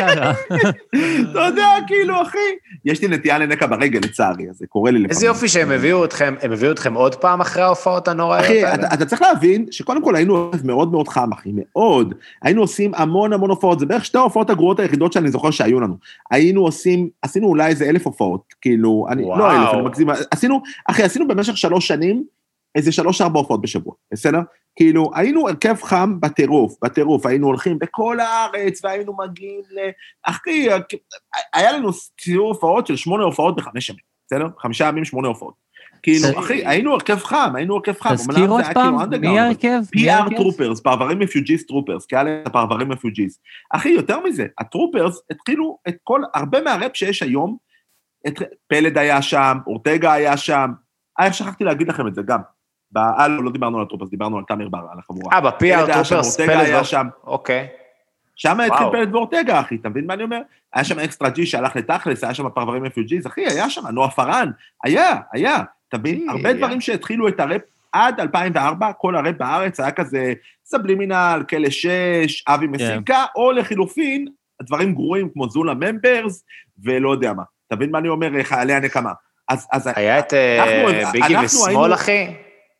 אתה 1.30 1.40
יודע, 1.40 1.68
כאילו, 1.86 2.22
אחי, 2.22 2.38
יש 2.84 3.02
לי 3.02 3.08
נטייה 3.08 3.38
לנקע 3.38 3.66
ברגל, 3.66 3.98
לצערי, 3.98 4.50
אז 4.50 4.56
זה 4.56 4.66
קורה 4.66 4.90
לי 4.90 4.98
לפעמים. 4.98 5.10
איזה 5.10 5.26
יופי 5.26 5.48
שהם 5.48 5.70
הביאו 5.70 6.04
אתכם, 6.04 6.34
הם 6.42 6.52
הביאו 6.52 6.72
אתכם 6.72 6.94
עוד 6.94 7.14
פעם 7.14 7.40
אחרי 7.40 7.62
ההופעות 7.62 8.08
הנוראיות 8.08 8.44
אחי, 8.44 8.64
האלה? 8.64 8.86
אתה, 8.86 8.94
אתה 8.94 9.06
צריך 9.06 9.22
להבין 9.22 9.66
שקודם 9.70 10.04
כל 10.04 10.16
היינו 10.16 10.50
מאוד 10.64 10.92
מאוד 10.92 11.08
חם, 11.08 11.32
אחי, 11.32 11.50
מאוד. 11.54 12.14
היינו 12.42 12.60
עושים 12.60 12.92
המון 12.94 13.32
המון 13.32 13.50
הופעות, 13.50 13.78
זה 13.78 13.86
בערך 13.86 14.04
שתי 14.04 14.18
ההופעות 14.18 14.50
הגרועות 14.50 14.80
היחידות 14.80 15.12
שאני 15.12 15.30
זוכר 15.30 15.50
שהיו 15.50 15.80
לנו. 15.80 15.94
היינו 16.30 16.62
עושים, 16.62 17.08
עשינו 17.22 17.48
אולי 17.48 17.66
איזה 17.66 17.84
אלף 17.84 18.06
הופעות, 18.06 18.54
כאילו, 18.60 19.06
אני. 19.10 19.22
לא 19.22 19.52
אלף, 19.52 19.74
אני 19.74 19.82
מגזים, 19.82 20.08
עשינו, 20.30 20.62
אחי, 20.86 21.02
עשינו 21.02 21.28
במשך 21.28 21.56
שלוש 21.56 21.86
שנים 21.88 22.19
איזה 22.74 22.92
שלוש-ארבע 22.92 23.38
הופעות 23.38 23.60
בשבוע, 23.60 23.94
בסדר? 24.12 24.40
כאילו, 24.76 25.10
היינו 25.14 25.48
הרכב 25.48 25.76
חם 25.82 26.20
בטירוף, 26.20 26.74
בטירוף, 26.84 27.26
היינו 27.26 27.46
הולכים 27.46 27.78
בכל 27.78 28.20
הארץ, 28.20 28.84
והיינו 28.84 29.16
מגיעים 29.16 29.60
ל... 29.70 29.78
אחי, 30.22 30.68
היה 31.54 31.72
לנו 31.72 31.90
סיור 32.20 32.48
הופעות 32.48 32.86
של 32.86 32.96
שמונה 32.96 33.24
הופעות 33.24 33.56
בחמש 33.56 33.88
ימים, 33.88 34.02
בסדר? 34.26 34.46
חמישה 34.58 34.84
ימים, 34.88 35.04
שמונה 35.04 35.28
הופעות. 35.28 35.54
כאילו, 36.02 36.38
אחי, 36.38 36.66
היינו 36.66 36.92
הרכב 36.92 37.18
חם, 37.18 37.52
היינו 37.54 37.74
הרכב 37.74 38.00
חם. 38.00 38.14
תזכיר 38.14 38.48
עוד 38.48 38.60
היה 38.60 38.74
פעם, 38.74 38.98
כאילו 39.10 39.32
מי 39.32 39.38
ההרכב? 39.38 39.80
PR? 39.96 40.36
Troopers, 40.36 40.80
פרברים 40.80 41.22
Refugees 41.22 41.68
Troopers, 41.68 42.06
קהל 42.06 42.28
את 42.28 42.46
הפרברים 42.46 42.92
Refugees. 42.92 43.40
אחי, 43.70 43.88
יותר 43.88 44.20
מזה, 44.20 44.46
ה 44.58 44.65
Troopers 44.65 45.20
התחילו 45.30 45.78
את 45.88 45.96
כל, 46.04 46.22
הרבה 46.34 46.60
מהראפ 46.60 46.96
שיש 46.96 47.22
היום, 47.22 47.56
פלד 48.66 48.98
היה 48.98 49.22
שם, 49.22 49.58
אורטגה 49.66 50.12
היה 50.12 50.36
שם, 50.36 50.70
אה, 51.20 51.32
שכחתי 51.32 51.64
להגיד 51.64 51.88
לכם 51.88 52.06
את 52.06 52.14
זה 52.14 52.22
גם. 52.22 52.40
אה, 52.96 53.28
לא, 53.28 53.44
לא 53.44 53.50
דיברנו 53.50 53.78
על 53.78 53.82
ה 53.82 53.85
Troopers, 53.85 54.10
דיברנו 54.10 54.38
על 54.38 54.44
תמיר 54.48 54.68
בר, 54.68 54.86
על 54.92 54.98
החבורה. 54.98 55.36
אה, 55.36 55.40
שם, 56.04 56.14
Troopers, 56.14 56.40
פלד 56.40 56.84
שם, 56.84 57.06
אוקיי. 57.24 57.68
שם 58.36 58.60
התחיל. 58.60 58.86
פלד 58.92 59.14
ואורטגה, 59.14 59.60
אחי, 59.60 59.74
אתה 59.74 59.88
מבין 59.88 60.06
מה 60.06 60.14
אני 60.14 60.22
אומר? 60.22 60.40
היה 60.74 60.84
שם 60.84 60.98
Extra 60.98 61.30
G 61.30 61.46
שהלך 61.46 61.76
לתכלס, 61.76 62.24
היה 62.24 62.34
שם 62.34 62.48
פרברים 62.48 62.84
Refugees, 62.84 63.26
אחי, 63.26 63.46
היה 63.46 63.70
שם, 63.70 63.86
נועה 63.86 64.10
פארן, 64.10 64.50
היה, 64.84 65.16
היה, 65.32 65.56
אתה 65.88 65.98
מבין? 65.98 66.28
הרבה. 66.30 66.52
דברים 66.52 66.80
שהתחילו 66.80 67.28
את 67.28 67.40
הראפ 67.40 67.60
עד 67.92 68.20
2004, 68.20 68.92
כל 68.92 69.16
הראפ 69.16 69.36
בארץ 69.36 69.80
היה 69.80 69.90
כזה 69.90 70.32
סבלימינל, 70.64 71.42
כלא 71.48 71.70
6, 71.70 72.44
אבי 72.48 72.66
מסיקה, 72.66 73.24
או 73.36 73.52
לחילופין, 73.52 74.26
דברים 74.62 74.94
גרועים 74.94 75.28
כמו 75.32 75.48
זולה 75.48 75.74
ממברס, 75.74 76.44
ולא 76.84 77.10
יודע 77.10 77.32
מה. 77.32 77.42
אתה 77.66 77.76
מבין 77.76 77.90
מה 77.90 77.98
אני 77.98 78.08
אומר? 78.08 78.42
חיילי 78.42 78.72
הנקמה. 78.72 79.12
אז, 79.48 79.68
אז, 79.72 79.90
היה 79.96 80.18
את 80.18 80.34
אה, 80.34 80.84
ביגי 81.12 81.36
ושמאל, 81.44 81.94
אחי? 81.94 82.26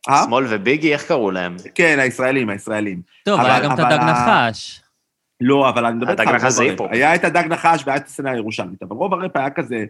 אה? 0.09 0.23
שמאל 0.25 0.45
וביגי, 0.51 0.93
איך 0.93 1.09
קראו 1.09 1.31
להם? 1.31 1.57
כן, 1.75 1.99
הישראלים, 2.01 2.51
הישראלים. 2.51 3.03
טוב, 3.25 3.41
אבל- 3.41 3.51
היה 3.51 3.61
גם 3.61 3.73
את 3.73 3.79
אבל 3.79 3.93
הדג 3.93 4.03
נחש. 4.03 4.83
לא, 5.41 5.69
אבל 5.69 5.85
אני 5.87 5.97
מדבר 5.97 6.11
איתך 6.11 6.21
הדג 6.27 6.35
נחש 6.35 6.45
רוב 6.45 6.53
זה. 6.53 6.63
היפ-הופ. 6.63 6.91
היה 6.93 7.15
את 7.15 7.25
הדג 7.25 7.45
נחש 7.49 7.83
והיה 7.87 7.97
את 7.97 8.07
הסצנה 8.07 8.31
הירושלמית, 8.31 8.83
אבל 8.83 8.97
רוב 8.97 9.15
הראפ 9.15 9.37
היה 9.37 9.51
כזה, 9.51 9.85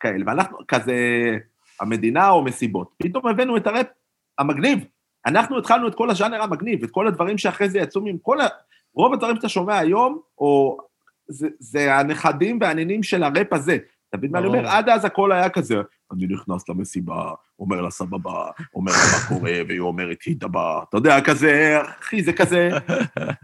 כאלה, 0.00 0.24
ואנחנו 0.26 0.58
כזה, 0.68 0.94
המדינה 1.80 2.30
או 2.30 2.44
מסיבות. 2.44 2.90
פתאום 3.02 3.26
הבאנו 3.26 3.56
את 3.56 3.66
הראפ 3.66 3.86
המגניב. 4.38 4.84
אנחנו 5.26 5.58
התחלנו 5.58 5.88
את 5.88 5.94
כל 5.94 6.10
הז'אנר 6.10 6.42
המגניב, 6.42 6.84
את 6.84 6.90
כל 6.90 7.06
הדברים 7.06 7.38
שאחרי 7.38 7.68
זה 7.70 7.78
יצאו 7.78 8.06
עם 8.06 8.16
כל 8.22 8.40
ה... 8.40 8.46
רוב 8.94 9.12
הדברים 9.12 9.36
שאתה 9.36 9.48
שומע 9.48 9.78
היום, 9.78 10.18
או... 10.38 10.78
זה, 11.28 11.48
זה 11.58 11.94
הנכדים 11.94 12.58
והנינים 12.60 13.02
של 13.02 13.22
הראפ 13.22 13.52
הזה. 13.52 13.78
אתה 14.16 14.26
מבין 14.26 14.30
מה 14.32 14.38
אני 14.38 14.46
אומר? 14.46 14.68
עד 14.68 14.88
אז 14.88 15.04
הכל 15.04 15.32
היה 15.32 15.48
כזה, 15.48 15.74
אני 16.12 16.26
נכנס 16.26 16.68
למסיבה, 16.68 17.30
אומר 17.58 17.80
לה 17.80 17.90
סבבה, 17.90 18.44
אומר 18.74 18.92
לה 18.92 18.98
מה 18.98 19.38
קורה, 19.38 19.52
והיא 19.68 19.80
אומרת, 19.80 20.16
היא 20.26 20.36
דבה. 20.38 20.80
אתה 20.88 20.96
יודע, 20.96 21.20
כזה, 21.20 21.78
אחי, 22.00 22.22
זה 22.22 22.32
כזה... 22.32 22.68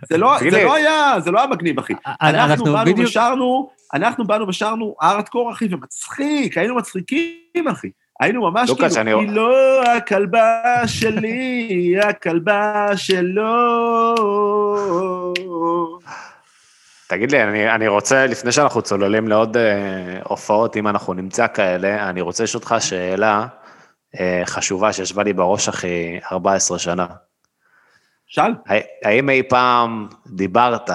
זה 0.08 0.18
לא, 0.18 0.34
לא 0.52 0.74
היה, 0.74 1.14
זה 1.20 1.30
לא 1.30 1.38
היה 1.38 1.46
מגניב, 1.48 1.78
אחי. 1.78 1.92
אנחנו 2.20 2.52
אנחנו 2.52 2.64
באנו. 2.72 2.98
ושרנו, 2.98 3.70
אנחנו 3.94 4.26
באנו 4.26 4.48
ושרנו 4.48 4.94
ארטקור, 5.02 5.52
אחי, 5.52 5.68
ומצחיק, 5.70 6.58
היינו 6.58 6.74
מצחיקים, 6.76 7.68
אחי. 7.70 7.90
היינו 8.20 8.50
ממש 8.50 8.70
כאילו, 8.70 9.00
אני- 9.00 9.12
היא 9.12 9.30
לא 9.30 9.82
הכלבה 9.96 10.62
שלי, 10.86 11.66
היא 11.70 12.00
הכלבה 12.00 12.86
שלו. 12.96 14.14
תגיד 17.12 17.32
לי, 17.32 17.42
אני, 17.42 17.74
אני 17.74 17.88
רוצה, 17.88 18.26
לפני 18.26 18.52
שאנחנו 18.52 18.82
צוללים 18.82 19.28
לעוד 19.28 19.56
אה, 19.56 19.62
הופעות, 20.24 20.76
אם 20.76 20.88
אנחנו 20.88 21.14
נמצא 21.14 21.46
כאלה, 21.54 22.08
אני 22.10 22.20
רוצה 22.20 22.44
לשאול 22.44 22.60
אותך 22.60 22.74
שאלה 22.78 23.46
אה, 24.20 24.42
חשובה 24.46 24.92
שישבה 24.92 25.22
לי 25.22 25.32
בראש 25.32 25.68
אחי 25.68 26.18
14 26.32 26.78
שנה. 26.78 27.06
שאל, 28.26 28.52
הא- 28.66 28.74
האם 29.04 29.30
אי 29.30 29.42
פעם 29.42 30.08
דיברת 30.26 30.90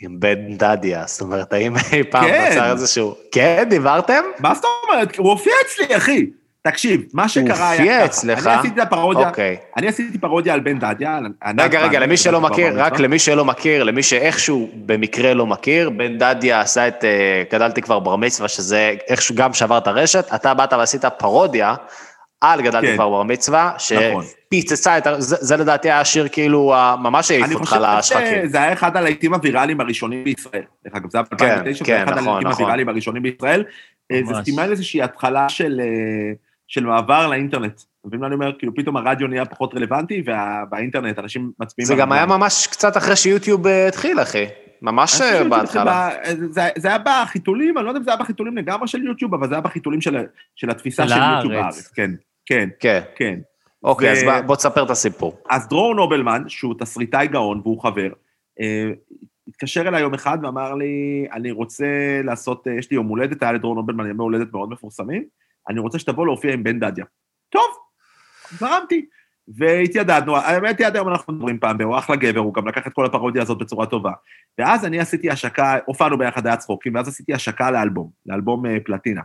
עם 0.00 0.20
בן 0.20 0.56
דדיה? 0.56 1.02
זאת 1.06 1.20
אומרת, 1.20 1.52
האם 1.52 1.74
אי 1.92 2.04
פעם 2.04 2.24
כן. 2.24 2.48
נוצר 2.48 2.72
איזשהו... 2.72 3.14
כן, 3.32 3.66
דיברתם? 3.70 4.22
מה 4.38 4.54
זאת 4.54 4.64
אומרת? 4.88 5.16
הוא 5.16 5.30
הופיע 5.30 5.52
אצלי, 5.66 5.96
אחי. 5.96 6.26
תקשיב, 6.66 7.02
מה 7.12 7.28
שקרה 7.28 7.70
היה 7.70 7.80
הופיע 7.80 7.96
ככה. 7.96 8.04
אצלך? 8.04 8.46
אני 8.46 8.54
עשיתי 8.54 8.80
את 8.80 8.86
הפרודיה, 8.86 9.28
אוקיי. 9.28 9.56
אני 9.76 9.88
עשיתי 9.88 10.18
פרודיה 10.18 10.54
על 10.54 10.60
בן 10.60 10.78
דדיה. 10.78 11.16
על 11.16 11.26
ענת 11.44 11.60
רגע, 11.60 11.80
רגע, 11.80 12.00
למי 12.00 12.16
שלא 12.16 12.40
מכיר. 12.40 12.82
רק 12.82 12.98
למי 12.98 13.18
שלא 13.18 13.44
מכיר, 13.44 13.82
למי 13.82 14.02
שאיכשהו 14.02 14.70
במקרה 14.86 15.34
לא 15.34 15.46
מכיר, 15.46 15.90
בן 15.90 16.18
דדיה 16.18 16.60
עשה 16.60 16.88
את 16.88 17.04
אה, 17.04 17.42
גדלתי 17.52 17.82
כבר 17.82 17.98
בר 17.98 18.16
מצווה, 18.16 18.48
שזה 18.48 18.94
איכשהו 19.08 19.34
גם 19.34 19.52
שבר 19.52 19.78
את 19.78 19.86
הרשת, 19.86 20.26
אתה 20.34 20.54
באת 20.54 20.72
ועשית 20.72 21.04
פרודיה 21.04 21.74
על 22.40 22.62
גדלתי 22.62 22.86
כן. 22.86 22.94
כבר 22.94 23.10
בר 23.10 23.22
מצווה, 23.22 23.72
נכון. 24.10 24.24
שפיצצה 24.24 24.98
את. 24.98 25.06
זה 25.18 25.36
זה 25.40 25.56
לדעתי 25.56 25.90
היה 25.90 26.00
השיר 26.00 26.28
כאילו, 26.28 26.74
ממש 27.02 27.30
העיף 27.30 27.54
אותך 27.54 27.76
לשחקים. 27.80 28.48
שזה 28.48 28.62
היה 28.62 28.72
אחד 28.72 28.96
הלהיטים 28.96 29.34
הוויראליים 29.34 29.80
הראשונים 29.80 30.24
בישראל. 30.24 30.62
דרך 30.84 30.94
אגב, 30.94 31.10
זה 31.10 31.18
היה 31.18 31.24
כן, 31.38 31.64
ב-2009, 31.64 31.78
זה 31.78 31.84
כן, 31.84 31.92
היה 31.92 32.04
אחד 32.04 32.12
נכון, 32.12 32.28
הלהיטים 32.28 32.48
נכון. 32.48 32.62
הוויראליים 32.62 32.88
הראשונים 32.88 33.22
בישראל. 33.22 33.64
אה, 34.12 34.20
זה. 34.24 34.34
סימן 34.44 34.70
איזושהי 34.70 35.02
התחלה 35.02 35.48
של, 35.48 35.80
אה, 35.80 36.32
של 36.68 36.86
מעבר 36.86 37.26
לאינטרנט. 37.26 37.80
מבין 38.04 38.20
מה 38.20 38.26
אני 38.26 38.34
אומר? 38.34 38.52
כאילו 38.58 38.74
פתאום 38.74 38.96
הרדיו 38.96 39.26
נהיה 39.26 39.44
פחות 39.44 39.74
רלוונטי, 39.74 40.22
והאינטרנט, 40.70 41.18
אנשים 41.18 41.52
מצביעים... 41.60 41.86
זה 41.86 41.94
גם 41.94 42.12
היה. 42.12 42.26
ממש 42.26 42.66
קצת 42.66 42.96
אחרי 42.96 43.16
שיוטיוב 43.16 43.66
אה, 43.66 43.88
התחיל, 43.88 44.20
אחי. 44.22 44.44
ממש 44.82 45.20
אה, 45.20 45.44
בהתחלה. 45.48 46.10
ב- 46.24 46.52
זה- 46.52 46.68
זה 46.76 46.88
היה 46.88 46.98
בחיתולים, 46.98 47.78
אני 47.78 47.84
לא 47.84 47.90
יודע 47.90 47.98
אם 47.98 48.04
זה 48.04 48.10
היה 48.10 48.18
בחיתולים 48.20 48.56
לגמרי 48.56 48.88
של 48.88 49.02
יוטיוב, 49.02 49.34
אבל 49.34 49.48
זה 49.48 49.54
היה 49.54 49.60
בחיתולים 49.60 50.00
של 50.56 50.70
התפיסה 50.70 51.08
של 51.08 51.14
יוטיוב. 51.36 51.52
בארץ. 51.62 51.88
כן, 51.94 52.10
כן, 52.46 52.68
כן. 52.80 53.00
כן. 53.16 53.38
אוקיי, 53.84 54.08
ו- 54.08 54.12
אז 54.12 54.22
בוא- 54.24 54.40
בוא 54.46 54.56
תספר 54.56 54.84
את 54.84 54.90
הסיפור. 54.90 55.38
אז 55.50 55.68
דרור 55.68 55.94
נובלמן, 55.94 56.42
שהוא 56.48 56.74
תסריטאי 56.78 57.26
גאון 57.28 57.60
והוא 57.64 57.82
חבר, 57.82 58.08
אה, 58.60 58.90
התקשר 59.48 59.88
אליי 59.88 60.00
יום 60.00 60.14
אחד 60.14 60.38
ואמר 60.42 60.74
לי, 60.74 61.26
אני 61.32 61.50
רוצה 61.50 61.86
לעשות, 62.24 62.66
אה, 62.68 62.72
יש 62.78 62.90
לי 62.90 62.94
יום 62.94 63.06
הולדת, 63.06 63.42
היה 63.42 63.52
לדרור 63.52 63.74
נובלמן 63.74 64.10
ימי 64.10 64.22
הולדת 64.22 64.52
מאוד 64.52 64.70
מפורסמים, 64.70 65.24
אני 65.68 65.80
רוצה 65.80 65.98
שתבוא 65.98 66.26
להופיע 66.26 66.52
עם 66.52 66.62
בן 66.62 66.80
דדיה. 66.80 67.04
טוב, 67.48 67.66
זרמתי. 68.50 69.06
והתיידדנו, 69.48 70.36
האמת 70.36 70.78
היא 70.78 70.86
עד 70.86 70.96
היום 70.96 71.08
אנחנו 71.08 71.32
מדברים 71.32 71.58
פעם, 71.58 71.76
והוא 71.80 71.98
אחלה 71.98 72.16
גבר, 72.16 72.40
הוא 72.40 72.54
גם 72.54 72.68
לקח 72.68 72.86
את 72.86 72.92
כל 72.92 73.06
הפרודיה 73.06 73.42
הזאת 73.42 73.58
בצורה 73.58 73.86
טובה. 73.86 74.12
ואז 74.58 74.84
אני 74.84 75.00
עשיתי 75.00 75.30
השקה, 75.30 75.78
הופענו 75.86 76.18
ביחד, 76.18 76.46
היה 76.46 76.56
צחוקים, 76.56 76.94
ואז 76.94 77.08
עשיתי 77.08 77.34
השקה 77.34 77.70
לאלבום, 77.70 78.10
לאלבום 78.26 78.66
אה, 78.66 78.76
פלטינה. 78.84 79.22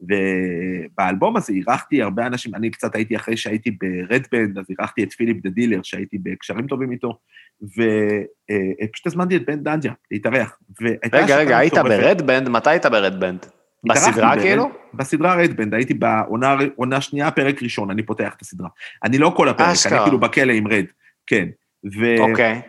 ובאלבום 0.00 1.36
הזה 1.36 1.52
אירחתי 1.52 2.02
הרבה 2.02 2.26
אנשים, 2.26 2.54
אני 2.54 2.70
קצת 2.70 2.94
הייתי 2.94 3.16
אחרי 3.16 3.36
שהייתי 3.36 3.70
ב 3.70 3.80
Red 3.80 4.09
Band, 4.09 4.58
אז 4.58 4.64
אירחתי 4.70 5.02
את 5.02 5.12
פיליפ 5.12 5.42
דה 5.42 5.50
דילר, 5.50 5.80
שהייתי 5.82 6.18
בקשרים 6.22 6.66
טובים 6.66 6.92
איתו, 6.92 7.18
ופשוט 7.62 9.06
הזמנתי 9.06 9.36
את 9.36 9.46
בן 9.46 9.62
דדיה 9.62 9.92
להתארח. 10.10 10.58
רגע, 11.12 11.36
רגע, 11.36 11.58
היית. 11.58 11.74
ברדבנד? 11.74 12.48
מתי 12.48 12.70
היית 12.70 12.86
ברדבנד? 12.86 13.57
בסדרה 13.84 14.40
כאילו? 14.40 14.70
בסדרה 14.94 15.34
Red 15.34 15.49
Band, 15.49 15.74
הייתי 15.74 15.94
בעונה 15.94 16.56
עונה 16.76 17.00
שנייה, 17.00 17.30
פרק 17.30 17.62
ראשון, 17.62 17.90
אני 17.90 18.02
פותח 18.02 18.34
את 18.36 18.42
הסדרה. 18.42 18.68
אני 19.04 19.18
לא 19.18 19.32
כל 19.36 19.48
הפרק, 19.48 19.68
אשכרה. 19.68 19.98
אני 19.98 20.04
כאילו 20.04 20.20
בכלא 20.20 20.52
עם 20.52 20.68
רד, 20.68 20.84
כן. 21.26 21.48
אוקיי. 22.18 22.60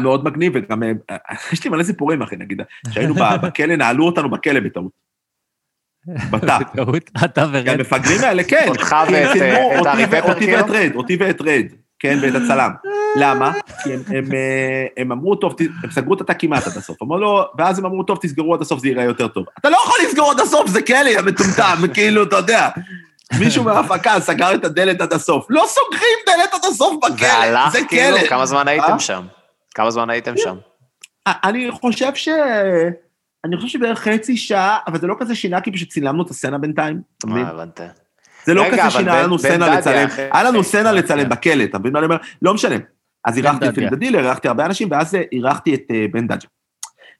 מאוד 0.00 0.24
מגניב, 0.24 0.52
וגם 0.54 0.82
אה, 0.82 1.16
יש 1.52 1.64
לי 1.64 1.70
מלא 1.70 1.82
סיפורים, 1.82 2.22
אחי, 2.22 2.36
נגיד, 2.36 2.62
שהיינו 2.90 3.14
ב- 3.14 3.36
בכלא, 3.46 3.76
נעלו 3.76 4.06
אותנו 4.06 4.30
בכלא 4.30 4.60
בטעות. 4.60 4.92
בתא. 6.30 6.58
בטעות, 6.72 7.10
אתה 7.24 7.46
ורד. 7.52 7.68
המפגרים 7.68 8.20
האלה, 8.22 8.44
כן. 8.44 8.64
אותך 8.68 8.96
ואת, 9.12 9.32
צילמו 9.32 9.70
אה, 9.70 10.18
את 10.18 10.24
אותי 10.28 10.46
כאילו? 10.46 10.58
ואת 10.58 10.70
רד, 10.70 10.90
אותי 10.94 11.16
ואת 11.20 11.40
רד, 11.40 11.66
כן, 12.00 12.18
ואת 12.22 12.34
הצלם. 12.34 12.70
למה? 13.16 13.52
כי 13.82 13.92
הם- 13.94 14.02
הם, 14.08 14.24
אה, 14.34 14.86
הם 14.96 15.12
אמרו, 15.12 15.34
טוב, 15.36 15.54
הם 15.84 15.90
סגרו 15.90 16.14
את 16.14 16.20
התא 16.20 16.32
כמעט 16.38 16.66
עד 16.66 16.76
הסוף. 16.76 17.02
אמרו 17.02 17.18
לו, 17.18 17.44
ואז 17.58 17.78
הם 17.78 17.86
אמרו, 17.86 18.02
טוב, 18.02 18.18
תסגרו 18.22 18.54
עד 18.54 18.60
הסוף, 18.60 18.80
זה 18.80 18.88
ייראה 18.88 19.04
יותר 19.04 19.28
טוב. 19.28 19.44
אתה 19.60 19.70
לא 19.70 19.76
יכול 19.84 19.98
לסגור 20.06 20.30
עד 20.30 20.40
הסוף, 20.40 20.70
זה 20.70 20.82
כלא, 20.82 21.08
יא 21.08 21.20
מטומטם, 21.20 21.76
כאילו, 21.94 22.22
אתה 22.22 22.36
יודע. 22.36 22.68
מישהו 23.38 23.64
מההפקה 23.64 24.20
סגר 24.20 24.54
את 24.54 24.64
הדלת 24.64 25.00
עד 25.00 25.12
הסוף. 25.12 25.46
לא 25.50 25.64
סוגרים 25.68 26.18
דלת 26.26 26.54
עד 26.54 26.60
הסוף 26.70 27.04
בכלא, 27.04 27.70
זה 27.70 27.78
כאילו? 27.88 28.18
כלא. 28.18 28.26
כמה 28.28 28.46
זמן 28.46 28.68
הייתם 28.68 28.92
אה? 28.92 28.98
שם? 28.98 29.26
כמה 29.74 29.90
זמן 29.90 30.10
הייתם 30.10 30.34
שם? 30.36 30.56
אני 31.28 31.70
חושב 31.70 32.14
ש... 32.14 32.28
אני 33.44 33.56
חושב 33.56 33.68
שבערך 33.68 33.98
חצי 33.98 34.36
שעה, 34.36 34.78
אבל 34.86 34.98
זה 35.00 35.06
לא 35.06 35.14
כזה 35.18 35.34
שינה, 35.34 35.60
כי 35.60 35.72
פשוט 35.72 35.88
צילמנו 35.88 36.22
את 36.22 36.30
הסצנה 36.30 36.58
בינתיים? 36.58 37.00
אה, 37.36 37.48
הבנתי. 37.48 37.82
זה 38.46 38.54
לא 38.54 38.64
כזה 38.72 38.90
שינה, 38.90 39.04
בן- 39.04 39.08
היה 39.10 39.22
לנו 39.22 39.36
בן 39.38 39.42
סצנה 39.42 39.66
דדיה, 39.66 39.78
לצלם. 39.78 40.08
היה 40.32 40.42
לנו 40.42 40.64
סצנה. 40.64 40.92
לצלם 40.92 41.28
בכלא, 41.28 41.64
אתה 41.64 41.78
מבין 41.78 41.92
מה 41.92 41.98
אני 41.98 42.06
אומר? 42.06 42.16
לא 42.42 42.54
משנה. 42.54 42.76
אז 43.24 43.36
אירחתי 43.38 43.56
את 43.56 43.60
דדיה. 43.60 43.72
פיליפ 43.72 43.90
דדילר, 43.92 44.18
אירחתי 44.18 44.48
הרבה 44.48 44.66
אנשים, 44.66 44.88
ואז 44.90 45.14
אה, 45.14 45.22
אירחתי 45.32 45.74
את 45.74 45.82
אה, 45.90 46.06
בן 46.12 46.26
דדיה. 46.26 46.48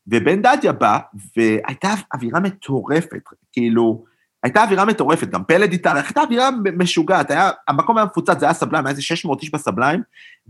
ובן 0.07 0.43
דדיה 0.43 0.73
בא, 0.73 0.99
והייתה 1.37 1.95
אווירה 2.15 2.41
מטורפת, 2.41 3.21
כאילו, 3.53 4.05
הייתה 4.43 4.63
אווירה 4.63 4.85
מטורפת, 4.85 5.29
גם 5.29 5.45
פלד 5.45 5.73
איתה, 5.73 5.93
הייתה 5.95 6.21
אווירה 6.21 6.49
משוגעת, 6.77 7.31
היה, 7.31 7.51
המקום 7.69 7.97
היה 7.97 8.07
מפוצץ, 8.07 8.39
זה 8.39 8.47
היה 8.47 8.53
סבליים, 8.53 8.87
היה 8.87 8.91
איזה 8.91 9.03
600 9.03 9.43
איש 9.43 9.51
בסבליים, 9.51 10.03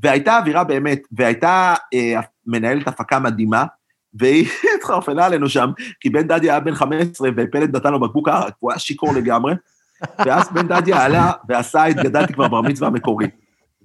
והייתה 0.03 0.39
אווירה 0.39 0.65
באמת, 0.65 1.01
והייתה 1.13 1.75
אה, 1.95 2.21
מנהלת 2.47 2.89
הפקה 2.89 3.19
מדהימה, 3.19 3.65
והיא 4.15 4.49
התחרפנה 4.79 5.27
עלינו 5.27 5.49
שם, 5.49 5.71
כי 6.01 6.11
בן 6.11 6.23
דדיה 6.23 6.53
היה 6.53 6.61
בן 6.61 6.75
15 6.75 7.31
ופלד 7.37 7.77
נתן 7.77 7.93
לו 7.93 8.01
בקבוק 8.01 8.29
ערק, 8.29 8.55
והוא 8.63 8.73
היה 8.73 8.79
שיכור 8.79 9.15
לגמרי, 9.15 9.55
ואז 10.27 10.49
בן 10.53 10.69
דדיה 10.69 11.05
עלה 11.05 11.31
ועשה 11.49 11.89
את 11.91 11.97
גדלתי 11.97 12.33
כבר 12.33 12.49
בר 12.49 12.61
מצווה 12.61 12.89
המקורי. 12.89 13.27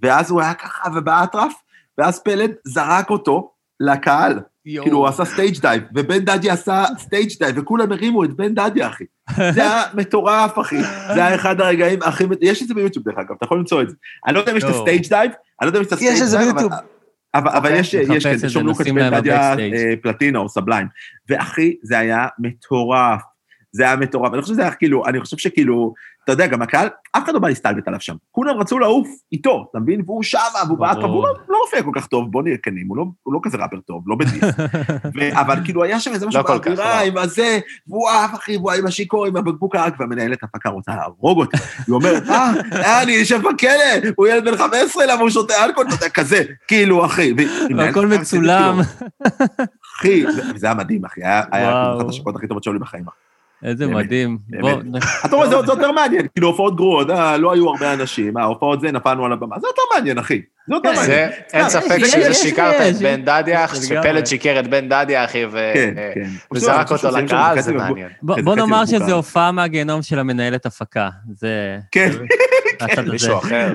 ואז 0.04 0.32
הוא 0.32 0.42
היה 0.42 0.54
ככה 0.54 0.90
ובאטרף, 0.96 1.54
ואז 1.98 2.20
פלד 2.20 2.52
זרק 2.66 3.10
אותו 3.10 3.52
לקהל, 3.80 4.40
כאילו 4.82 4.98
הוא 4.98 5.08
עשה 5.08 5.26
stage 5.26 5.60
dive, 5.60 5.84
ובן 5.96 6.20
דדיה 6.20 6.54
עשה 6.54 6.86
stage 6.98 7.30
dive, 7.40 7.58
וכולם 7.58 7.92
הרימו 7.92 8.24
את 8.24 8.34
בן 8.34 8.56
דדיה, 8.56 8.88
אחי. 8.88 9.04
זה 9.36 9.62
היה 9.62 9.84
מטורף, 9.94 10.60
אחי. 10.60 10.82
זה 10.84 11.26
היה 11.26 11.36
אחד 11.36 11.62
הרגעים 11.62 12.00
הכי... 12.04 12.24
יש 12.42 12.64
את 12.64 12.68
זה 12.68 12.74
ביוטיוב, 12.74 13.06
דרך 13.06 13.18
אגב, 13.18 13.36
אתה 13.38 13.46
יכול 13.46 13.58
למצוא 13.58 13.82
את 13.82 13.90
זה. 13.90 13.96
אני 14.28 14.34
לא 14.36 14.40
יודע 14.40 14.52
אם 14.52 14.58
יש 14.58 14.64
את. 14.64 14.70
ה 14.70 14.76
stage 14.76 15.08
dive, 15.10 15.32
אני 15.62 15.66
לא 15.66 15.70
יודע 15.70 15.80
אם 15.80 15.84
יש 15.84 15.88
את 15.88 15.94
ה 15.94 15.97
stage 15.97 16.14
יש 16.14 16.22
את 16.22 16.28
זה 16.28 16.38
dive, 16.38 16.50
ביוטיוב. 16.52 16.74
אבל- 16.74 16.82
אבל, 17.36 17.50
אבל 17.50 17.58
אוקיי. 17.68 17.80
יש, 17.80 17.94
יש, 17.94 18.28
כן, 18.28 18.38
תרשום 18.38 18.68
לוקץ' 18.68 18.88
בן 18.88 19.10
דדיה 19.20 19.38
ב 19.56 19.57
Backstage. 19.57 19.74
אה, 19.74 19.94
פלטינה 20.04 20.40
או 20.40 20.50
סבליים. 20.50 20.88
ואחי, 21.30 21.76
זה 21.84 22.00
היה 22.00 22.28
מטורף. 22.40 23.22
זה 23.76 23.84
היה 23.84 23.96
מטורף. 23.96 24.34
אני 24.34 24.42
חושב 24.42 24.54
שזה 24.54 24.62
היה 24.62 24.72
כאילו, 24.72 25.06
אני 25.06 25.20
חושב 25.20 25.38
שכאילו, 25.38 25.94
אתה 26.24 26.32
יודע, 26.32 26.48
גם 26.48 26.62
הקהל, 26.62 26.88
אף 27.12 27.24
אחד 27.24 27.34
לא 27.34 27.40
בא 27.40 27.48
להסתלבט 27.48 27.88
עליו 27.88 28.00
שם. 28.02 28.16
כולם 28.32 28.58
רצו 28.58 28.80
לעוף 28.80 29.08
איתו, 29.32 29.68
אתה 29.72 29.80
מבין? 29.80 30.02
והוא 30.06 30.24
שמה, 30.24 30.40
והוא. 30.68 30.78
באטרף, 30.78 31.04
והוא 31.04 31.24
לא, 31.28 31.34
לא 31.50 31.58
מופיע 31.66 31.84
כל 31.84 31.92
כך 31.96 32.08
טוב, 32.08 32.32
בוא 32.32 32.44
נהיה 32.44 32.58
כנים, 32.64 32.88
הוא 32.88 32.98
לא, 32.98 33.06
הוא 33.24 33.34
לא 33.34 33.40
כזה 33.44 33.58
ראפר 33.58 33.80
טוב, 33.80 34.04
לא 34.08 34.16
ב 34.16 34.20
diss. 34.20 34.44
ו- 35.16 35.40
אבל 35.42 35.56
כאילו, 35.66 35.84
היה 35.84 36.00
שם 36.00 36.14
איזה 36.14 36.28
משהו 36.28 36.42
לא 36.42 36.48
באווירה, 36.58 37.02
לא. 37.02 37.08
עם 37.08 37.18
הזה, 37.18 37.60
והוא 37.88 38.10
אהב, 38.10 38.34
אחי, 38.34 38.58
והוא 38.58 38.72
עם 38.72 38.88
השיכור, 38.88 39.26
עם 39.26 39.38
הבקבוק 39.38 39.76
הערק, 39.76 39.94
והמנהלת 40.00 40.44
הפקה 40.44 40.70
רוצה 40.70 40.92
להרוג 40.96 41.40
אותי. 41.40 41.58
היא 41.88 41.94
אומרת, 41.96 42.30
אה, 42.30 42.52
אה, 42.74 43.02
אני 43.04 43.12
יושב 43.12 43.42
בכלא, 43.42 43.70
הוא 44.16 44.28
ילד 44.28 44.46
בן 44.46 44.58
15, 44.58 45.06
למה 45.06 45.22
הוא 45.22 45.30
שותה 45.30 45.66
אלכוהול, 45.66 45.88
אתה 45.88 45.96
יודע, 45.96 46.10
כזה, 46.10 46.44
כאילו, 46.68 47.06
אחי. 47.06 47.34
והכל 47.78 48.08
מצולם. 48.08 48.80
כאילו, 50.02 50.30
אחי, 50.32 50.60
זה- 50.60 50.66
היה 50.68 50.76
מדהים, 50.76 51.06
אחי, 51.06 51.22
היה 51.24 51.44
אחת 51.98 52.10
השקות 52.10 52.36
הכי 52.36 52.48
טובות 52.48 52.64
שהיו 52.64 52.74
לי 52.74 52.80
בחיים. 52.80 53.04
איזה 53.64 53.88
מדהים. 53.88 54.38
אתה 55.26 55.36
רואה, 55.36 55.50
זה 55.50 55.56
יותר 55.56 55.92
מעניין, 55.92 56.28
כאילו, 56.34 56.48
הופעות 56.48 56.76
גרועות, 56.76 57.10
אה, 57.10 57.38
לא 57.38 57.54
היו 57.54 57.70
הרבה 57.70 57.94
אנשים, 57.94 58.38
אה, 58.38 58.44
הופעות 58.44 58.82
זה, 58.82 58.92
נפלנו 58.92 59.26
על 59.26 59.32
הבמה, 59.32 59.60
זה 59.60 59.68
יותר 59.68 59.82
מעניין, 59.96 60.18
אחי. 60.18 60.42
זה 60.68 60.76
יותר 60.76 60.90
כן, 60.90 60.96
מעניין. 60.96 61.30
זה, 61.30 61.30
אין 61.54 61.70
סתם, 61.70 61.82
ספק 61.82 61.98
שזה 62.06 62.34
שיקרת 62.34 62.76
את 62.90 62.96
בן 62.96 63.22
דדיה. 63.26 63.68
שפלד 63.68 64.26
שיקר 64.26 64.60
את 64.60 64.68
בן 64.68 64.90
דדיה, 64.90 65.26
אחי, 65.26 65.46
ו- 65.46 65.72
כן, 65.74 65.94
אה, 65.98 66.12
כן. 66.16 66.30
וזרק 66.54 66.92
אותו 66.92 67.18
לקהל, 67.18 67.62
זה. 67.62 67.74
מעניין. 67.74 68.10
בוא, 68.22 68.56
נאמר. 68.56 68.86
שזו 68.86 69.16
הופעה 69.16 69.52
מהגיהנום 69.52 70.02
של 70.02 70.20
המנהלת 70.20 70.66
הפקה. 70.66 71.10
זה... 71.34 71.78
כן. 71.92 72.12
מישהו 73.12 73.38
אחר. 73.38 73.74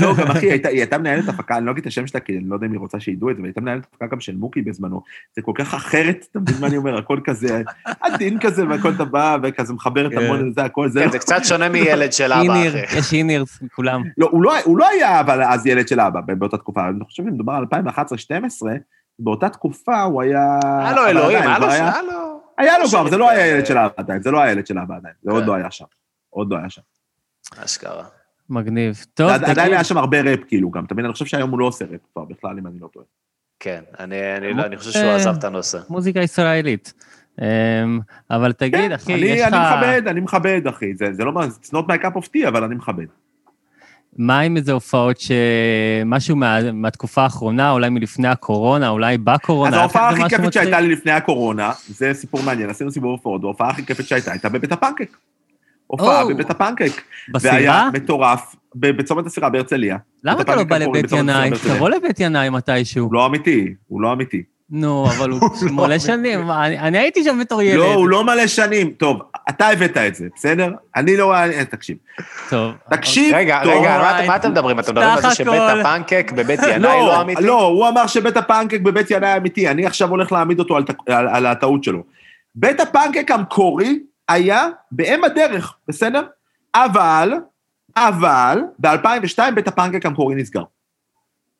לא, 0.00 0.14
גם 0.18 0.30
אחי, 0.30 0.50
היא 0.52 0.60
הייתה 0.64 0.98
מנהלת 0.98 1.28
הפקה, 1.28 1.56
אני 1.56 1.66
לא 1.66 1.70
אגיד 1.70 1.80
את 1.82 1.86
השם 1.86 2.06
שלה, 2.06 2.20
כי 2.20 2.38
אני 2.38 2.48
לא 2.48 2.54
יודע 2.54 2.66
אם 2.66 2.72
היא 2.72 2.80
רוצה 2.80 3.00
שידעו 3.00 3.30
את 3.30 3.36
זה, 3.36 3.40
אבל 3.40 3.48
הייתה 3.48 3.60
מנהלת 3.60 3.86
הפקה 3.92 4.06
גם 4.06 4.20
של 4.20 4.36
מוקי 4.36 4.62
בזמנו. 4.62 5.02
זה 5.36 5.42
כל 5.42 5.52
כך 5.54 5.74
אחרת, 5.74 6.26
אתה 6.30 6.38
מבין 6.38 6.54
מה 6.60 6.66
אני 6.66 6.76
אומר? 6.76 6.98
הכל 6.98 7.20
כזה 7.24 7.62
עדין 8.00 8.40
כזה, 8.40 8.68
והכל 8.68 8.90
אתה 8.96 9.04
בא, 9.04 9.36
וכזה 9.42 9.72
מחבר 9.72 10.06
את 10.06 10.12
כן. 10.12 10.18
המון 10.18 10.48
לזה, 10.50 10.64
הכל 10.64 10.88
זה. 10.88 11.00
כן, 11.04 11.10
זה 11.10 11.18
קצת 11.18 11.44
שונה 11.44 11.68
מילד 11.68 12.12
של 12.12 12.32
אבא, 12.32 12.68
אחי. 12.68 12.98
יש 12.98 13.12
איניר, 13.12 13.44
כולם. 13.74 14.02
לא, 14.18 14.28
הוא 14.30 14.42
לא, 14.42 14.52
הוא 14.64 14.78
לא 14.78 14.88
היה 14.88 15.20
אבל 15.20 15.42
אז 15.42 15.66
ילד 15.66 15.88
של 15.88 16.00
אבא 16.00 16.20
באותה 16.20 16.56
תקופה, 16.56 16.88
אני 16.88 17.04
חושב 17.04 17.22
שמדובר 17.22 17.52
על 17.52 17.64
2011-2012, 17.88 17.92
באותה 19.18 19.48
תקופה 19.48 20.02
הוא 20.02 20.22
היה... 20.22 20.58
היה 20.62 20.92
לו 20.96 21.06
אלוהים, 21.06 21.42
היה 21.42 21.58
לו... 21.58 21.66
היה- 21.70 21.92
היה 22.58 22.78
לו... 22.78 22.88
כבר, 22.88 23.10
זה 23.10 23.16
לא 23.16 23.30
היה 23.30 23.40
כן. 23.40 23.54
ילד 23.54 23.66
של 23.66 23.78
אבא 23.78 23.92
עדיין, 23.96 24.22
זה 24.22 24.30
לא 24.30 24.40
היה 24.40 24.52
ילד 24.52 24.66
של 24.66 24.78
אבא 24.78 24.96
עדיין, 24.96 25.14
זה 25.22 25.30
עוד 25.30 25.42
כן. 25.42 25.48
לא 25.48 25.54
היה 25.54 25.70
שם. 25.70 25.84
עוד 26.30 26.50
לא 26.50 26.56
היה 26.56 26.70
שם. 26.70 26.82
אשכרה. 27.64 28.04
מגניב. 28.50 29.04
טוב, 29.14 29.28
עד- 29.30 29.34
עדיין 29.42 29.54
תגיד, 29.58 29.72
היה 29.72 29.84
שם 29.84 29.98
הרבה 29.98 30.20
ראפ, 30.20 30.40
כאילו, 30.48 30.70
גם, 30.70 30.84
אתה 30.84 30.94
מבין? 30.94 31.04
אני 31.04 31.12
חושב 31.12 31.24
שהיום 31.24 31.50
הוא 31.50 31.58
לא 31.60 31.64
עושה 31.66 31.84
ראפ 31.84 32.00
כבר 32.12 32.24
בכלל, 32.24 32.58
אם 32.58 32.66
אני 32.66 32.78
לא 32.80 32.88
טועה. 32.92 33.06
כן, 33.60 33.80
אני- 34.00 34.36
אני 34.36 34.54
לא- 34.54 34.64
אני 34.64 34.76
חושב 34.76 34.90
שהוא 34.90 35.04
עזב 35.10 35.34
את 35.38 35.44
הנושא. 35.44 35.78
מוזיקה 35.90 36.20
ישראלית. 36.20 36.92
אמ, 37.40 37.44
אבל 38.30 38.52
תגיד, 38.52 38.92
אחי, 38.92 39.04
כן, 39.06 39.12
אני- 39.12 39.22
יש 39.26 39.40
לך... 39.40 39.54
אני 39.54 39.76
מכבד, 39.76 40.02
אני 40.08 40.20
מכבד, 40.20 40.60
אחי. 40.68 40.94
זה 40.96 41.12
זה 41.12 41.24
לא 41.24 41.32
מה, 41.32 41.44
it's 41.46 41.68
not 41.68 41.82
my 41.90 42.04
cup 42.04 42.16
of 42.16 42.24
tea, 42.36 42.48
אבל 42.48 42.64
אני 42.64 42.74
מכבד. 42.74 43.04
מה 44.16 44.40
עם 44.40 44.56
איזה 44.56 44.72
הופעות 44.72 45.16
שמשהו 45.20 46.36
מה- 46.36 46.72
מהתקופה 46.72 47.22
האחרונה, 47.22 47.70
אולי 47.70 47.88
מלפני 47.90 48.28
הקורונה, 48.28 48.88
אולי 48.88 49.18
בקורונה? 49.18 49.76
אז 49.76 49.80
ההופעה 49.80 50.08
הכי 50.08 50.22
משהו 50.24 50.38
מצחיק? 50.38 50.52
שהייתה 50.52 50.80
לי 50.80 50.88
לפני 50.92 51.12
הקורונה, 51.12 51.72
זה 51.88 52.14
סיפור 52.14 52.42
מעניין, 52.42 52.70
עשינו 52.70 52.90
סיבוב 52.90 53.10
הופעות, 53.10 53.44
וההופעה 53.44 53.70
הכי 53.70 53.86
כיפת 53.86 54.04
שהייתה 54.04 54.30
הייתה 54.30 54.48
בבית 54.48 54.72
הפנקק. 54.72 55.16
הופעה 55.88 56.22
או. 56.22 56.28
בבית 56.28 56.50
הפנקק. 56.50 56.90
בסירה? 57.32 57.54
והיה 57.54 57.88
מטורף, 57.92 58.56
ב- 58.74 58.90
בצומת 58.90 59.26
הסירה 59.26 59.48
בהרצליה. 59.50 59.96
למה 60.24 60.40
אתה 60.40 60.56
לא 60.56 60.64
בא 60.64 60.78
לבית 60.78 61.12
ינאי? 61.12 61.50
תבוא 61.74 61.90
לבית 61.90 62.20
ינאי 62.20 62.50
מתישהו. 62.50 63.04
הוא 63.04 63.14
לא 63.14 63.26
אמיתי, 63.26 63.74
הוא 63.88 64.00
לא 64.02 64.12
אמיתי. 64.12 64.42
נו, 64.70 65.06
אבל 65.10 65.30
הוא 65.30 65.40
מלא 65.70 65.98
שנים, 65.98 66.50
אני 66.50 66.78
אני 66.78 66.98
הייתי 66.98 67.24
שם 67.24 67.38
בתור 67.40 67.62
ילד. 67.62 67.78
לא, 67.78 67.94
הוא 67.94 68.08
לא 68.08 68.24
מלא 68.24 68.46
שנים. 68.46 68.90
טוב, 68.90 69.18
אתה 69.50 69.68
הבאת 69.68 69.96
את 69.96 70.14
זה, 70.14 70.26
בסדר? 70.36 70.70
אני 70.96 71.16
לא... 71.16 71.34
אה, 71.34 71.64
תקשיב. 71.64 71.96
טוב. 72.50 72.72
תקשיב 72.90 73.34
רגע, 73.34 73.60
טוב. 73.64 73.72
רגע, 73.72 73.94
על 73.94 74.26
מה 74.26 74.36
אתם- 74.36 74.50
מדברים? 74.50 74.78
אתם 74.80 74.92
מדברים 74.92 75.08
על 75.10 75.22
זה 75.22 75.34
שבית. 75.34 75.60
הפנקק 75.80 76.32
בבית 76.36 76.60
ינאי 76.62 76.78
לא 76.80 77.06
לא, 77.06 77.20
אמיתי? 77.22 77.42
לא, 77.42 77.62
הוא 77.62 77.88
אמר 77.88 78.06
שבית 78.06 78.36
הפנקק 78.36 78.80
בבית 78.80 79.10
ינאי 79.10 79.36
אמיתי, 79.36 79.68
אני 79.68 79.86
עכשיו 79.86 80.10
הולך 80.10 80.32
להעמיד 80.32 80.58
אותו 80.58 80.76
על, 80.76 80.82
תק- 80.84 81.10
על, 81.12 81.28
על 81.28 81.46
הטעות 81.46 81.84
שלו. 81.84 82.02
בית 82.54 82.80
הפנקק 82.80 83.30
המקורי 83.30 83.98
היה 84.28 84.66
באם 84.92 85.24
הדרך, 85.24 85.76
בסדר? 85.88 86.22
אבל, 86.74 87.32
אבל, 87.96 88.60
ב-2002 88.78 89.50
בית 89.54 89.68
הפנקק 89.68 90.06
המקורי 90.06 90.34
נסגר. 90.34 90.62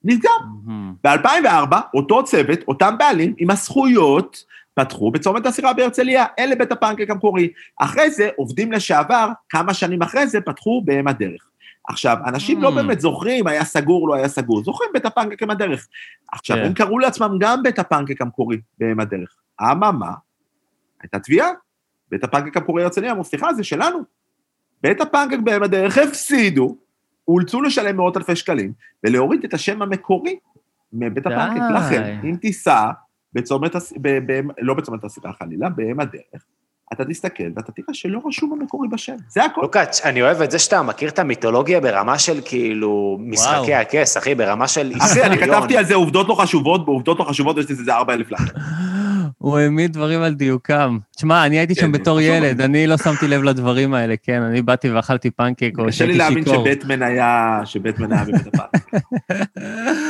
נסגר. 0.05 0.31
מהמם. 0.67 0.95
ב-2004, 1.05 1.77
אותו 1.95 2.25
צוות, 2.25 2.59
אותם 2.69 2.95
בעלים, 2.99 3.35
עם 3.39 3.51
הזכויות, 3.51 4.45
פתחו 4.75 5.11
בצומת 5.11 5.47
הסירה 5.47 5.73
בהרצליה, 5.73 6.25
אלה 6.39 6.55
בית 6.55 6.73
הפנקק 6.73 7.11
המקורי. 7.11 7.49
אחרי 7.77 8.11
זה, 8.11 8.29
עובדים 8.37 8.73
לשעבר, 8.73 9.29
כמה 9.49 9.75
שנים 9.75 10.03
אחרי 10.03 10.27
זה, 10.27 10.41
פתחו 10.41 10.83
באם 10.85 11.09
הדרך. 11.09 11.51
עכשיו, 11.89 12.17
אנשים 12.27 12.63
לא 12.63 12.69
Mm. 12.69 12.75
באמת 12.75 13.01
זוכרים, 13.01 13.47
היה 13.47 13.65
סגור, 13.65 14.09
לא 14.09 14.15
היה 14.15 14.29
סגור, 14.29 14.65
זוכרים 14.65 14.91
בית 14.93 15.05
הפנקק 15.07 15.43
עם 15.43 15.51
הדרך. 15.51 15.89
עכשיו, 16.33 16.57
כן. 16.57 16.65
הם 16.65 16.73
קראו 16.73 16.99
לעצמם 16.99 17.37
גם 17.41 17.63
בית 17.63 17.79
הפנקק 17.79 18.23
המקורי 18.23 18.61
באם 18.79 19.01
הדרך. 19.01 19.37
אממה, 19.63 20.11
הייתה 21.03 21.19
תביעה, 21.19 21.49
בית 22.11 22.25
הפנקק 22.25 22.57
המקורי 22.57 22.83
הרצליה 22.83 23.13
אמרו, 23.13 23.25
סליחה, 23.25 23.55
זה 23.55 23.65
שלנו. 23.65 23.99
בית 24.83 25.01
הפנקק 25.01 25.39
באם 25.45 25.63
הדרך 25.63 25.99
הפסידו, 25.99 26.77
אולצו 27.29 27.63
לשלם 27.63 27.97
מאות 27.97 28.17
אלפי 28.17 28.37
שקלים, 28.37 28.73
ולהוריד 29.05 29.45
את 29.45 29.55
השם 29.55 29.83
המקורי 29.83 30.39
מבית. 30.93 31.27
הפנקק. 31.27 31.61
לכן, 31.75 32.21
אם 32.25 32.37
תיסע 32.37 32.91
בצומת, 33.33 33.75
הס- 33.75 33.93
ב- 34.03 34.33
ב- 34.33 34.51
לא 34.61 34.75
בצומת 34.75 35.05
הסירה 35.05 35.33
חלילה, 35.33 35.69
באם 35.69 36.01
הדרך, 36.01 36.45
אתה 36.93 37.05
תסתכל 37.05 37.45
ואתה 37.57 37.73
תראה 37.73 37.95
שלא 37.95 38.21
רשום 38.25 38.53
המקורי 38.53 38.89
בשם. 38.89 39.17
זה 39.29 39.45
הכל. 39.45 39.61
לוקאץ', 39.61 40.01
אני 40.05 40.23
אוהב 40.23 40.43
את 40.43 40.51
זה 40.51 40.59
שאתה 40.59 40.83
מכיר 40.83 41.09
את 41.09 41.19
המיתולוגיה 41.19 41.81
ברמה 41.81 42.19
של 42.19 42.41
כאילו 42.45 43.19
משחקי 43.21 43.75
הכס, 43.75 44.17
אחי, 44.17 44.35
ברמה 44.35 44.69
של 44.69 44.93
אחי, 45.01 45.23
אני 45.23 45.35
היסטוריון. 45.35 45.59
כתבתי 45.59 45.77
על 45.77 45.85
זה 45.85 45.95
עובדות 45.95 46.29
לא 46.29 46.35
חשובות, 46.35 46.85
בעובדות 46.85 47.19
לא 47.19 47.25
חשובות 47.25 47.59
יש 47.59 47.71
לזה 47.71 47.81
איזה 47.81 47.95
4,000 47.95 48.31
לייק. 48.31 48.53
הוא 49.39 49.59
העמיד 49.59 49.93
דברים 49.93 50.23
על 50.23 50.35
דיוקם. 50.35 50.99
תשמע, 51.17 51.47
אני 51.47 51.59
הייתי 51.59 51.75
כן, 51.75 51.81
שם 51.81 51.93
זה 51.93 51.99
בתור 51.99 52.19
חשוב. 52.19 52.31
ילד, 52.31 52.61
אני 52.61 52.87
לא 52.87 52.97
שמתי 52.97 53.29
לב 53.29 53.43
לדברים 53.43 53.95
האלה, 53.95 54.15
כן, 54.23 54.43
אני 54.43 54.63
באתי 54.63 54.91
ואכלתי 54.91 55.31
פנקק 55.31 55.73
או 55.79 55.85
קשה 55.87 55.87
לי 55.87 55.93
שהייתי 55.93 56.19
להאמין 56.19 56.45
שיכור. 56.45 56.65
שבטמן 56.69 57.03
היה, 57.03 57.61
שבטמן 57.65 58.13
היה 58.13 58.25
בבית 58.25 58.47
הפנקק. 58.47 59.03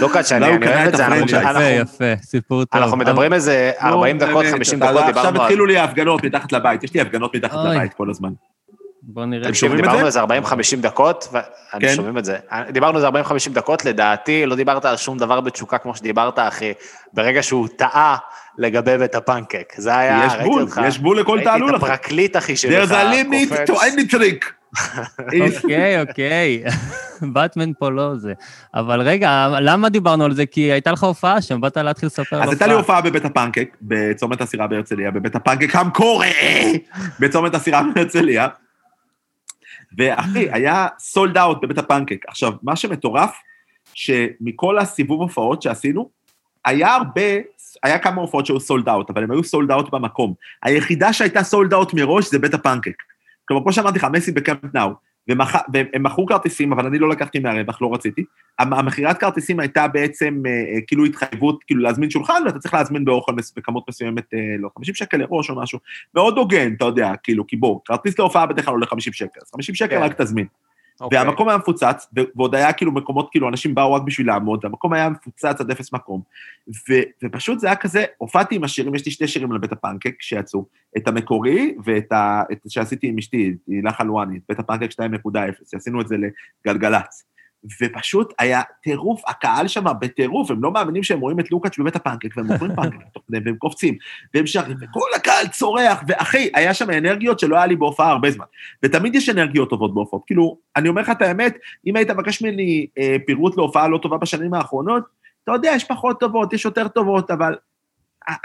לא, 0.00 0.08
אני 0.32 0.46
הוא 0.46 0.56
אני 0.56 0.66
אוהב 0.66 0.88
את 0.88 0.96
זה, 0.96 1.06
אנחנו- 1.06 1.60
יפה, 1.62 1.64
יפה, 1.64 2.22
סיפור 2.22 2.64
טוב. 2.64 2.82
אנחנו 2.82 2.96
מדברים 2.96 3.32
איזה 3.32 3.70
40 3.82 4.18
נו, 4.18 4.26
דקות, 4.26 4.42
באמת, 4.44 4.54
50 4.54 4.78
אתה- 4.82 4.86
דקות, 4.92 5.00
עכשיו 5.02 5.14
דיברנו 5.14 5.38
על... 5.40 5.42
התחילו 5.46 5.66
לי 5.66 5.78
הפגנות 5.78 6.24
מתחת 6.24 6.52
לבית, 6.52 6.84
יש 6.84 6.94
לי 6.94 7.00
הפגנות 7.00 7.36
מתחת. 7.36 7.58
לבית 7.64 7.94
כל 7.94 8.10
הזמן. 8.10 8.30
בוא 9.02 9.24
נראה. 9.24 9.42
אתם 9.46 9.54
שומעים 9.54 9.78
את 9.78 9.84
דיברנו 9.84 10.10
זה? 10.10 10.20
על 10.22 10.28
זה 10.28 10.44
40-50 10.78 10.80
דקות, 10.80 11.28
ואני 11.32 11.44
כן. 11.88 11.94
שומעים 11.94 12.18
את 12.18 12.24
זה. 12.24 12.36
דיברנו 12.72 12.94
על 12.98 13.00
זה 13.00 13.08
40-50 13.08 13.12
דקות, 13.54 13.84
לדעתי, 13.84 14.46
לא 14.46 14.56
דיברת 14.56 14.84
על 14.84 14.96
שום 14.96 15.18
דבר 15.18 15.40
בתשוקה 15.40 15.78
כמו 15.78 15.94
שדיברת, 15.94 16.38
אחי, 16.38 16.72
ברגע 17.14 17.42
שהוא 17.42 17.68
טעה 17.76 18.16
לגבי 18.58 18.98
בית 18.98 19.14
הפנקק. 19.14 19.72
זה 19.76 19.96
היה, 19.98 20.22
יש 20.26 20.32
ראיתי 20.32 20.44
גבול, 20.44 20.62
אותך. 20.62 20.80
יש 20.86 20.98
גבול 20.98 21.20
לכל 21.20 21.32
ראיתי 21.32 21.44
תעלול. 21.44 21.76
את 21.76 21.82
אחי. 21.82 21.92
הפרקליט, 21.92 22.36
אחי, 22.36 22.56
שלך 22.56 22.90
There's 22.90 22.92
a 22.92 23.14
limit 23.14 23.48
קופץ. 23.48 23.70
to 23.70 23.72
any 23.72 24.14
trick. 24.14 24.58
אוקיי, 25.40 26.00
אוקיי. 26.00 26.62
באטמן 27.32 27.72
פה 27.78 27.90
לא 27.90 28.16
זה. 28.16 28.32
אבל 28.74 29.00
רגע, 29.00 29.48
למה 29.60 29.88
דיברנו 29.88 30.24
על 30.24 30.34
זה? 30.34 30.46
כי 30.46 30.60
הייתה 30.60 30.92
לך 30.92 31.04
הופעה 31.04 31.42
שם, 31.42 31.60
באת 31.60 31.76
להתחיל 31.76 32.06
לספר 32.06 32.36
על 32.36 32.42
אז 32.42 32.48
הייתה 32.48 32.66
לי 32.66 32.72
הופעה 32.72 33.00
בבית 33.00 33.24
הפנקק, 33.24 33.76
בצומת 33.82 34.40
הסירה 34.40 34.66
בהרצליה, 34.66 35.10
בבית 35.10 35.34
הפנקק 35.34 35.76
המקורי, 35.76 36.32
בצומת 37.20 37.54
הסירה 37.54 37.82
בהרצליה. 37.94 38.48
ואחי, 39.98 40.48
היה 40.52 40.86
sold 40.98 41.38
out 41.38 41.58
בבית 41.62 41.78
הפנקק. 41.78 42.24
עכשיו, 42.28 42.52
מה 42.62 42.76
שמטורף, 42.76 43.36
שמכל 43.94 44.78
הסיבוב 44.78 45.20
הופעות 45.20 45.62
שעשינו, 45.62 46.10
היה 46.64 46.94
הרבה, 46.94 47.22
היה 47.82 47.98
כמה 47.98 48.20
הופעות 48.20 48.46
שהיו 48.46 48.60
sold 48.60 48.88
out, 48.88 49.10
אבל 49.10 49.22
הם 49.22 49.30
היו 49.30 49.44
sold 49.44 49.70
out 49.70 49.90
במקום. 49.94 50.34
היחידה 50.62 51.12
שהייתה 51.12 51.42
sold 51.42 51.74
out 51.74 51.94
מראש 51.94 52.30
זה 52.30 52.38
בית 52.38 52.54
הפנקק. 52.54 53.02
כלומר, 53.44 53.62
כמו 53.62 53.72
שאמרתי 53.72 53.98
לך, 53.98 54.06
מסי 54.12 54.32
בקמפ 54.32 54.74
נאו. 54.74 55.08
ומח... 55.28 55.54
והם 55.72 56.02
מכרו 56.02 56.26
כרטיסים, 56.26 56.72
אבל 56.72 56.86
אני 56.86 56.98
לא 56.98 57.08
לקחתי 57.08 57.38
מהרווח, 57.38 57.82
לא 57.82 57.94
רציתי. 57.94 58.24
המ- 58.58 58.72
המכירת 58.72 59.18
כרטיסים 59.18 59.60
הייתה 59.60 59.88
בעצם 59.88 60.42
אה, 60.46 60.50
אה, 60.50 60.80
כאילו 60.86 61.04
התחייבות, 61.04 61.64
כאילו 61.64 61.82
להזמין 61.82 62.10
שולחן, 62.10 62.42
ואתה 62.46 62.58
צריך 62.58 62.74
להזמין 62.74 63.04
באוכל 63.04 63.32
מס... 63.32 63.52
בכמות 63.56 63.84
מסוימת, 63.88 64.34
אה, 64.34 64.38
לא, 64.58 64.68
50 64.76 64.94
שקל 64.94 65.16
לראש 65.16 65.50
או 65.50 65.62
משהו. 65.62 65.78
מאוד 66.14 66.38
הוגן, 66.38 66.74
אתה 66.74 66.84
יודע, 66.84 67.12
כאילו, 67.22 67.46
כי 67.46 67.56
בוא, 67.56 67.80
כרטיס 67.84 68.18
להופעה 68.18 68.46
בדרך 68.46 68.64
כלל 68.64 68.74
עולה 68.74 68.86
50 68.86 69.12
שקל, 69.12 69.40
אז 69.42 69.50
50 69.52 69.74
שקל 69.74 69.96
כן. 69.96 70.02
רק 70.02 70.20
תזמין. 70.20 70.46
אוקיי. 71.00 71.18
והמקום 71.18 71.48
היה 71.48 71.58
מפוצץ, 71.58 72.06
ועוד 72.36 72.54
היה 72.54 72.72
כאילו 72.72 72.92
מקומות, 72.92 73.28
כאילו, 73.30 73.48
אנשים 73.48 73.74
באו 73.74 73.92
רק 73.92 74.02
בשביל 74.02 74.26
לעמוד, 74.26 74.64
והמקום 74.64 74.92
היה 74.92 75.08
מפוצץ 75.08 75.60
עד 75.60 75.70
אפס 75.70 75.92
מקום. 75.92 76.22
ו- 76.68 77.24
ופשוט 77.24 77.58
זה 77.58 77.66
היה 77.66 77.76
כזה, 77.76 78.04
הופעתי 78.18 78.54
עם 78.54 78.64
השירים, 78.64 78.94
יש 78.94 79.06
לי 79.06 79.12
שתי 79.12 79.28
שירים 79.28 79.52
על 79.52 79.58
בית 79.58 79.72
הפנקק 79.72 80.22
שיצאו, 80.22 80.66
את 80.96 81.08
המקורי 81.08 81.74
ואת 81.84 82.12
ה... 82.12 82.42
את 82.52 82.58
שעשיתי 82.68 83.06
עם 83.06 83.18
אשתי, 83.18 83.54
הילה 83.66 83.92
חלואני, 83.92 84.38
בית 84.48 84.58
הפנקק 84.58 84.90
2.0, 84.90 84.98
שעשינו 85.70 86.00
את 86.00 86.08
זה 86.08 86.16
לגלגלצ. 86.64 87.27
ופשוט 87.82 88.34
היה 88.38 88.62
טירוף, 88.82 89.22
הקהל 89.26 89.68
שם 89.68 89.84
בטירוף, 90.00 90.50
הם 90.50 90.62
לא 90.62 90.70
מאמינים 90.70 91.02
שהם 91.02 91.20
רואים 91.20 91.40
את 91.40 91.50
לוקאץ' 91.50 91.78
בבית 91.78 91.96
הפנקק, 91.96 92.36
והם 92.36 92.46
מוכרים 92.46 92.76
פנקק 92.76 92.96
כדי, 93.28 93.38
והם 93.44 93.56
קופצים, 93.56 93.98
והם 94.34 94.46
שרים, 94.46 94.76
וכל 94.80 95.08
הקהל 95.16 95.46
צורח, 95.46 96.02
ואחי, 96.08 96.50
היה 96.54 96.74
שם 96.74 96.90
אנרגיות 96.90 97.38
שלא 97.38 97.56
היה 97.56 97.66
לי 97.66 97.76
בהופעה 97.76 98.10
הרבה 98.10 98.30
זמן. 98.30 98.44
ותמיד 98.82 99.14
יש 99.14 99.28
אנרגיות 99.28 99.70
טובות 99.70 99.94
בהופעות. 99.94 100.22
כאילו, 100.26 100.58
אני 100.76 100.88
אומר 100.88 101.02
לך 101.02 101.10
את 101.10 101.22
האמת, 101.22 101.56
אם 101.86 101.96
היית 101.96 102.10
מבקש 102.10 102.42
ממני 102.42 102.86
אה, 102.98 103.16
פירוט 103.26 103.56
להופעה 103.56 103.88
לא 103.88 103.98
טובה 103.98 104.18
בשנים 104.18 104.54
האחרונות, 104.54 105.04
אתה 105.44 105.52
יודע, 105.52 105.72
יש 105.74 105.84
פחות 105.84 106.20
טובות, 106.20 106.52
יש 106.52 106.64
יותר 106.64 106.88
טובות, 106.88 107.30
אבל 107.30 107.56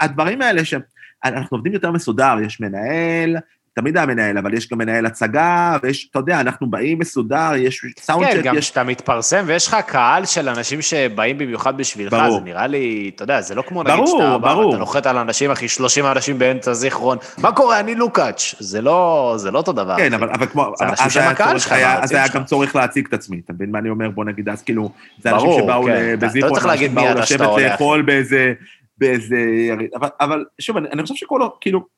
הדברים 0.00 0.42
האלה 0.42 0.64
שהם, 0.64 0.80
אנחנו 1.24 1.56
עובדים 1.56 1.72
יותר 1.72 1.90
מסודר, 1.90 2.36
יש 2.46 2.60
מנהל, 2.60 3.36
תמיד 3.74 3.96
היה 3.96 4.06
מנהל, 4.06 4.38
אבל 4.38 4.54
יש 4.54 4.68
גם 4.70 4.78
מנהל 4.78 5.06
הצגה, 5.06 5.76
ויש, 5.82 6.08
אתה 6.10 6.18
יודע, 6.18 6.40
אנחנו 6.40 6.70
באים 6.70 6.98
מסודר, 6.98 7.50
יש 7.56 7.84
סאונד 8.00 8.26
כן, 8.26 8.40
גם 8.42 8.54
יש... 8.58 8.64
כשאתה 8.64 8.84
מתפרסם 8.84 9.42
ויש 9.46 9.66
לך 9.68 9.76
קהל 9.86 10.24
של 10.24 10.48
אנשים 10.48 10.82
שבאים 10.82 11.38
במיוחד 11.38 11.76
בשבילך, 11.76 12.12
ברור. 12.12 12.38
זה 12.38 12.44
נראה 12.44 12.66
לי, 12.66 13.10
אתה 13.14 13.22
יודע, 13.22 13.40
זה 13.40 13.54
לא 13.54 13.62
כמו 13.62 13.82
נגיד 13.82 13.94
ברור, 13.96 14.06
שאתה 14.22 14.38
בא 14.38 14.52
ברור. 14.52 14.66
ואתה 14.66 14.78
נוחת 14.78 15.06
על 15.06 15.18
אנשים, 15.18 15.50
אחי, 15.50 15.68
30 15.68 16.06
אנשים 16.06 16.38
באמצע 16.38 16.72
זיכרון, 16.72 17.18
מה 17.38 17.52
קורה, 17.52 17.80
אני 17.80 17.94
לוקאץ', 17.94 18.54
זה 18.58 18.80
לא, 18.82 19.34
זה 19.36 19.50
לא 19.50 19.58
אותו 19.58 19.72
דבר. 19.72 19.96
כן. 19.96 20.14
אבל, 20.14 20.30
אבל 20.30 20.46
כמו, 20.46 20.72
זה 20.78 20.84
אנשים 20.84 21.06
אז 21.06 21.12
שהם 21.12 21.30
הקהל 21.30 21.58
שלך, 21.58 21.72
היה- 21.72 22.02
אז 22.02 22.12
היה. 22.12 22.28
גם 22.34 22.44
צורך 22.44 22.76
להציג 22.76 23.06
את 23.08 23.14
עצמי, 23.14 23.40
אתה 23.44 23.52
מבין 23.52 23.70
מה 23.70 23.78
אני 23.78 23.90
אומר? 23.90 24.10
בוא 24.10 24.24
נגיד, 24.24 24.48
אז 24.48 24.62
כאילו, 24.62 24.90
זה 25.18 25.30
אנשים 25.30 25.50
שבאו 25.62 25.84
כן. 25.84 25.90
אתה- 25.90 26.14
אתה 26.14 26.26
בזיכרון, 26.26 26.60
לא 26.62 26.66
להגיד 26.68 26.90
אנשים 26.98 27.04
באו 27.08 27.18
אתה 27.18 27.26
שאתה 27.26 27.44
לשבת 27.44 27.70
לאכול 27.70 28.02
באיזה, 28.02 28.52
באיזה 28.98 29.36
אבל, 29.96 30.08
אבל 30.20 30.44
שוב, 30.60 30.76
אני, 30.76 30.88
אני 30.92 31.02
חושב 31.02 31.14
שכל, 31.14 31.40
כאילו, 31.60 31.94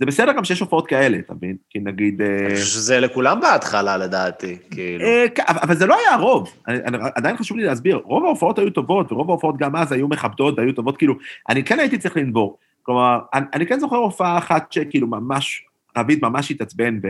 זה 0.00 0.06
בסדר 0.06 0.32
גם 0.32 0.44
שיש 0.44 0.60
הופעות 0.60 0.86
כאלה, 0.86 1.18
אתה 1.18 1.34
מבין? 1.34 1.56
כי 1.70 1.78
נגיד... 1.78 2.22
אה, 2.22 2.46
אני 2.46 2.54
חושב 2.54 2.66
שזה 2.66 3.00
לכולם 3.00 3.40
בהתחלה, 3.40 3.96
לדעתי, 3.96 4.56
כאילו. 4.70 5.04
אה, 5.04 5.26
אבל 5.48 5.76
זה 5.76 5.86
לא 5.86 5.96
היה 5.98 6.14
הרוב, 6.14 6.52
עדיין 7.14 7.36
חשוב 7.36 7.56
לי 7.56 7.64
להסביר, 7.64 8.00
רוב 8.04 8.24
ההופעות 8.24 8.58
היו 8.58 8.70
טובות, 8.70 9.12
ורוב 9.12 9.30
ההופעות 9.30 9.56
גם 9.56 9.76
אז 9.76 9.92
היו 9.92 10.08
מכבדות 10.08 10.58
והיו 10.58 10.72
טובות, 10.72 10.96
כאילו, 10.96 11.14
אני 11.48 11.64
כן 11.64 11.78
הייתי 11.78 11.98
צריך 11.98 12.16
לנבור. 12.16 12.58
כלומר, 12.82 13.18
אני, 13.34 13.46
אני 13.54 13.66
כן 13.66 13.80
זוכר 13.80 13.96
הופעה 13.96 14.38
אחת 14.38 14.72
שכאילו 14.72 15.06
ממש, 15.06 15.64
רביד 15.98 16.18
ממש 16.22 16.50
התעצבן, 16.50 16.98
ו- 17.02 17.08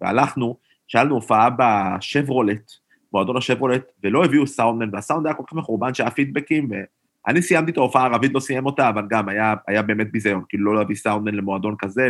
והלכנו, 0.00 0.56
שהיה 0.88 1.04
לנו 1.04 1.14
הופעה 1.14 1.48
בשברולט, 1.58 2.72
מועדון 3.12 3.36
השברולט, 3.36 3.92
ולא 4.04 4.24
הביאו 4.24 4.46
סאונדמן, 4.46 4.88
והסאונד 4.92 5.26
היה 5.26 5.34
כל 5.34 5.42
כך 5.46 5.52
מחורבן 5.52 5.94
שהיה 5.94 6.10
פידבקים, 6.10 6.68
ואני 7.26 7.42
סיימתי 7.42 7.70
את 7.70 7.76
ההופעה, 7.76 8.08
רביד 8.08 8.34
לא 8.34 8.40
סיים 8.40 8.66
אותה, 8.66 8.88
אבל 8.88 9.06
גם 9.10 9.28
היה, 9.28 9.54
היה 9.68 9.82
באמת 9.82 10.12
ביזיון, 10.12 10.42
כאילו 10.48 10.72
לא 10.72 10.78
להביא 10.78 10.96
סאונדמן 10.96 11.34
למועדון 11.34 11.74
כזה, 11.78 12.08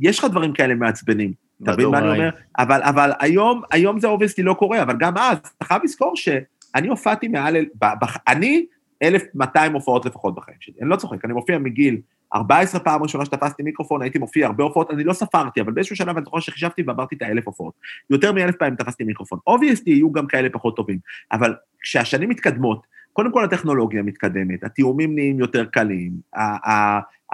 ויש 0.00 0.18
לך 0.18 0.24
דברים 0.24 0.52
כאלה 0.52 0.74
מעצבנים. 0.74 1.32
אתה 1.62 1.72
מבין 1.72 1.88
מה 1.88 1.98
אני. 1.98 2.08
אומר? 2.08 2.30
אבל, 2.58 2.82
אבל 2.82 3.10
היום, 3.20 3.62
היום 3.70 4.00
זה 4.00 4.06
אובייסטי 4.06 4.42
לא 4.42 4.54
קורה, 4.54 4.82
אבל 4.82 4.96
גם 4.98 5.18
אז, 5.18 5.38
אתה 5.38 5.64
חייב 5.64 5.82
לזכור 5.84 6.16
שאני 6.16 6.88
הופעתי 6.88 7.28
מעל, 7.28 7.56
ב, 7.56 7.84
ב, 7.84 8.06
אני 8.28 8.66
1,200 9.02 9.72
הופעות 9.72 10.06
לפחות 10.06 10.34
בחיים 10.34 10.56
שלי, 10.60 10.74
אני 10.80 10.90
לא 10.90 10.96
צוחק, 10.96 11.24
אני 11.24 11.32
מופיע 11.32 11.58
מגיל 11.58 12.00
14 12.34 12.80
פעם 12.80 13.02
ראשונה 13.02 13.24
שתפסתי 13.24 13.62
מיקרופון, 13.62 14.02
הייתי 14.02 14.18
מופיע 14.18 14.46
הרבה 14.46 14.64
הופעות, 14.64 14.90
אני 14.90 15.04
לא 15.04 15.12
ספרתי, 15.12 15.60
אבל 15.60 15.72
באיזשהו 15.72 15.96
שלב 15.96 16.16
אני 16.16 16.24
זוכר 16.24 16.40
שחישבתי 16.40 16.82
ועברתי 16.86 17.14
את 17.14 17.22
האלף 17.22 17.46
הופעות. 17.46 17.74
יותר 18.10 18.32
מאלף 18.32 18.56
פעמים 18.56 18.76
תפסתי 18.76 19.04
מיקרופון. 19.04 19.38
אובייסטי 19.46 19.90
יהיו 19.90 20.12
גם 20.12 20.26
כאלה 20.26 20.48
פחות 20.50 20.76
טובים, 20.76 20.98
אבל 21.32 21.54
כשהשנים 21.80 22.28
מתקדמות, 22.28 22.86
קודם 23.12 23.32
כל 23.32 23.44
הטכנולוגיה 23.44 24.02
מתקדמת, 24.02 24.64
התיאומים 24.64 25.14
נהיים 25.14 25.38
יותר 25.38 25.64
קלים, 25.64 26.12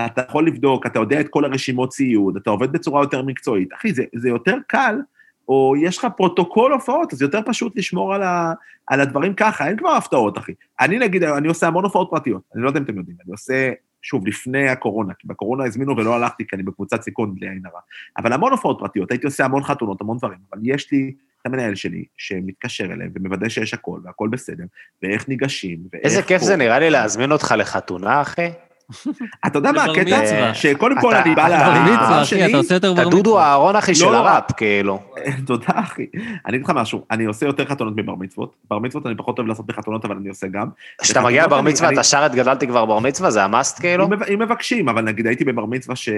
אתה 0.06 0.22
יכול 0.28 0.46
לבדוק, 0.46 0.86
אתה 0.86 0.98
יודע 0.98 1.20
את 1.20 1.28
כל 1.28 1.44
הרשימות 1.44 1.90
ציוד, 1.90 2.36
אתה 2.36 2.50
עובד 2.50 2.72
בצורה 2.72 3.02
יותר 3.02 3.22
מקצועית. 3.22 3.72
אחי, 3.72 3.92
זה, 3.92 4.04
זה 4.14 4.28
יותר 4.28 4.56
קל, 4.66 5.00
או 5.48 5.74
יש 5.80 5.98
לך 5.98 6.06
פרוטוקול 6.16 6.72
הופעות, 6.72 7.12
אז 7.12 7.22
יותר 7.22 7.40
פשוט 7.46 7.76
לשמור 7.76 8.14
על, 8.14 8.22
ה, 8.22 8.52
על 8.86 9.00
הדברים 9.00 9.34
ככה, 9.34 9.68
אין 9.68 9.76
כבר 9.76 9.90
הפתעות, 9.90 10.38
אחי. 10.38 10.52
אני 10.80 10.98
נגיד, 10.98 11.22
אני 11.22 11.48
עושה 11.48 11.66
המון 11.66 11.84
הופעות 11.84 12.08
פרטיות, 12.10 12.42
אני 12.54 12.62
לא 12.62 12.68
יודע 12.68 12.78
אם 12.78 12.84
אתם 12.84 12.96
יודעים, 12.96 13.16
אני 13.24 13.32
עושה, 13.32 13.72
שוב, 14.02 14.26
לפני 14.26 14.68
הקורונה, 14.68 15.14
כי 15.14 15.28
בקורונה 15.28 15.64
הזמינו 15.64 15.96
ולא 15.96 16.14
הלכתי, 16.14 16.46
כי 16.46 16.56
אני 16.56 16.62
בקבוצת 16.62 17.02
סיכון, 17.02 17.34
בלי 17.34 17.48
עין 17.48 17.66
הרע. 17.66 17.80
אבל 18.16 18.32
המון 18.32 18.52
הופעות 18.52 18.78
פרטיות, 18.80 19.10
הייתי 19.10 19.26
עושה 19.26 19.44
המון 19.44 19.62
חתונות, 19.62 20.00
המון 20.00 20.18
דברים, 20.18 20.38
אבל 20.52 20.60
יש 20.62 20.92
לי 20.92 21.14
המנהל 21.44 21.74
שלי, 21.74 22.04
שמתקשר 22.16 22.84
אליהם 22.84 23.10
ומוודא 23.14 23.48
שיש 23.48 23.74
הכל, 23.74 24.00
והכל 24.04 24.28
בסדר, 24.28 24.64
ואיך 25.02 25.28
ניגשים, 25.28 25.78
ואיך... 25.92 26.04
איזה 26.04 26.22
כיף 26.22 26.40
פה. 26.40 26.46
זה 26.46 26.56
נראה 26.56 26.78
לי 26.78 26.90
להזמין 26.90 27.32
אותך 27.32 27.54
לחתונה, 27.58 28.20
אחי. 28.20 28.50
אתה 29.46 29.58
יודע 29.58 29.72
מה 29.72 29.84
הקטע? 29.84 30.54
שקודם 30.54 31.00
כל 31.00 31.14
אני 31.14 31.34
בא 31.34 31.46
אתה 31.46 31.56
ל... 31.56 31.60
בר 31.60 31.72
אה, 31.72 31.84
מצווה, 31.84 32.06
דבר 32.06 32.22
אחי, 32.22 32.46
אתה 32.46 32.56
עושה 32.56 32.74
יותר 32.74 32.92
אתה 32.92 33.04
בר 33.04 33.08
דודו. 33.08 33.38
אהרון, 33.38 33.76
אחי, 33.76 33.94
של 33.94 34.04
לא, 34.04 34.12
לא. 34.12 34.16
הראפ, 34.16 34.52
כאילו. 34.52 35.02
תודה, 35.46 35.66
אחי. 35.74 36.06
אני 36.46 36.56
אגיד 36.56 36.64
לך 36.64 36.70
משהו, 36.70 37.04
אני 37.10 37.24
עושה 37.24 37.46
יותר 37.46 37.64
חתונות 37.64 37.94
מבר 37.96 38.14
מצוות. 38.14 38.56
בר 38.70 38.78
מצוות 38.78 39.06
אני 39.06 39.14
פחות 39.16 39.38
אוהב 39.38 39.48
לעשות 39.48 39.66
בחתונות, 39.66 40.04
אבל 40.04 40.16
אני 40.16 40.28
עושה 40.28 40.46
גם. 40.46 40.68
כשאתה 41.02 41.20
מגיע 41.20 41.46
לבר 41.46 41.60
מצווה, 41.60 41.92
אתה 41.92 42.02
שר 42.02 42.26
את 42.26 42.34
גדלתי 42.34 42.66
כבר 42.66 42.86
בר 42.86 42.98
מצווה, 42.98 43.30
זה 43.30 43.44
המאסט 43.44 43.80
כאילו? 43.80 44.04
אם 44.04 44.10
מב- 44.10 44.22
אם 44.22 44.38
מבקשים, 44.38 44.88
אבל 44.88 45.02
נגיד 45.02 45.26
הייתי 45.26 45.44
בבר 45.44 45.66
מצווה 45.66 45.96
ש... 45.96 46.08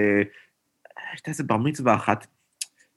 הייתה 1.11 1.31
איזה 1.31 1.43
בר 1.43 1.57
מצווה 1.57 1.95
אחת, 1.95 2.27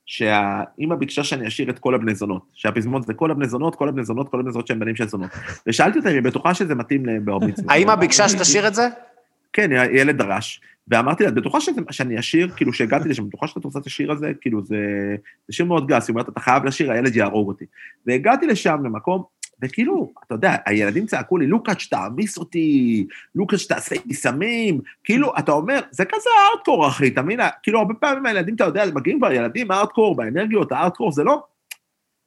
שהאימא 0.05 0.95
ביקשה 0.95 1.23
שאני 1.23 1.47
אשאיר 1.47 1.69
את 1.69 1.79
כל 1.79 1.95
הבני 1.95 2.15
זונות. 2.15 2.41
שהפזמון 2.53 3.01
זה 3.01 3.13
כל 3.13 3.31
הבני 3.31 3.47
זונות, 3.47 3.75
כל 3.75 3.89
הבני 3.89 4.03
זונות, 4.03 4.29
כל 4.29 4.39
הבני 4.39 4.51
זונות 4.51 4.67
שהם 4.67 4.79
בנים 4.79 4.95
של 4.95 5.07
זונות. 5.07 5.31
ושאלתי 5.67 5.97
אותה 5.99 6.09
אם 6.09 6.15
היא 6.15 6.23
בטוחה 6.23 6.53
שזה 6.53 6.75
מתאים 6.75 7.05
לבר 7.05 7.39
מצווה. 7.39 7.73
האמא 7.73 7.95
ביקשה 7.95 8.29
שתשאיר 8.29 8.67
את 8.67 8.75
זה? 8.75 8.87
כן, 9.53 9.69
ילד 9.71 10.17
דרש. 10.17 10.61
ואמרתי 10.87 11.23
לה, 11.23 11.29
את 11.29 11.33
בטוחה 11.33 11.61
שזה, 11.61 11.81
שאני 11.91 12.19
אשיר, 12.19 12.49
כאילו 12.55 12.73
שהגעתי 12.73 13.09
לשם, 13.09 13.27
בטוחה 13.27 13.47
שאת 13.47 13.63
רוצה 13.63 13.79
את 13.79 13.85
השיר 13.85 14.11
הזה, 14.11 14.31
כאילו 14.41 14.65
זה, 14.65 14.77
זה 15.47 15.53
שיר 15.53 15.65
מאוד 15.65 15.87
גס, 15.87 16.07
היא 16.07 16.13
אומרת, 16.13 16.29
אתה 16.29 16.39
חייב 16.39 16.65
לשיר, 16.65 16.91
הילד 16.91 17.15
יהרוג 17.15 17.47
אותי. 17.47 17.65
והגעתי 18.07 18.47
לשם 18.47 18.77
למקום, 18.85 19.23
וכאילו, 19.61 20.13
אתה 20.27 20.35
יודע, 20.35 20.55
הילדים 20.65 21.05
צעקו 21.05 21.37
לי, 21.37 21.47
לוקאץ', 21.47 21.87
תעמיס 21.89 22.37
אותי, 22.37 23.07
לוקאץ', 23.35 23.65
תעשה 23.67 23.95
לי 24.05 24.13
סמים, 24.13 24.81
כאילו, 25.03 25.33
אתה 25.39 25.51
אומר, 25.51 25.79
זה 25.91 26.05
כזה 26.05 26.29
הארדקור, 26.39 26.87
אחי, 26.87 27.07
אתה 27.07 27.21
מבין? 27.21 27.39
כאילו, 27.63 27.79
הרבה 27.79 27.93
פעמים 27.93 28.25
הילדים, 28.25 28.55
אתה 28.55 28.63
יודע, 28.63 28.83
מגיעים 28.95 29.19
כבר 29.19 29.31
ילדים 29.31 29.71
הארדקור, 29.71 30.15
באנרגיות, 30.15 30.71
הארדקור, 30.71 31.11
זה 31.11 31.23
לא, 31.23 31.43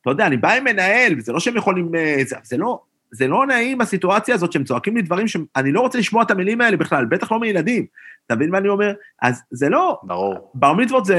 אתה 0.03 0.11
יודע, 0.11 0.27
אני 0.27 0.37
בא 0.37 0.53
עם 0.53 0.65
מנהל, 0.65 1.15
וזה 1.19 1.33
לא 1.33 1.41
שהם 1.41 1.57
יכולים, 1.57 1.95
אה, 1.95 2.17
זה, 2.27 2.37
זה 2.43 2.57
לא, 2.57 2.81
זה 3.11 3.27
לא 3.27 3.47
נעים 3.47 3.81
הסיטואציה 3.81 4.35
הזאת 4.35 4.53
שהם 4.53 4.65
צועקים 4.65 4.97
לי 4.97 5.03
דברים 5.03 5.29
שאני 5.29 5.73
לא 5.73 5.81
רוצה 5.81 5.99
לשמוע 5.99 6.23
את 6.23 6.31
המילים 6.31 6.61
האלה 6.61 6.77
בכלל, 6.77 7.05
בטח 7.05 7.33
לא 7.33 7.41
מילדים. 7.41 7.87
אתה 8.27 8.37
מבין 8.37 8.51
מה 8.51 8.59
אני 8.59 8.69
אומר? 8.69 8.93
אז 9.23 9.43
זה 9.51 9.69
לא, 9.69 10.01
ברור. 10.03 10.51
בר 10.55 10.73
מצוות 10.73 11.05
זה... 11.05 11.19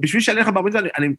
בשביל 0.00 0.22
שאני 0.22 0.38
אלך 0.38 0.48
לבר 0.48 0.62
מצוות, 0.62 0.84
אני, 0.84 0.90
אני, 0.98 1.14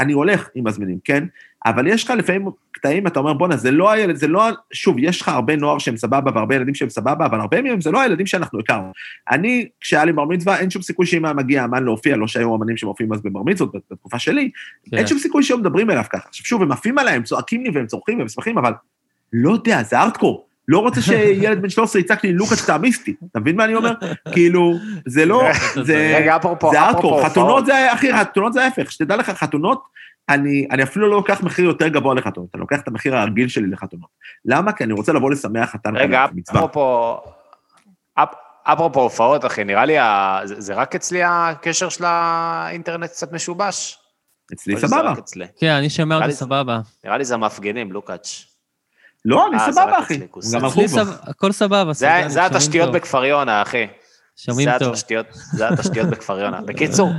אני 0.00 0.12
הולך 0.12 0.48
עם 0.54 0.66
מזמינים, 0.66 0.98
כן? 1.04 1.24
אבל 1.66 1.86
יש 1.86 2.04
לך 2.04 2.10
לפעמים 2.10 2.48
קטעים, 2.70 3.06
אתה 3.06 3.18
אומר, 3.18 3.32
בואנה, 3.32 3.56
זה 3.56 3.70
לא 3.70 3.90
הילד, 3.90 4.16
זה 4.16 4.28
לא... 4.28 4.48
שוב, 4.72 4.96
יש 4.98 5.20
לך 5.20 5.28
הרבה 5.28 5.56
נוער 5.56 5.78
שהם 5.78 5.96
סבבה 5.96 6.30
והרבה 6.34 6.54
ילדים 6.54 6.74
שהם 6.74 6.88
סבבה, 6.88 7.26
אבל 7.26 7.40
הרבה 7.40 7.62
מהם 7.62 7.80
זה 7.80 7.90
לא 7.90 8.00
הילדים 8.00 8.26
שאנחנו 8.26 8.60
הכרנו. 8.60 8.92
אני, 9.30 9.68
כשהיה 9.80 10.04
לי 10.04 10.12
בר 10.12 10.24
מצווה, 10.24 10.58
אין 10.58 10.70
שום 10.70 10.82
סיכוי 10.82 11.06
שאם 11.06 11.24
היה 11.24 11.34
מגיע 11.34 11.64
אמן 11.64 11.84
להופיע, 11.84 12.16
לא 12.16 12.26
שהיו 12.26 12.56
אמנים 12.56 12.76
שמופיעים 12.76 13.12
אז 13.12 13.22
בבר 13.22 13.42
מצוות, 13.42 13.72
בתקופה 13.90 14.18
שלי, 14.18 14.50
כן. 14.90 14.96
אין 14.96 15.06
שום 15.06 15.18
סיכוי 15.18 15.42
שהיו 15.42 15.58
מדברים 15.58 15.90
אליו 15.90 16.04
ככה. 16.10 16.28
עכשיו 16.28 16.46
שוב, 16.46 16.62
הם 16.62 16.72
עפים 16.72 16.98
עליי, 16.98 17.14
הם 17.14 17.22
צועקים 17.22 17.64
לי 17.64 17.70
והם 17.74 17.86
צורכים 17.86 18.18
והם 18.18 18.28
שמחים, 18.28 18.58
אבל 18.58 18.72
לא 19.32 19.52
יודע, 19.52 19.82
זה 19.82 19.98
ארטקור. 19.98 20.49
לא 20.70 20.78
רוצה 20.78 21.00
שילד 21.02 21.62
בן 21.62 21.68
13 21.68 22.00
יצעק 22.02 22.24
לי, 22.24 22.32
לוקאץ' 22.32 22.64
תעמיס 22.66 22.98
אותי. 23.00 23.14
אתה 23.30 23.40
מבין 23.40 23.56
מה 23.56 23.64
אני 23.64 23.74
אומר? 23.74 23.92
כאילו, 24.32 24.74
זה 25.06 25.26
לא, 25.26 25.42
זה... 25.86 26.26
ארטקור, 26.74 27.26
חתונות. 27.28 27.66
זה, 27.66 27.92
אחי, 27.94 28.12
חתונות 28.14 28.52
זה 28.52 28.64
ההפך, 28.64 28.92
שתדע 28.92 29.16
לך, 29.16 29.30
חתונות, 29.30 29.82
אני, 30.28 30.66
אני 30.70 30.82
אפילו 30.82 31.08
לא 31.08 31.16
לוקח 31.16 31.42
מחיר 31.42 31.64
יותר 31.64 31.88
גבוה 31.88 32.14
לחתונות, 32.14 32.50
אני 32.54 32.60
לוקח 32.60 32.80
את 32.80 32.88
המחיר 32.88 33.16
הרגיל 33.16 33.48
שלי 33.48 33.66
לחתונות. 33.66 34.08
למה? 34.44 34.72
כי 34.72 34.84
אני 34.84 34.92
רוצה 34.92 35.12
לבוא 35.12 35.30
לשמח 35.30 35.70
חתן 35.70 35.96
רגע. 35.96 36.26
אפרופו... 36.50 37.16
אפ- 38.14 38.28
אפרופו 38.64 39.00
הופעות, 39.00 39.44
אחי, 39.44 39.64
נראה 39.64 39.84
לי, 39.84 39.98
ה- 39.98 40.40
זה 40.44 40.54
זה 40.58 40.74
רק 40.74 40.94
אצלי 40.94 41.20
הקשר 41.24 41.88
של 41.88 42.04
האינטרנט 42.06 43.10
קצת 43.10 43.32
משובש. 43.32 43.98
אצלי 44.52 44.76
סבבה. 44.76 45.12
אצלי. 45.18 45.46
כן, 45.60 45.70
אני 45.70 45.90
שומע 45.90 46.16
אותי 46.16 46.32
סבבה. 46.32 46.80
נראה 47.04 47.18
לי 47.18 47.24
זה 47.24 47.34
המפגינים, 47.34 47.92
לוקאץ'. 47.92 48.44
לא, 49.24 49.46
אני 49.46 49.56
אה, 49.56 49.72
סבבה, 49.72 49.98
אחי. 49.98 50.18
גם 50.54 50.64
הלכו 50.64 50.84
אצלי 50.84 51.02
הכל 51.26 51.52
סבבה, 51.52 51.92
זה- 51.92 52.06
סבבה, 52.06 52.28
זה 52.28 52.34
שומעים 52.40 52.56
התשתיות. 52.56 52.92
בכפר 52.92 53.24
יונה, 53.24 53.62
אחי. 53.62 53.86
שומעים 54.36 54.68
זה 54.72 54.78
טוב. 54.78 54.94
זה 55.52 55.68
התשתיות 55.68 56.06
בכפר 56.12 56.38
יונה. 56.40 56.60
בקיצור, 56.60 57.10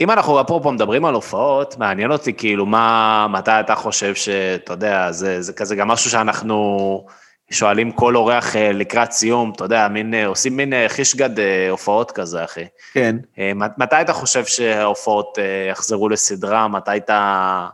אם 0.00 0.10
אנחנו 0.10 0.40
אפרופו 0.40 0.72
מדברים 0.72 1.04
על 1.04 1.14
הופעות, 1.14 1.78
מעניין 1.78 2.12
אותי 2.12 2.32
כאילו 2.32 2.66
מה, 2.66 3.26
מתי 3.30 3.50
אתה 3.60 3.74
חושב 3.74 4.14
שאתה 4.14 4.72
יודע, 4.72 5.12
זה, 5.12 5.42
זה 5.42 5.52
כזה 5.52 5.76
גם 5.76 5.88
משהו 5.88 6.10
שאנחנו 6.10 7.06
שואלים 7.50 7.92
כל 7.92 8.16
אורח 8.16 8.56
אה, 8.56 8.72
לקראת 8.72 9.12
סיום, 9.12 9.52
אתה 9.56 9.64
יודע, 9.64 9.88
מין, 9.88 10.14
אה, 10.14 10.26
עושים 10.26 10.56
מין 10.56 10.72
חישגד 10.88 11.30
הופעות 11.70 12.10
כזה, 12.10 12.44
אחי. 12.44 12.64
כן. 12.92 13.16
מת- 13.54 13.78
מתי 13.78 14.00
אתה 14.00 14.12
חושב 14.12 14.44
שההופעות 14.44 15.38
יחזרו 15.70 16.08
לסדרה? 16.08 16.68
מתי 16.68 16.96
אתה... 16.96 17.66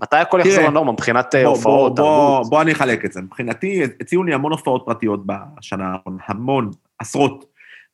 מתי 0.00 0.16
הכל 0.16 0.40
יחזור 0.40 0.64
לנורמה 0.64 0.92
מבחינת 0.92 1.34
אה, 1.34 1.42
בוא, 1.42 1.50
הופעות, 1.50 1.96
תרבות? 1.96 2.50
בוא 2.50 2.62
אני 2.62 2.72
אחלק 2.72 3.04
את 3.04 3.12
זה. 3.12 3.22
מבחינתי, 3.22 3.82
הציעו 4.00 4.24
לי 4.24 4.34
המון 4.34 4.52
הופעות 4.52 4.82
פרטיות 4.86 5.26
בשנה 5.26 5.92
האחרונה, 5.92 6.18
המון, 6.26 6.70
עשרות. 6.98 7.44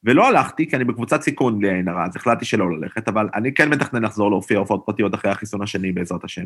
ולא 0.04 0.28
הלכתי, 0.28 0.70
כי 0.70 0.76
אני 0.76 0.84
בקבוצת 0.84 1.22
סיכון 1.22 1.58
בלי 1.58 1.70
עין 1.70 1.88
הרע, 1.88 2.04
אז 2.04 2.16
החלטתי 2.16 2.44
שלא 2.44 2.70
ללכת, 2.70 3.08
אבל 3.08 3.28
אני 3.34 3.54
כן 3.54 3.68
מתכנן 3.68 4.02
לחזור 4.02 4.30
להופיע 4.30 4.58
הופעות 4.58 4.82
פרטיות 4.86 5.14
אחרי 5.14 5.30
החיסון 5.30 5.62
השני, 5.62 5.92
בעזרת 5.92 6.24
השם. 6.24 6.44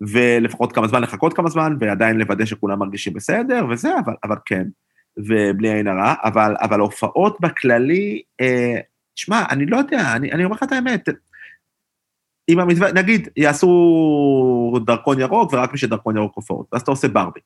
ולפחות 0.00 0.72
כמה 0.72 0.86
זמן, 0.86 1.02
לחכות 1.02 1.32
כמה 1.32 1.50
זמן, 1.50 1.76
ועדיין 1.80 2.18
לוודא 2.18 2.44
שכולם 2.44 2.78
מרגישים 2.78 3.12
בסדר, 3.12 3.66
וזה, 3.70 3.98
אבל, 4.04 4.14
אבל 4.24 4.36
כן, 4.46 4.66
ובלי 5.16 5.72
עין 5.72 5.86
הרע, 5.88 6.14
אבל, 6.24 6.54
אבל 6.60 6.80
הופעות 6.80 7.40
בכללי, 7.40 8.22
אה, 8.40 8.76
שמע, 9.14 9.42
אני 9.50 9.66
לא 9.66 9.76
יודע, 9.76 10.12
אני, 10.16 10.32
אני 10.32 10.44
אומר 10.44 10.56
לך 10.56 10.62
את 10.62 10.72
האמת, 10.72 11.08
אם 12.48 12.60
המתווה, 12.60 12.92
נגיד, 12.92 13.28
יעשו 13.36 14.80
דרכון 14.86 15.20
ירוק, 15.20 15.52
ורק 15.52 15.72
מי 15.72 15.78
שדרכון 15.78 16.16
ירוק 16.16 16.32
הופעות, 16.34 16.66
ואז 16.72 16.82
אתה 16.82 16.90
עושה 16.90 17.08
ברבי. 17.08 17.40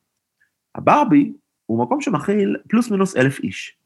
הברבי 0.75 1.33
הוא 1.65 1.83
מקום 1.83 2.01
שמכיל 2.01 2.57
פלוס 2.69 2.91
מינוס 2.91 3.17
אלף 3.17 3.39
איש. 3.39 3.77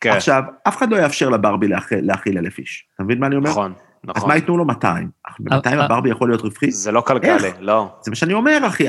כן, 0.00 0.10
עכשיו, 0.10 0.42
אף 0.68 0.76
אחד 0.76 0.90
לא 0.90 0.96
יאפשר 0.96 1.28
לברבי 1.28 1.68
להכיל, 1.68 2.06
להכיל 2.06 2.38
אלף 2.38 2.58
איש. 2.58 2.86
אתה 2.94 3.02
מבין 3.02 3.18
מה 3.18 3.26
אני 3.26 3.36
אומר? 3.36 3.50
נכון, 3.50 3.72
אז 4.08 4.16
נכון. 4.16 4.28
מה 4.28 4.36
ייתנו 4.36 4.56
לו 4.56 4.64
200? 4.64 5.10
ב-200 5.40 5.66
אה, 5.66 5.84
הברבי 5.84 6.10
יכול 6.10 6.28
להיות 6.28 6.40
רווחי? 6.40 6.70
זה 6.70 6.92
לא 6.92 7.00
כלכלי, 7.00 7.30
איך? 7.30 7.56
לא. 7.60 7.94
זה 8.00 8.10
מה 8.10 8.16
שאני 8.16 8.32
אומר, 8.32 8.58
אחי. 8.66 8.86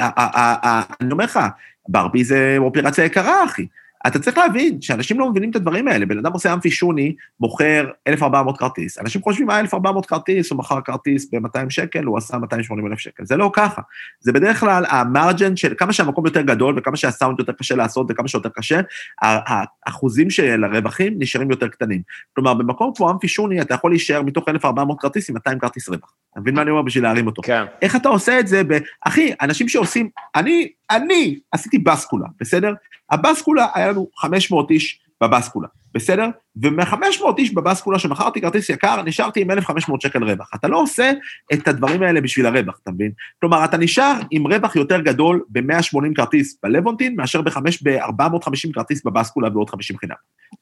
אני 1.02 1.12
אומר 1.12 1.24
לך, 1.24 1.40
ברבי 1.88 2.24
זה 2.24 2.56
אופרציה 2.58 3.06
יקרה, 3.06 3.46
אחי. 3.46 3.68
אתה 4.08 4.20
צריך 4.20 4.38
להבין 4.38 4.82
שאנשים 4.82 5.20
לא 5.20 5.30
מבינים 5.30 5.50
את 5.50 5.56
הדברים 5.56 5.88
האלה. 5.88 6.06
בן 6.06 6.18
אדם 6.18 6.32
עושה 6.34 6.54
אמפי 6.54 6.72
שוני, 6.72 7.16
מוכר 7.40 7.90
1,400 8.08 8.58
כרטיס. 8.58 9.00
אנשים 9.00 9.22
חושבים, 9.22 9.48
מה 9.48 9.60
1,400 9.60 10.06
כרטיס, 10.06 10.52
הוא 10.52 10.60
מכר 10.60 10.82
כרטיס 10.82 11.28
ב-200 11.34 11.70
שקל, 11.70 12.04
הוא 12.04 12.18
עשה 12.18 12.38
280 12.38 12.88
אלף 12.88 13.00
שקל. 13.00 13.26
זה 13.26 13.38
לא 13.38 13.52
ככה. 13.54 13.82
זה 14.20 14.32
בדרך 14.32 14.60
כלל 14.60 14.86
המרג'ן 14.90 15.56
של 15.56 15.74
כמה 15.78 15.94
שהמקום 15.94 16.26
יותר 16.26 16.42
גדול 16.42 16.76
וכמה 16.78 16.98
שהסאונד 16.98 17.40
יותר 17.40 17.54
קשה 17.54 17.76
לעשות 17.76 18.08
וכמה 18.10 18.28
שיותר 18.28 18.50
קשה, 18.50 18.80
האחוזים 19.22 20.30
של 20.30 20.64
הרווחים 20.64 21.14
נשארים 21.20 21.52
יותר 21.52 21.68
קטנים. 21.68 22.02
כלומר, 22.34 22.54
במקום 22.54 22.92
כמו 22.96 23.12
אמפי 23.12 23.28
שוני, 23.28 23.62
אתה 23.62 23.74
יכול 23.74 23.92
להישאר 23.92 24.22
מתוך 24.22 24.50
1,400 24.50 25.02
כרטיס 25.02 25.30
עם 25.30 25.36
200 25.36 25.60
כרטיס 25.60 25.90
רווח. 25.90 26.14
אתה 26.32 26.40
מבין 26.40 26.56
מה 26.56 26.62
אני 26.62 26.72
אומר 26.72 26.82
בשביל 26.82 27.04
להרים 27.04 27.28
אותו? 27.28 27.42
כן. 27.42 27.64
איך 27.82 27.96
אתה 27.96 28.10
עושה 28.10 28.40
את 28.40 28.48
זה 28.48 28.64
ב... 28.64 28.78
אחי, 29.02 29.34
אנשים 29.42 29.70
שעושים... 29.70 30.10
אני, 30.36 30.70
אני 30.92 31.40
עשיתי 31.52 31.78
בסקולה, 31.78 32.28
בסדר? 32.40 32.74
הבסקולה, 33.12 33.68
היה 33.74 33.88
לנו 33.88 34.08
500 34.16 34.72
איש 34.72 35.01
בבסקולה, 35.22 35.68
בסדר? 35.94 36.28
ומ-500 36.64 36.96
איש 37.38 37.54
בבסקולה 37.54 38.00
שמכרתי 38.00 38.42
כרטיס 38.42 38.70
יקר, 38.70 39.02
נשארתי 39.02 39.42
עם 39.42 39.52
1,500 39.52 40.02
שקל 40.02 40.24
רווח. 40.24 40.50
אתה 40.56 40.68
לא 40.68 40.78
עושה 40.82 41.12
את 41.54 41.68
הדברים 41.68 42.04
האלה 42.04 42.22
בשביל 42.22 42.46
הרווח, 42.46 42.80
אתה 42.84 42.92
מבין? 42.92 43.12
כלומר, 43.40 43.66
אתה 43.66 43.78
נשאר 43.78 44.14
עם 44.32 44.48
רווח 44.48 44.76
יותר 44.76 45.02
גדול 45.02 45.42
ב-180 45.50 46.14
כרטיס 46.16 46.58
בלוונטין, 46.64 47.16
מאשר 47.16 47.42
ב-450 47.42 48.74
כרטיס 48.74 49.04
בבסקולה 49.06 49.50
ועוד 49.54 49.70
50 49.70 49.98
חינם. 49.98 50.16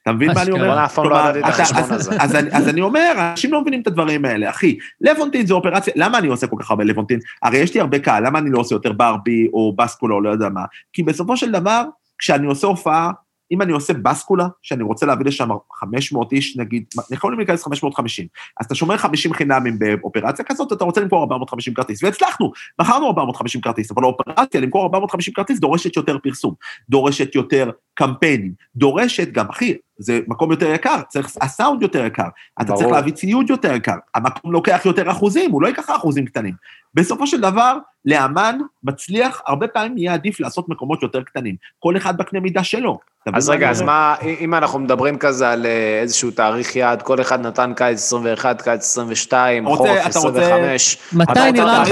אתה 0.03 0.12
מבין 0.12 0.32
מה 0.34 0.41
אני 0.41 0.51
אומר? 0.51 0.66
וואלה, 0.66 0.86
אף 0.86 0.93
פעם 0.95 1.03
לא 1.05 1.10
כלומר, 1.10 1.30
ידעתי 1.38 1.39
את 1.39 1.53
אתה- 1.53 1.64
החשבון 1.64 1.82
אז- 1.84 1.91
הזה. 1.91 2.16
אז 2.20 2.36
אני- 2.36 2.49
אז 2.51 2.70
אני 2.70 2.82
אומר, 2.82 3.12
אנשים 3.32 3.51
לא 3.53 3.62
מבינים 3.62 3.82
את 3.82 3.88
הדברים 3.88 4.26
האלה, 4.26 4.49
אחי. 4.49 4.78
לבונטין 5.01 5.45
זה 5.45 5.53
אופרציה, 5.53 5.93
למה 5.95 6.18
אני 6.18 6.28
עושה 6.28 6.47
כל 6.47 6.55
כך 6.60 6.70
הרבה 6.72 6.84
לבונטין? 6.84 7.20
הרי 7.43 7.57
יש 7.57 7.74
לי 7.74 7.80
הרבה 7.80 7.99
קהל, 7.99 8.28
למה 8.28 8.39
אני 8.39 8.49
לא 8.51 8.60
עושה 8.60 8.76
יותר 8.76 8.91
ברבי 8.91 9.47
או 9.53 9.76
בסקולה 9.78 10.16
או 10.16 10.22
לא 10.22 10.30
יודע 10.30 10.49
מה? 10.49 10.62
כי 10.93 11.03
בסופו 11.03 11.38
של 11.38 11.51
דבר, 11.51 11.84
כשאני 12.20 12.47
עושה 12.47 12.68
הופעה, 12.68 13.12
אם 13.52 13.62
אני 13.62 13.72
עושה 13.72 13.93
בסקולה, 13.93 14.47
שאני 14.62 14.84
רוצה 14.84 15.06
להביא 15.06 15.26
לשם 15.26 15.50
500 15.74 16.32
איש, 16.32 16.58
נגיד, 16.58 16.84
יכולים 17.12 17.39
להיכנס 17.39 17.64
550, 17.64 18.28
אז 18.60 18.66
אתה 18.66 18.76
שומר 18.76 18.97
50 18.97 19.34
חינמים 19.34 19.80
באופרציה 19.80 20.45
כזאת, 20.45 20.74
אתה 20.74 20.84
רוצה 20.84 21.02
למכור 21.02 21.22
450 21.22 21.74
כרטיס, 21.74 22.04
והצלחנו, 22.04 22.52
מכרנו 22.82 23.08
450 23.08 23.62
כרטיס, 23.62 23.91
אבל 23.91 24.04
האופרציה 24.04 24.62
למכור 24.62 24.84
450 24.84 25.34
כרטיס 25.34 25.60
דורשת 25.60 25.95
יותר 25.95 26.18
פרסום, 26.18 26.54
דורשת 26.89 27.36
יותר 27.36 27.72
קמפיינים, 27.93 28.54
דורשת 28.76 29.32
גם, 29.32 29.50
אחי, 29.50 29.74
זה 29.97 30.20
מקום 30.28 30.52
יותר 30.52 30.74
יקר, 30.74 31.02
צריך, 31.10 31.38
הסאונד 31.41 31.82
יותר 31.82 32.06
יקר, 32.06 32.28
אתה 32.62 32.68
ברור. 32.68 32.80
צריך 32.80 32.91
להביא 32.91 33.14
ציוד 33.14 33.50
יותר 33.50 33.76
יקר, 33.76 33.95
המקום 34.16 34.52
לוקח 34.52 34.82
יותר 34.86 35.12
אחוזים, 35.12 35.52
הוא 35.52 35.62
לא 35.62 35.68
ייקח 35.68 35.89
אחוזים 35.89 36.26
קטנים. 36.26 36.54
בסופו 36.93 37.28
של 37.28 37.41
דבר, 37.41 37.78
לאמן 38.10 38.57
מצליח, 38.84 39.41
הרבה 39.47 39.68
פעמים 39.68 39.97
יהיה 39.97 40.14
עדיף 40.14 40.39
לעשות 40.39 40.70
מקומות 40.70 41.03
יותר 41.03 41.22
קטנים, 41.24 41.55
כל 41.80 41.97
אחד 41.97 42.18
בקנה 42.18 42.39
מידה 42.39 42.64
שלו. 42.64 42.99
אז 43.34 43.49
רגע, 43.49 43.70
אז? 43.70 43.82
מה, 43.82 44.16
אם 44.39 44.53
אנחנו 44.53 44.80
מדברים 44.80 45.18
כזה 45.18 45.49
על 45.49 45.66
אה, 45.66 45.99
איזשהו 46.01 46.32
תאריך 46.32 46.76
יעד, 46.76 47.01
כל 47.01 47.22
אחד 47.22 47.45
נתן 47.45 47.74
קיץ 47.76 47.97
21, 47.99 48.62
קיץ 48.62 48.82
22, 48.82 49.64
אתה 49.64 49.70
רוצה- 49.72 49.84
חורף 49.84 50.07
אתה 50.07 50.20
רוצה- 50.20 50.39
25. 50.39 50.97
מתי 51.14 51.51
נראה 51.51 51.82
לך? 51.82 51.88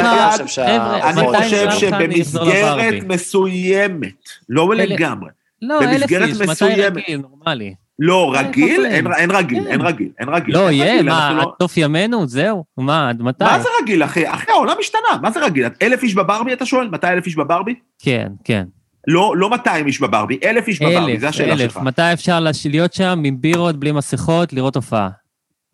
חבר'ה, 0.51 1.09
אני 1.09 1.27
חושב 1.37 1.71
שבמסגרת? 1.71 3.03
מסוימת, 3.07 4.13
לא 4.49 4.75
לגמרי, 4.75 5.29
לא, 5.61 5.79
אלף 5.81 6.01
במסגרת 6.01 6.29
איש, 6.29 6.37
מתי 6.41 6.51
מסוימת. 6.51 6.97
רגיל, 6.97 7.21
נורמלי. 7.21 7.73
לא, 7.99 8.33
אה, 8.35 8.41
רגיל. 8.41 8.85
אין, 8.85 9.13
אין 9.13 9.31
רגיל, 9.31 9.63
כן. 9.63 9.67
אין 9.71 9.81
רגיל, 9.81 10.09
אין 10.19 10.29
רגיל. 10.29 10.55
לא, 10.55 10.71
יהיה, 10.71 11.03
מה, 11.03 11.27
אנחנו 11.27 11.41
עד 11.41 11.47
לא- 11.47 11.55
סוף 11.61 11.77
ימינו? 11.77 12.27
זהו? 12.27 12.65
מה, 12.77 13.09
עד 13.09 13.21
מתי? 13.21 13.43
מה 13.43 13.59
זה 13.59 13.67
רגיל, 13.81 14.03
אחי? 14.03 14.29
אחי, 14.29 14.51
העולם 14.51 14.75
השתנה, 14.79 15.17
מה 15.21 15.31
זה 15.31 15.45
רגיל? 15.45 15.65
אלף 15.81 16.03
איש 16.03 16.15
בברבי, 16.15 16.53
אתה 16.53 16.65
שואל? 16.65 16.89
מתי 16.89 17.07
אלף 17.07 17.25
איש 17.25 17.35
בברבי? 17.35 17.75
כן, 17.99 18.27
כן. 18.43 18.65
לא, 19.07 19.33
לא 19.37 19.49
200 19.49 19.87
איש 19.87 20.01
בברבי, 20.01 20.39
אלף 20.43 20.67
איש 20.67 20.81
בברבי, 20.81 21.11
אלף, 21.11 21.19
זו 21.21 21.27
השאלה 21.27 21.53
אלף. 21.53 21.59
שלך. 21.73 21.77
מתי 21.77 22.13
אפשר 22.13 22.39
להיות 22.69 22.93
שם 22.93 23.21
עם 23.25 23.41
בירות, 23.41 23.75
בלי 23.79 23.91
מסכות, 23.91 24.53
לראות 24.53 24.75
הופעה? 24.75 25.09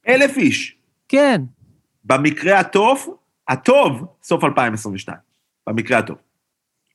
אלף 0.08 0.38
איש. 0.38 0.76
כן. 1.10 1.42
במקרה 2.06 2.60
הטוב, 2.60 3.16
הטוב, 3.48 4.06
סוף 4.24 4.44
2022. 4.44 5.18
במקרה 5.70 5.98
הטוב. 5.98 6.18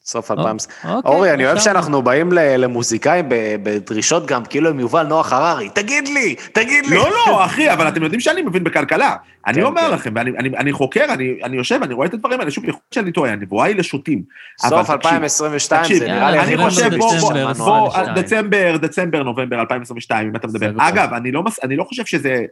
סוף 0.09 0.31
2000. 0.31 0.57
אוקיי, 0.85 1.13
אורי, 1.13 1.33
אני 1.33 1.47
אוהב. 1.47 1.59
שאנחנו 1.59 2.03
באים 2.03 2.33
ל- 2.33 2.57
למוזיקאים 2.57 3.29
ב- 3.29 3.35
בדרישות 3.63 4.27
גם, 4.27 4.45
כאילו 4.45 4.71
עם 4.71 4.81
יובל 4.81 5.07
נוח 5.07 5.33
הררי, 5.33 5.69
תגיד 5.69 6.09
לי, 6.09 6.35
תגיד 6.53 6.87
לי. 6.87 6.97
לא, 6.97 7.11
לא, 7.11 7.45
אחי, 7.45 7.73
אבל 7.73 7.89
אתם 7.89 8.03
יודעים 8.03 8.21
שאני 8.21 8.43
מבין 8.43 8.65
בכלכלה. 8.65 9.17
אני 9.47 9.55
כן, 9.55 9.63
אומר 9.63 9.81
כן. 9.83 9.91
לכם, 9.91 10.13
ואני 10.17 10.31
אני- 10.39 10.57
אני 10.57 10.73
חוקר, 10.73 11.05
אני 11.09 11.39
אני 11.45 11.57
יושב, 11.57 11.81
אני 11.83 11.95
רואה 11.95 12.07
את 12.07 12.15
הדברים 12.15 12.41
האלה, 12.41 12.51
שוב, 12.51 12.65
יכול 12.65 12.81
להיות 12.85 12.93
שאני 12.95 13.13
טועה, 13.13 13.33
הנבואה 13.33 13.67
היא 13.67 13.77
לשוטים. 13.77 14.23
סוף 14.61 14.73
תקשיב, 14.81 14.91
2022 14.93 15.83
תקשיב, 15.83 15.99
זה 15.99 16.07
נראה 16.07 16.31
לי 16.31 16.39
אני 16.41 16.57
חושב, 16.57 16.95
בוא, 16.97 16.99
בוא, 16.99 17.15
דצמבר, 17.17 17.29
בשבילנו, 17.29 17.55
בוא, 17.55 17.89
נראה 17.89 18.03
לי. 18.03 18.21
22. 18.21 18.77
דצמבר, 18.77 19.23
נובמבר 19.23 19.61
2022, 19.61 20.29
אם 20.29 20.37
אתה 20.37 20.47
מדבר. 20.49 20.71
אגב, 20.79 21.13
אני 21.15 21.33
לא 21.33 21.43
מס- 21.43 21.65
אני 21.65 21.77
לא 21.77 21.85
חושב 21.85 22.05
שזה, 22.07 22.43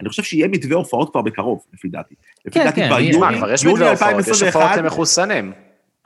אני 0.00 0.08
חושב 0.08 0.22
שיהיה 0.22 0.48
מתווה 0.48 0.76
הופעות 0.76 1.10
כבר 1.12 1.22
בקרוב, 1.22 1.60
לפי 1.74 1.88
דעתי. 1.88 2.14
לפי 2.46 2.58
כן, 2.58 2.64
דעתי 2.64 2.80
כן, 2.80 2.86
כבר 2.88 3.00
יוני, 3.00 3.36
כבר 3.38 3.52
יש 3.52 3.64
מתווה 3.66 3.90
הופעות, 3.90 4.10
יש 4.10 4.28
2021, 4.28 4.54
הופעות 4.62 4.76
למחוסנים. 4.84 5.52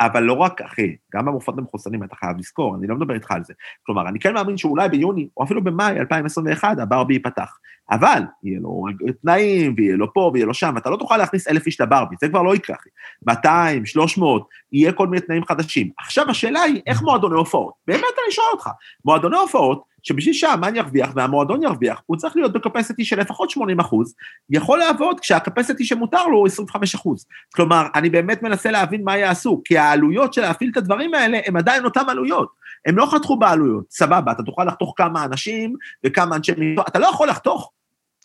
אבל 0.00 0.22
לא 0.22 0.32
רק, 0.32 0.60
אחי, 0.60 0.96
גם 1.14 1.28
המופעות 1.28 1.58
למחוסנים, 1.58 2.04
אתה 2.04 2.16
חייב 2.16 2.38
לזכור, 2.38 2.76
אני 2.76 2.86
לא 2.86 2.94
מדבר 2.94 3.14
איתך 3.14 3.30
על 3.30 3.44
זה. 3.44 3.54
כלומר, 3.82 4.08
אני 4.08 4.18
כן 4.20 4.34
מאמין 4.34 4.56
שאולי 4.56 4.88
ביוני, 4.88 5.28
או 5.36 5.44
אפילו 5.44 5.64
במאי 5.64 5.98
2021, 5.98 6.78
הברבי 6.78 7.14
ייפתח. 7.14 7.58
אבל 7.90 8.22
יהיה 8.42 8.60
לו 8.60 8.84
תנאים, 9.22 9.74
ויהיה 9.76 9.96
לו 9.96 10.12
פה, 10.12 10.30
ויהיה 10.34 10.46
לו 10.46 10.54
שם, 10.54 10.72
ואתה 10.74 10.90
לא 10.90 10.96
תוכל 10.96 11.16
להכניס 11.16 11.48
אלף 11.48 11.66
איש 11.66 11.80
לברבי, 11.80 12.16
זה 12.20 12.28
כבר 12.28 12.42
לא 12.42 12.54
יקרה, 12.54 12.76
אחי. 12.76 12.88
200, 13.26 13.86
300, 13.86 14.48
יהיה 14.72 14.92
כל 14.92 15.06
מיני 15.06 15.20
תנאים 15.20 15.44
חדשים. 15.44 15.90
עכשיו, 15.98 16.30
השאלה 16.30 16.60
היא, 16.60 16.82
איך 16.86 17.02
מועדוני 17.02 17.34
הופעות? 17.34 17.74
באמת 17.86 18.00
אני 18.00 18.32
שואל 18.32 18.46
אותך. 18.52 18.70
מועדוני 19.04 19.36
הופעות, 19.36 19.82
שבשביל 20.02 20.34
שהאמן 20.34 20.76
ירוויח 20.76 21.10
והמועדון 21.14 21.62
ירוויח, 21.62 22.02
הוא 22.06 22.16
צריך 22.16 22.36
להיות 22.36 22.52
בקפסיטי 22.52 23.04
של 23.04 23.20
לפחות 23.20 23.50
80 23.50 23.80
אחוז, 23.80 24.14
יכול 24.50 24.78
לעבוד 24.78 25.20
כשהקפסיטי 25.20 25.84
שמותר 25.84 26.26
לו 26.26 26.38
הוא 26.38 26.46
25 26.46 26.94
אחוז. 26.94 27.26
כלומר, 27.54 27.86
אני 27.94 28.10
באמת 28.10 28.42
מנסה 28.42 28.70
להבין 28.70 29.04
מה 29.04 29.16
יעשו, 29.16 29.62
כי 29.64 29.78
העלויות 29.78 30.34
של 30.34 30.42
להפעיל 30.42 30.70
את 30.72 30.76
הדברים 30.76 31.14
האלה 31.14 31.38
הם 31.46 31.56
עדיין 31.56 31.84
אותן 31.84 32.08
עלויות. 32.08 32.48
הם 32.86 32.98
לא 32.98 33.06
חתכו 33.06 33.36
בעלויות, 33.36 33.84
סבבה, 33.90 34.32
אתה 34.32 34.42
תוכל 34.42 34.64
לחתוך 34.64 34.94
כמה 34.96 35.24
אנשים 35.24 35.74
וכמה 36.06 36.36
אנשי 36.36 36.52
מקצוע, 36.56 36.84
אתה 36.88 36.98
לא 36.98 37.06
יכול 37.06 37.28
לחתוך. 37.28 37.70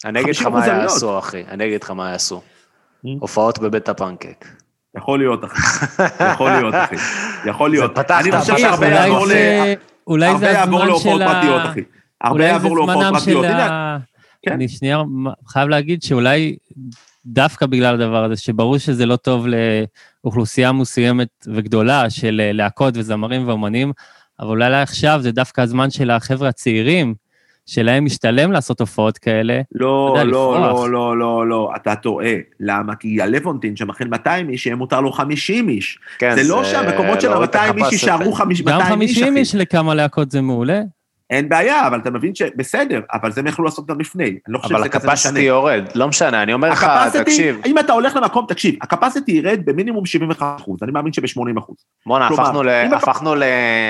אני 0.05 0.21
אגיד 0.21 0.35
לך 0.35 0.41
50% 0.41 0.49
מה. 0.49 0.67
יעשו, 0.67 1.19
אחי, 1.19 1.43
אני 1.47 1.65
אגיד 1.65 1.83
לך 1.83 1.91
מה 1.91 2.11
יעשו. 2.11 2.41
Mm. 3.05 3.07
הופעות 3.19 3.59
בבית 3.59 3.89
הפנקק. 3.89 4.45
יכול 4.97 5.19
להיות, 5.19 5.45
אחי. 5.45 6.03
יכול 6.33 6.51
להיות, 6.51 6.75
אחי. 6.75 6.95
יכול 7.49 7.69
להיות. 7.69 7.95
זה 7.95 8.01
חושב 8.01 8.53
פתחת. 8.53 8.59
שהרבה 8.59 8.87
אולי. 10.07 10.37
זה- 10.37 10.61
הזמן 10.61 10.87
של 10.99 11.21
ה... 11.21 11.73
הרבה 12.21 12.45
יעבור 12.45 12.75
להופעות 12.77 13.05
פרטיות. 13.13 13.45
הנה. 13.45 13.97
כן. 14.45 14.51
אני 14.51 14.67
שנייה 14.67 15.01
חייב 15.47 15.69
להגיד 15.69 16.03
שאולי 16.03 16.55
דווקא 17.25 17.65
בגלל 17.65 17.93
הדבר 18.01 18.23
הזה, 18.23 18.37
שברור 18.37 18.77
שזה 18.77 19.05
לא 19.05 19.15
טוב 19.15 19.45
לאוכלוסייה 20.23 20.71
מסוימת 20.71 21.27
וגדולה 21.47 22.09
של 22.09 22.41
אה, 22.43 22.51
להקות 22.51 22.97
וזמרים 22.97 23.47
ואומנים, 23.47 23.91
אבל 24.39 24.49
אולי 24.49 24.81
עכשיו 24.81 25.19
זה 25.21 25.31
דווקא 25.31 25.61
הזמן 25.61 25.91
של 25.91 26.11
החבר'ה 26.11 26.49
הצעירים, 26.49 27.15
שלהם 27.65 28.05
משתלם 28.05 28.51
לעשות 28.51 28.79
הופעות 28.79 29.17
כאלה. 29.17 29.61
לא, 29.75 30.13
יודע, 30.13 30.23
לא. 30.23 30.59
לא, 30.59 30.89
לא, 30.89 31.17
לא, 31.17 31.47
לא, 31.47 31.71
אתה 31.75 31.95
טועה. 31.95 32.33
למה? 32.59 32.95
כי 32.95 33.21
הלוונטין 33.21 33.75
שמכין 33.75 34.07
200 34.07 34.49
איש, 34.49 34.65
יהיה 34.65 34.75
מותר 34.75 35.01
לו 35.01 35.11
50 35.11 35.69
איש. 35.69 35.99
כן, 36.17 36.35
זה 36.35 36.49
לא 36.49 36.63
שהמקומות 36.63 37.21
של 37.21 37.29
לא 37.29 37.43
ה-200 37.43 37.77
איש 37.77 37.91
יישארו 37.91 38.31
200 38.31 38.67
גם 38.67 39.01
איש, 39.01 39.11
50 39.11 39.27
אחי. 39.27 39.39
איש 39.39 39.55
לכמה 39.55 39.95
להקות 39.95 40.31
זה 40.31 40.41
מעולה. 40.41 40.81
אין 41.29 41.49
בעיה, 41.49 41.87
אבל 41.87 41.99
אתה 41.99 42.11
מבין 42.11 42.35
שבסדר, 42.35 43.01
אבל 43.13 43.31
זה 43.31 43.41
הם 43.41 43.47
יכלו 43.47 43.65
לעשות 43.65 43.87
גם 43.87 43.99
לפני. 43.99 44.23
אני 44.23 44.33
לא 44.47 44.59
חושב 44.59 44.75
אבל 44.75 44.83
שזה 44.83 44.89
כזה 44.89 45.07
משנה. 45.07 45.13
הקפסיטי 45.29 45.45
יורד, 45.45 45.83
לא 45.95 46.07
משנה, 46.07 46.43
אני 46.43 46.53
אומר 46.53 46.69
לך, 46.69 46.87
תקשיב, 47.13 47.61
אם 47.65 47.79
אתה 47.79 47.93
הולך 47.93 48.15
למקום, 48.15 48.45
תקשיב, 48.47 48.75
הקפסיטי 48.81 49.31
ירד 49.31 49.59
במינימום 49.65 50.05
75 50.05 50.61
אחוז, 50.61 50.79
אני 50.83 50.91
מאמין 50.91 51.13
שב-80 51.13 51.59
אחוז. 51.59 51.75
בואנה, 52.05 52.27
הפכנו 52.27 52.63
ל... 52.63 52.69
אתה- 52.69 52.95
הפכנו 52.95 53.35
ל... 53.35 53.43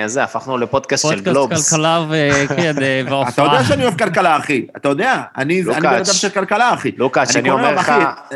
זה, 0.05 0.23
הפכנו 0.23 0.57
לפודקאסט 0.57 1.03
של 1.03 1.09
פודקאסט 1.09 1.27
גלובס. 1.27 1.69
כלכלה 1.73 2.05
וכן, 2.09 2.75
אה, 2.81 3.01
אתה 3.01 3.13
והופעה. 3.15 3.45
יודע 3.45 3.63
שאני 3.63 3.83
אוהב 3.83 3.97
כלכלה, 3.97 4.37
אחי, 4.37 4.65
אתה 4.77 4.89
יודע, 4.89 5.21
אני. 5.37 5.63
בן 5.63 5.85
אדם 5.85 6.03
של 6.05 6.29
כלכלה, 6.29 6.73
אחי. 6.73 6.91
לוקאץ', 6.97 7.35
אני 7.35 7.49
אומר 7.49 7.75
לך, 7.75 7.93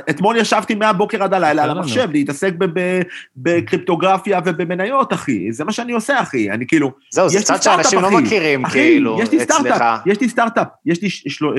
אתמול 0.10 0.38
ישבתי 0.38 0.76
מהבוקר 0.76 1.24
עד 1.24 1.34
הלילה 1.34 1.64
על. 1.64 1.70
המחשב, 1.70 2.08
להתעסק 2.12 2.54
ב- 2.58 2.80
ב- 2.80 3.02
בקריפטוגרפיה 3.38 4.40
ובמניות, 4.46 5.14
אחי. 5.14 5.52
זה 5.52 5.64
מה 5.66 5.72
שאני 5.72 5.92
עושה, 5.92 6.22
אחי. 6.22 6.52
אני 6.52 6.68
כאילו... 6.68 6.92
זהו, 7.12 7.30
זה 7.30 7.42
צד 7.42 7.62
שאנשים 7.62 8.00
לא. 8.02 8.12
מכירים, 8.12 8.66
אחי, 8.66 8.89
כאילו, 8.90 9.20
יש 9.22 9.32
לי. 9.32 9.40
סטארט-אפ, 9.40 10.02
יש 10.06 10.22
לי 10.22 10.30
סטארט-אפ, 10.30 10.68
יש 10.86 11.02
לי 11.02 11.10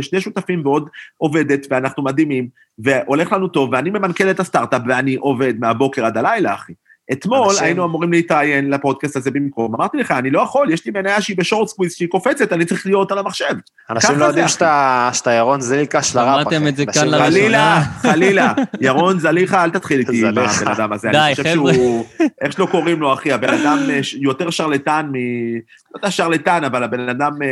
שני 0.03 0.21
שותפים 0.21 0.67
ועוד 0.67 0.89
עובדת, 1.17 1.67
ואנחנו 1.71 2.05
מדהימים, 2.05 2.49
והולך 2.79 3.33
לנו 3.33 3.49
טוב, 3.49 3.71
ואני 3.73 3.91
ממנכ"ל 3.91 4.31
את 4.31 4.41
הסטארט-אפ, 4.41 4.83
ואני 4.89 5.15
עובד 5.15 5.55
מהבוקר 5.59 6.05
עד 6.05 6.17
הלילה, 6.17 6.55
אחי. 6.55 6.73
אתמול 7.13 7.49
אנשים- 7.49 7.65
היינו 7.65 7.85
אמורים 7.85 8.13
להתראיין 8.13 8.71
לפודקאסט 8.71 9.17
הזה 9.17 9.31
במקום, 9.31 9.75
אמרתי 9.75 9.97
לך, 9.99 10.11
אני 10.11 10.31
לא 10.31 10.41
יכול, 10.41 10.73
יש 10.73 10.87
לי 10.87 10.93
מניה 10.93 11.21
שהיא 11.21 11.37
ב 11.37 11.42
short 11.42 11.69
squeeze, 11.69 11.93
שהיא 11.95 12.09
קופצת, 12.09 12.53
אני 12.53 12.65
צריך 12.65 12.87
להיות 12.87 13.13
על 13.13 13.19
המחשב. 13.19 13.55
אנשים 13.91 14.19
לא 14.19 14.25
יודעים. 14.25 14.49
שאתה 14.49 15.11
שאתה 15.13 15.31
ירון 15.33 15.61
זיליקה 15.61 16.03
של 16.03 16.13
שמעתם 16.13 16.57
אחי. 16.57 16.69
את 16.69 16.77
זה 16.77 16.87
כאן 16.87 17.05
יודעים. 17.07 17.23
חלילה, 17.23 17.81
חלילה. 18.01 18.53
ירון 18.81 19.19
זליכה, 19.19 19.65
אל 19.65 19.71
תתחיל 19.71 19.99
איתי 20.01 20.21
עם. 20.27 20.39
הבן 20.39 20.69
אדם 20.71 20.93
הזה. 20.93 21.09
די, 21.13 21.19
אני 21.19 21.35
חושב 21.35 21.55
חבר'ה. 21.55 21.75
שהוא, 21.75 22.05
איך 22.41 22.53
שלא 22.53 22.67
קוראים 22.67 23.01
לו, 23.01 23.13
אחי, 23.15 23.33
הבן 23.33 23.55
אדם 23.55 23.79
אה, 23.91 24.01
יותר 24.21 24.51
שרלטן 24.51 25.07
מ... 25.13 25.15
לא 25.15 25.61
יודע 25.99 26.11
שרלטן, 26.11 26.65
אבל 26.65 26.83
הבן 26.83 27.09
אדם 27.09 27.33
אה, 27.43 27.49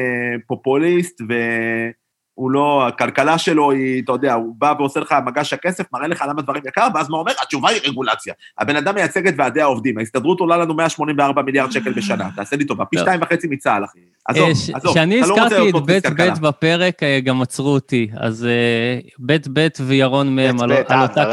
פופוליסט, 0.46 1.20
והוא 2.39 2.51
לא, 2.51 2.86
הכלכלה 2.89 3.39
שלו 3.39 3.70
היא, 3.70 4.03
אתה 4.03 4.12
יודע, 4.12 4.34
הוא 4.34 4.55
בא 4.59 4.74
ועושה 4.78 5.01
לך 5.01 5.14
מגש 5.26 5.53
הכסף, 5.53 5.84
מראה 5.93 6.07
לך 6.07 6.24
למה 6.28 6.43
דברים 6.43 6.62
יקר, 6.66 6.89
ואז 6.95 7.11
מה 7.11 7.16
אומר? 7.18 7.32
התשובה 7.43 7.68
היא 7.68 7.80
רגולציה. 7.84 8.34
הבן 8.59 8.76
אדם 8.76 8.95
מייצג 8.95 9.26
את 9.26 9.34
ועדי 9.39 9.61
העובדים, 9.61 9.99
ההסתדרות 9.99 10.41
עולה 10.41 10.57
לנו 10.57 10.74
184 10.74 11.43
מיליארד 11.43 11.72
שקל 11.72 11.93
בשנה, 11.93 12.28
תעשה 12.36 12.57
לי 12.57 12.64
טובה, 12.64 12.84
פי 12.84 12.97
לא. 12.97 13.03
שתיים 13.03 13.20
וחצי 13.22 13.47
מצה"ל, 13.51 13.84
אחי. 13.84 13.99
עזוב, 14.24 14.45
אה, 14.45 14.76
עזוב, 14.76 14.91
כשאני 14.91 15.20
לא 15.20 15.24
הזכרתי 15.24 15.68
את 15.68 15.74
בית. 15.86 16.07
בית 16.07 16.39
בפרק, 16.39 17.03
אה, 17.03 17.20
גם 17.20 17.43
עצרו 17.43 17.68
אותי. 17.68 18.11
אז 18.16 18.47
אה, 18.47 18.99
בית 19.18 19.49
בית 19.49 19.78
וירון 19.80 20.36
מהם 20.36 20.61
על 20.61 20.72
אותה. 20.72 21.30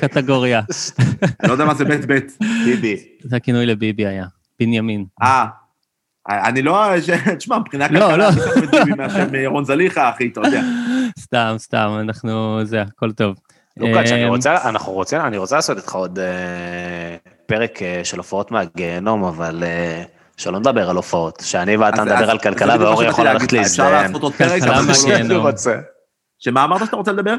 קטגוריה. 0.00 0.60
אני 1.22 1.48
לא 1.48 1.52
יודע 1.52 1.64
מה 1.64 1.74
זה 1.74 1.84
בית 1.84 2.04
בית. 2.04 2.38
ביבי. 2.64 2.96
זה 3.22 3.36
הכינוי 3.36 3.66
לביבי 3.66 4.06
היה, 4.06 4.26
בנימין. 4.60 5.04
אה, 5.22 5.46
אני 6.28 6.62
לא, 6.62 6.84
תשמע, 7.38 7.58
מבחינה 7.58 7.88
לא, 7.90 8.00
כלכלה, 8.00 8.16
לא. 8.16 8.28
אני 8.28 8.64
את 8.64 8.70
ביבי 8.70 8.92
מהשם 8.96 9.34
ירון 9.34 9.64
זליכה, 9.64 10.10
אחי, 10.10 10.28
אתה 10.32 10.40
יודע. 10.44 10.60
סתם, 11.18 11.54
סתם, 11.58 11.98
אנחנו, 12.00 12.60
זה, 12.64 12.82
הכל 12.82 13.12
טוב. 13.12 13.36
לוקאץ', 13.76 14.10
אני 14.10 14.24
אה, 14.24 14.28
רוצה, 14.28 14.56
אנחנו 14.68 14.92
רוצים, 14.92 15.20
אני 15.20 15.36
רוצה 15.36 15.56
לעשות 15.56 15.76
איתך 15.76 15.94
עוד 15.94 16.18
אה, 16.18 17.16
פרק 17.46 17.82
אה, 17.82 18.00
של 18.04 18.18
הופעות 18.18 18.50
מהגיהנום, 18.50 19.24
אבל 19.24 19.62
אה, 19.66 20.02
שלא 20.36 20.58
נדבר 20.58 20.90
על 20.90 20.96
הופעות, 20.96 21.42
שאני 21.46 21.76
ואתה 21.76 22.04
נדבר 22.04 22.30
על 22.30 22.38
כלכלה 22.38 22.76
ואורי 22.80 23.06
יכול 23.06 23.28
ללכת 23.28 23.52
לך, 23.52 23.66
אפשר. 23.66 23.90
לעשות 23.90 24.22
עוד 24.22 24.32
פרק, 24.32 24.62
אבל. 24.62 25.14
אני 25.14 25.36
רוצה. 25.36 25.74
שמה 26.38 26.64
אמרת 26.64 26.84
שאתה 26.84 26.96
רוצה 26.96 27.12
לדבר? 27.12 27.34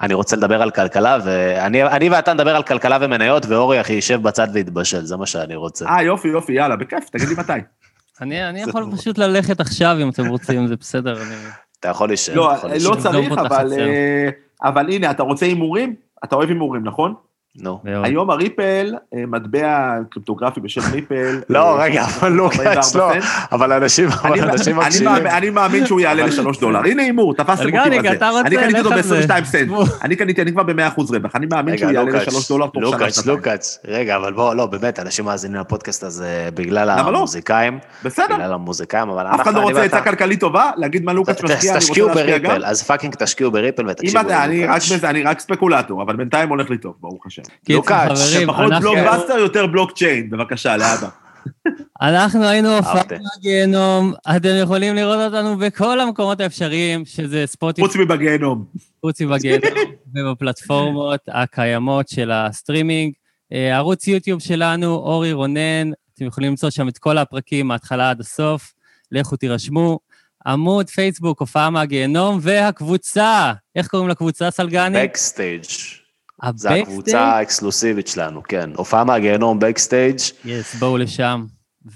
אני 0.00 0.14
רוצה 0.14 0.36
לדבר 0.36 0.62
על 0.62 0.70
כלכלה, 0.70 1.18
ואני 1.24 1.82
אני 1.82 2.08
ואתה 2.08 2.32
נדבר 2.32 2.56
על 2.56 2.62
כלכלה 2.62 2.98
ומניות, 3.00 3.46
ואורי 3.46 3.80
אחי 3.80 3.92
יישב 3.92 4.22
בצד 4.22 4.48
ויתבשל, 4.52 5.04
זה 5.04 5.16
מה 5.16 5.26
שאני 5.26 5.54
רוצה. 5.54 5.86
אה, 5.86 6.02
יופי, 6.02 6.28
יופי, 6.28 6.52
יאללה, 6.52 6.76
בכיף, 6.76 7.08
תגיד 7.10 7.28
לי 7.28 7.34
מתי. 7.38 7.52
אני 8.22 8.48
אני 8.48 8.60
יכול 8.60 8.84
טוב. 8.84 8.96
פשוט 8.96 9.18
ללכת 9.18 9.60
עכשיו, 9.60 9.96
אם 10.02 10.08
אתם 10.08 10.26
רוצים, 10.26 10.66
זה 10.66 10.76
בסדר. 10.76 11.22
אני- 11.22 11.34
אתה 11.80 11.88
יכול 11.88 12.08
להישאר. 12.08 12.34
לא, 12.34 12.54
אתה 12.54 12.76
יכול 12.76 12.96
לא. 12.96 13.00
צריך, 13.02 13.32
אבל... 13.32 13.72
אה, 13.78 14.28
אבל 14.62 14.92
הנה, 14.92 15.10
אתה 15.10 15.22
רוצה 15.22 15.46
הימורים? 15.46 15.94
אתה 16.24 16.36
אוהב 16.36 16.48
הימורים, 16.48 16.84
נכון? 16.84 17.14
נו. 17.60 17.80
היום 17.84 18.30
הריפל, 18.30 18.94
אה, 19.14 19.26
מטבע 19.26 19.94
קריפטוגרפי 20.10 20.60
בשם 20.60 20.80
ריפל. 20.92 21.40
לא, 21.48 21.78
אה, 21.78 21.84
רגע, 21.84 22.04
אבל 22.04 22.32
לוקאץ', 22.32 22.96
44 22.96 23.14
לא. 23.14 23.20
אבל 23.52 23.72
אנשים 23.72 24.08
אבל 24.08 24.50
אנשים 24.50 24.80
אני 24.80 24.86
מקשיבים. 24.88 25.26
אני 25.26 25.50
מאמין 25.50 25.86
שהוא 25.86 26.00
יעלה 26.00 26.26
לשלוש 26.26 26.60
דולר. 26.60 26.78
הנה 26.78 27.02
הימור, 27.02 27.34
תפסתם 27.34 27.78
אותי 27.78 27.98
בזה. 27.98 28.28
אני 28.40 28.56
קניתי 28.56 28.78
אותו 28.78 28.90
לך 28.90 28.96
על 28.96 29.02
זה. 29.02 29.26
ב-22 29.26 29.44
סנט. 29.44 29.70
אני 30.02 30.16
קניתי, 30.16 30.42
אני 30.42 30.52
כבר 30.52 30.62
ב-100% 30.62 31.02
רווח. 31.10 31.36
אני 31.36 31.46
מאמין 31.46 31.78
שהוא 31.78 31.90
יעלה 31.90 32.10
לוקאץ', 32.10 32.28
לשלוש 32.28 32.48
דולר 32.48 32.66
תוך 32.66 32.74
שנה, 32.74 32.90
לוקאץ', 32.90 33.14
שנתיים. 33.14 33.36
לוקאץ', 33.36 33.78
רגע, 33.84 34.16
אבל 34.16 34.32
בוא, 34.32 34.54
לא, 34.54 34.66
באמת, 34.66 34.98
אנשים 34.98 35.24
מאזינים 35.24 35.60
לפודקאסט 35.60 36.02
הזה 36.02 36.48
בגלל 36.54 36.86
לא? 36.86 36.92
המוזיקאים, 36.92 37.78
בסדר. 38.04 38.34
בגלל 38.34 38.52
המוזיקאים, 38.52 39.08
אבל 39.08 39.26
אף 39.26 39.34
אחד 39.34 39.46
אנחנו, 39.46 39.60
לא 39.60 39.66
רוצה 39.66 39.82
עצה 39.82 40.00
כלכלית 40.00 40.40
טובה? 40.40 40.70
להגיד 40.76 41.04
מה 41.04 41.12
לוקאץ' 41.12 41.42
משקיע, 41.42 41.72
אני 41.72 41.80
תשקיעו 41.80 42.08
רוצה 42.08 42.20
להשקיע 42.20 42.38
גם? 42.38 42.50
בריפל, 42.50 42.64
אז 42.64 42.82
פאקינג 42.82 43.14
תשקיעו 43.14 43.50
בריפל 43.50 43.82
אם 43.82 43.88
ותקשיבו 43.88 44.20
אני 45.04 45.22
רק 45.22 45.40
ספקולטור, 45.40 46.02
אבל 46.02 46.16
בינתיים 46.16 46.48
הולך 46.48 46.70
לי 46.70 46.78
טוב, 46.78 46.94
ברוך 47.00 47.26
השם. 47.26 47.42
קיצר, 47.64 47.76
לוקאץ', 47.78 48.18
חברים, 48.18 48.48
פחות 48.48 48.72
אנחנו- 48.72 48.90
בלוקבאסטר, 48.90 49.38
יותר 49.38 49.66
בלוקצ'יין, 49.66 50.30
בבקשה, 50.30 50.76
לאבא. 50.76 51.08
אנחנו 52.02 52.44
היינו 52.44 52.76
הופעה 52.76 52.96
אהבתי. 52.96 53.14
מהגיהנום, 53.14 54.12
אתם 54.36 54.48
יכולים 54.62 54.94
לראות 54.94 55.18
אותנו 55.32 55.56
בכל 55.56 56.00
המקומות 56.00 56.40
האפשריים, 56.40 57.04
שזה 57.04 57.42
ספוטיפיי, 57.46 57.88
חוץ 57.88 57.96
מבגיהנום. 57.96 58.64
חוץ 59.00 59.20
מבגיהנום, 59.20 59.70
ובפלטפורמות 60.14 61.20
הקיימות 61.28 62.08
של 62.08 62.30
הסטרימינג. 62.30 63.12
אה, 63.52 63.76
ערוץ 63.76 64.06
יוטיוב 64.06 64.40
שלנו, 64.40 64.94
אורי 64.94 65.32
רונן, 65.32 65.90
אתם 66.14 66.24
יכולים 66.24 66.50
למצוא 66.50 66.70
שם 66.70 66.88
את 66.88 66.98
כל 66.98 67.18
הפרקים 67.18 67.68
מההתחלה 67.68 68.10
עד 68.10 68.20
הסוף, 68.20 68.72
לכו 69.12 69.36
תירשמו. 69.36 69.98
עמוד 70.46 70.88
פייסבוק, 70.90 71.40
הופעה 71.40 71.70
מהגיהנום, 71.70 72.38
והקבוצה, 72.42 73.52
איך 73.76 73.86
קוראים 73.88 74.08
לקבוצה, 74.08 74.50
סלגני? 74.50 75.02
backstage. 75.02 75.64
זה 76.42 76.48
ה 76.70 76.71
backstage? 76.71 76.82
הקבוצה 76.82 77.20
האקסקלוסיבית 77.20 78.08
שלנו, 78.08 78.42
כן. 78.42 78.70
הופעה 78.76 79.04
מהגיהנום 79.04 79.58
backstage. 79.58 80.18
Yes, 80.44 80.74
בואו 80.74 80.96
לשם. 80.96 81.44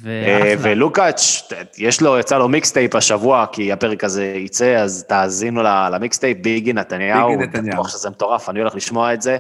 אה. 0.07 0.55
ולוקאץ', 0.59 1.43
יש 1.79 2.03
לו, 2.03 2.19
יצא 2.19 2.39
לו 2.39 2.49
mixtape 2.49 2.95
השבוע, 2.95 3.47
כי 3.53 3.73
הפרק 3.73 4.05
הזה 4.05 4.25
יצא, 4.25 4.77
אז 4.77 5.05
תאזינו 5.09 5.63
ל- 5.63 5.89
ל 5.93 5.98
mixtape, 5.98 6.39
ביגי 6.43 6.73
נתניהו. 6.73 7.29
ביגי 7.29 7.43
נתניהו. 7.47 7.73
בטוח 7.73 7.89
שזה 7.89 8.11
מטורף, 8.11 8.49
אני 8.49 8.61
הולך 8.61 8.75
לשמוע 8.75 9.15
את 9.15 9.23
זה. 9.23 9.37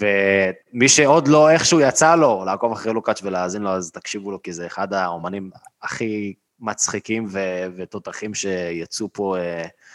ומי 0.00 0.88
שעוד 0.88 1.28
לא 1.28 1.50
איכשהו 1.50 1.80
יצא 1.80 2.14
לו 2.14 2.42
לעקוב 2.46 2.72
אחרי 2.72 2.92
לוקאץ' 2.92 3.20
ולהאזין 3.22 3.62
לו, 3.62 3.70
אז 3.70 3.90
תקשיבו 3.90 4.30
לו, 4.30 4.42
כי 4.42 4.52
זה 4.52 4.66
אחד 4.66 4.92
האומנים 4.92 5.50
הכי 5.82 6.34
מצחיקים 6.60 7.26
ו- 7.30 7.66
ותותחים 7.76 8.34
שיצאו 8.34 9.08
פה. 9.12 9.36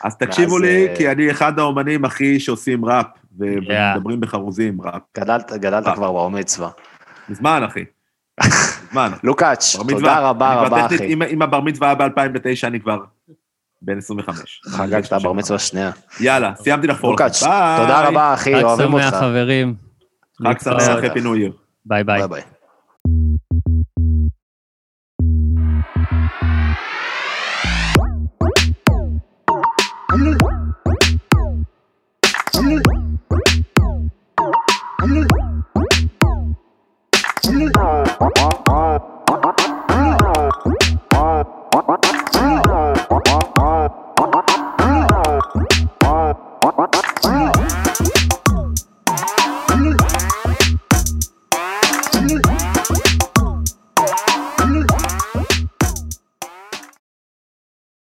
אז 0.04 0.18
תקשיבו 0.18 0.54
ואז, 0.54 0.62
לי, 0.62 0.88
אה, 0.88 0.96
כי 0.96 1.12
אני 1.12 1.32
אחד 1.32 1.60
האומנים 1.60 2.06
הכי 2.06 2.40
שעושים 2.40 2.86
ראפ, 2.86 3.06
Yeah. 3.06 3.42
ומדברים 3.96 4.20
בחרוזים 4.20 4.82
ראפ. 4.82 5.02
גדלת, 5.18 5.52
גדלת 5.54 5.88
אה. 5.88 5.96
כבר 5.96 6.12
בר 6.12 6.28
מצווה. 6.28 6.70
מזמן, 7.30 7.64
אחי. 7.68 7.84
מזמן. 8.90 9.12
לוקאץ'. 9.24 9.76
תודה 9.90 10.20
רבה 10.20 10.54
רבה, 10.62 10.86
אחי. 10.86 11.06
אם- 11.14 11.22
אם 11.24 11.42
הבר 11.42 11.60
מצווה 11.62 11.88
היה 11.88 11.96
ב-2009, 11.96 12.68
אני 12.68 12.80
כבר 12.80 12.98
בן 13.82 13.98
25. 13.98 14.62
חגגת 14.68 15.14
בר 15.14 15.34
מצווה 15.34 15.60
שנייה. 15.60 15.92
יאללה, 16.20 16.54
סיימתי 16.56 16.88
לחפור 16.88 17.14
לכם. 17.14 17.24
לוקאץ'. 17.24 17.40
תודה 17.82 18.08
רבה, 18.08 18.34
אחי, 18.34 18.56
חג 18.56 18.64
אוהבים 18.64 18.88
שמח, 18.92 19.06
אותך. 19.06 19.18
חברים. 19.18 19.76
חג 20.48 20.60
שמח, 20.60 20.74
להתראות. 20.74 21.04
הפי 21.04 21.22
ניו 21.22 21.36
ייר. 21.36 21.52
ביי 21.86 22.04
ביי. 22.04 22.20
ביי 22.20 22.28
ביי. 22.28 22.42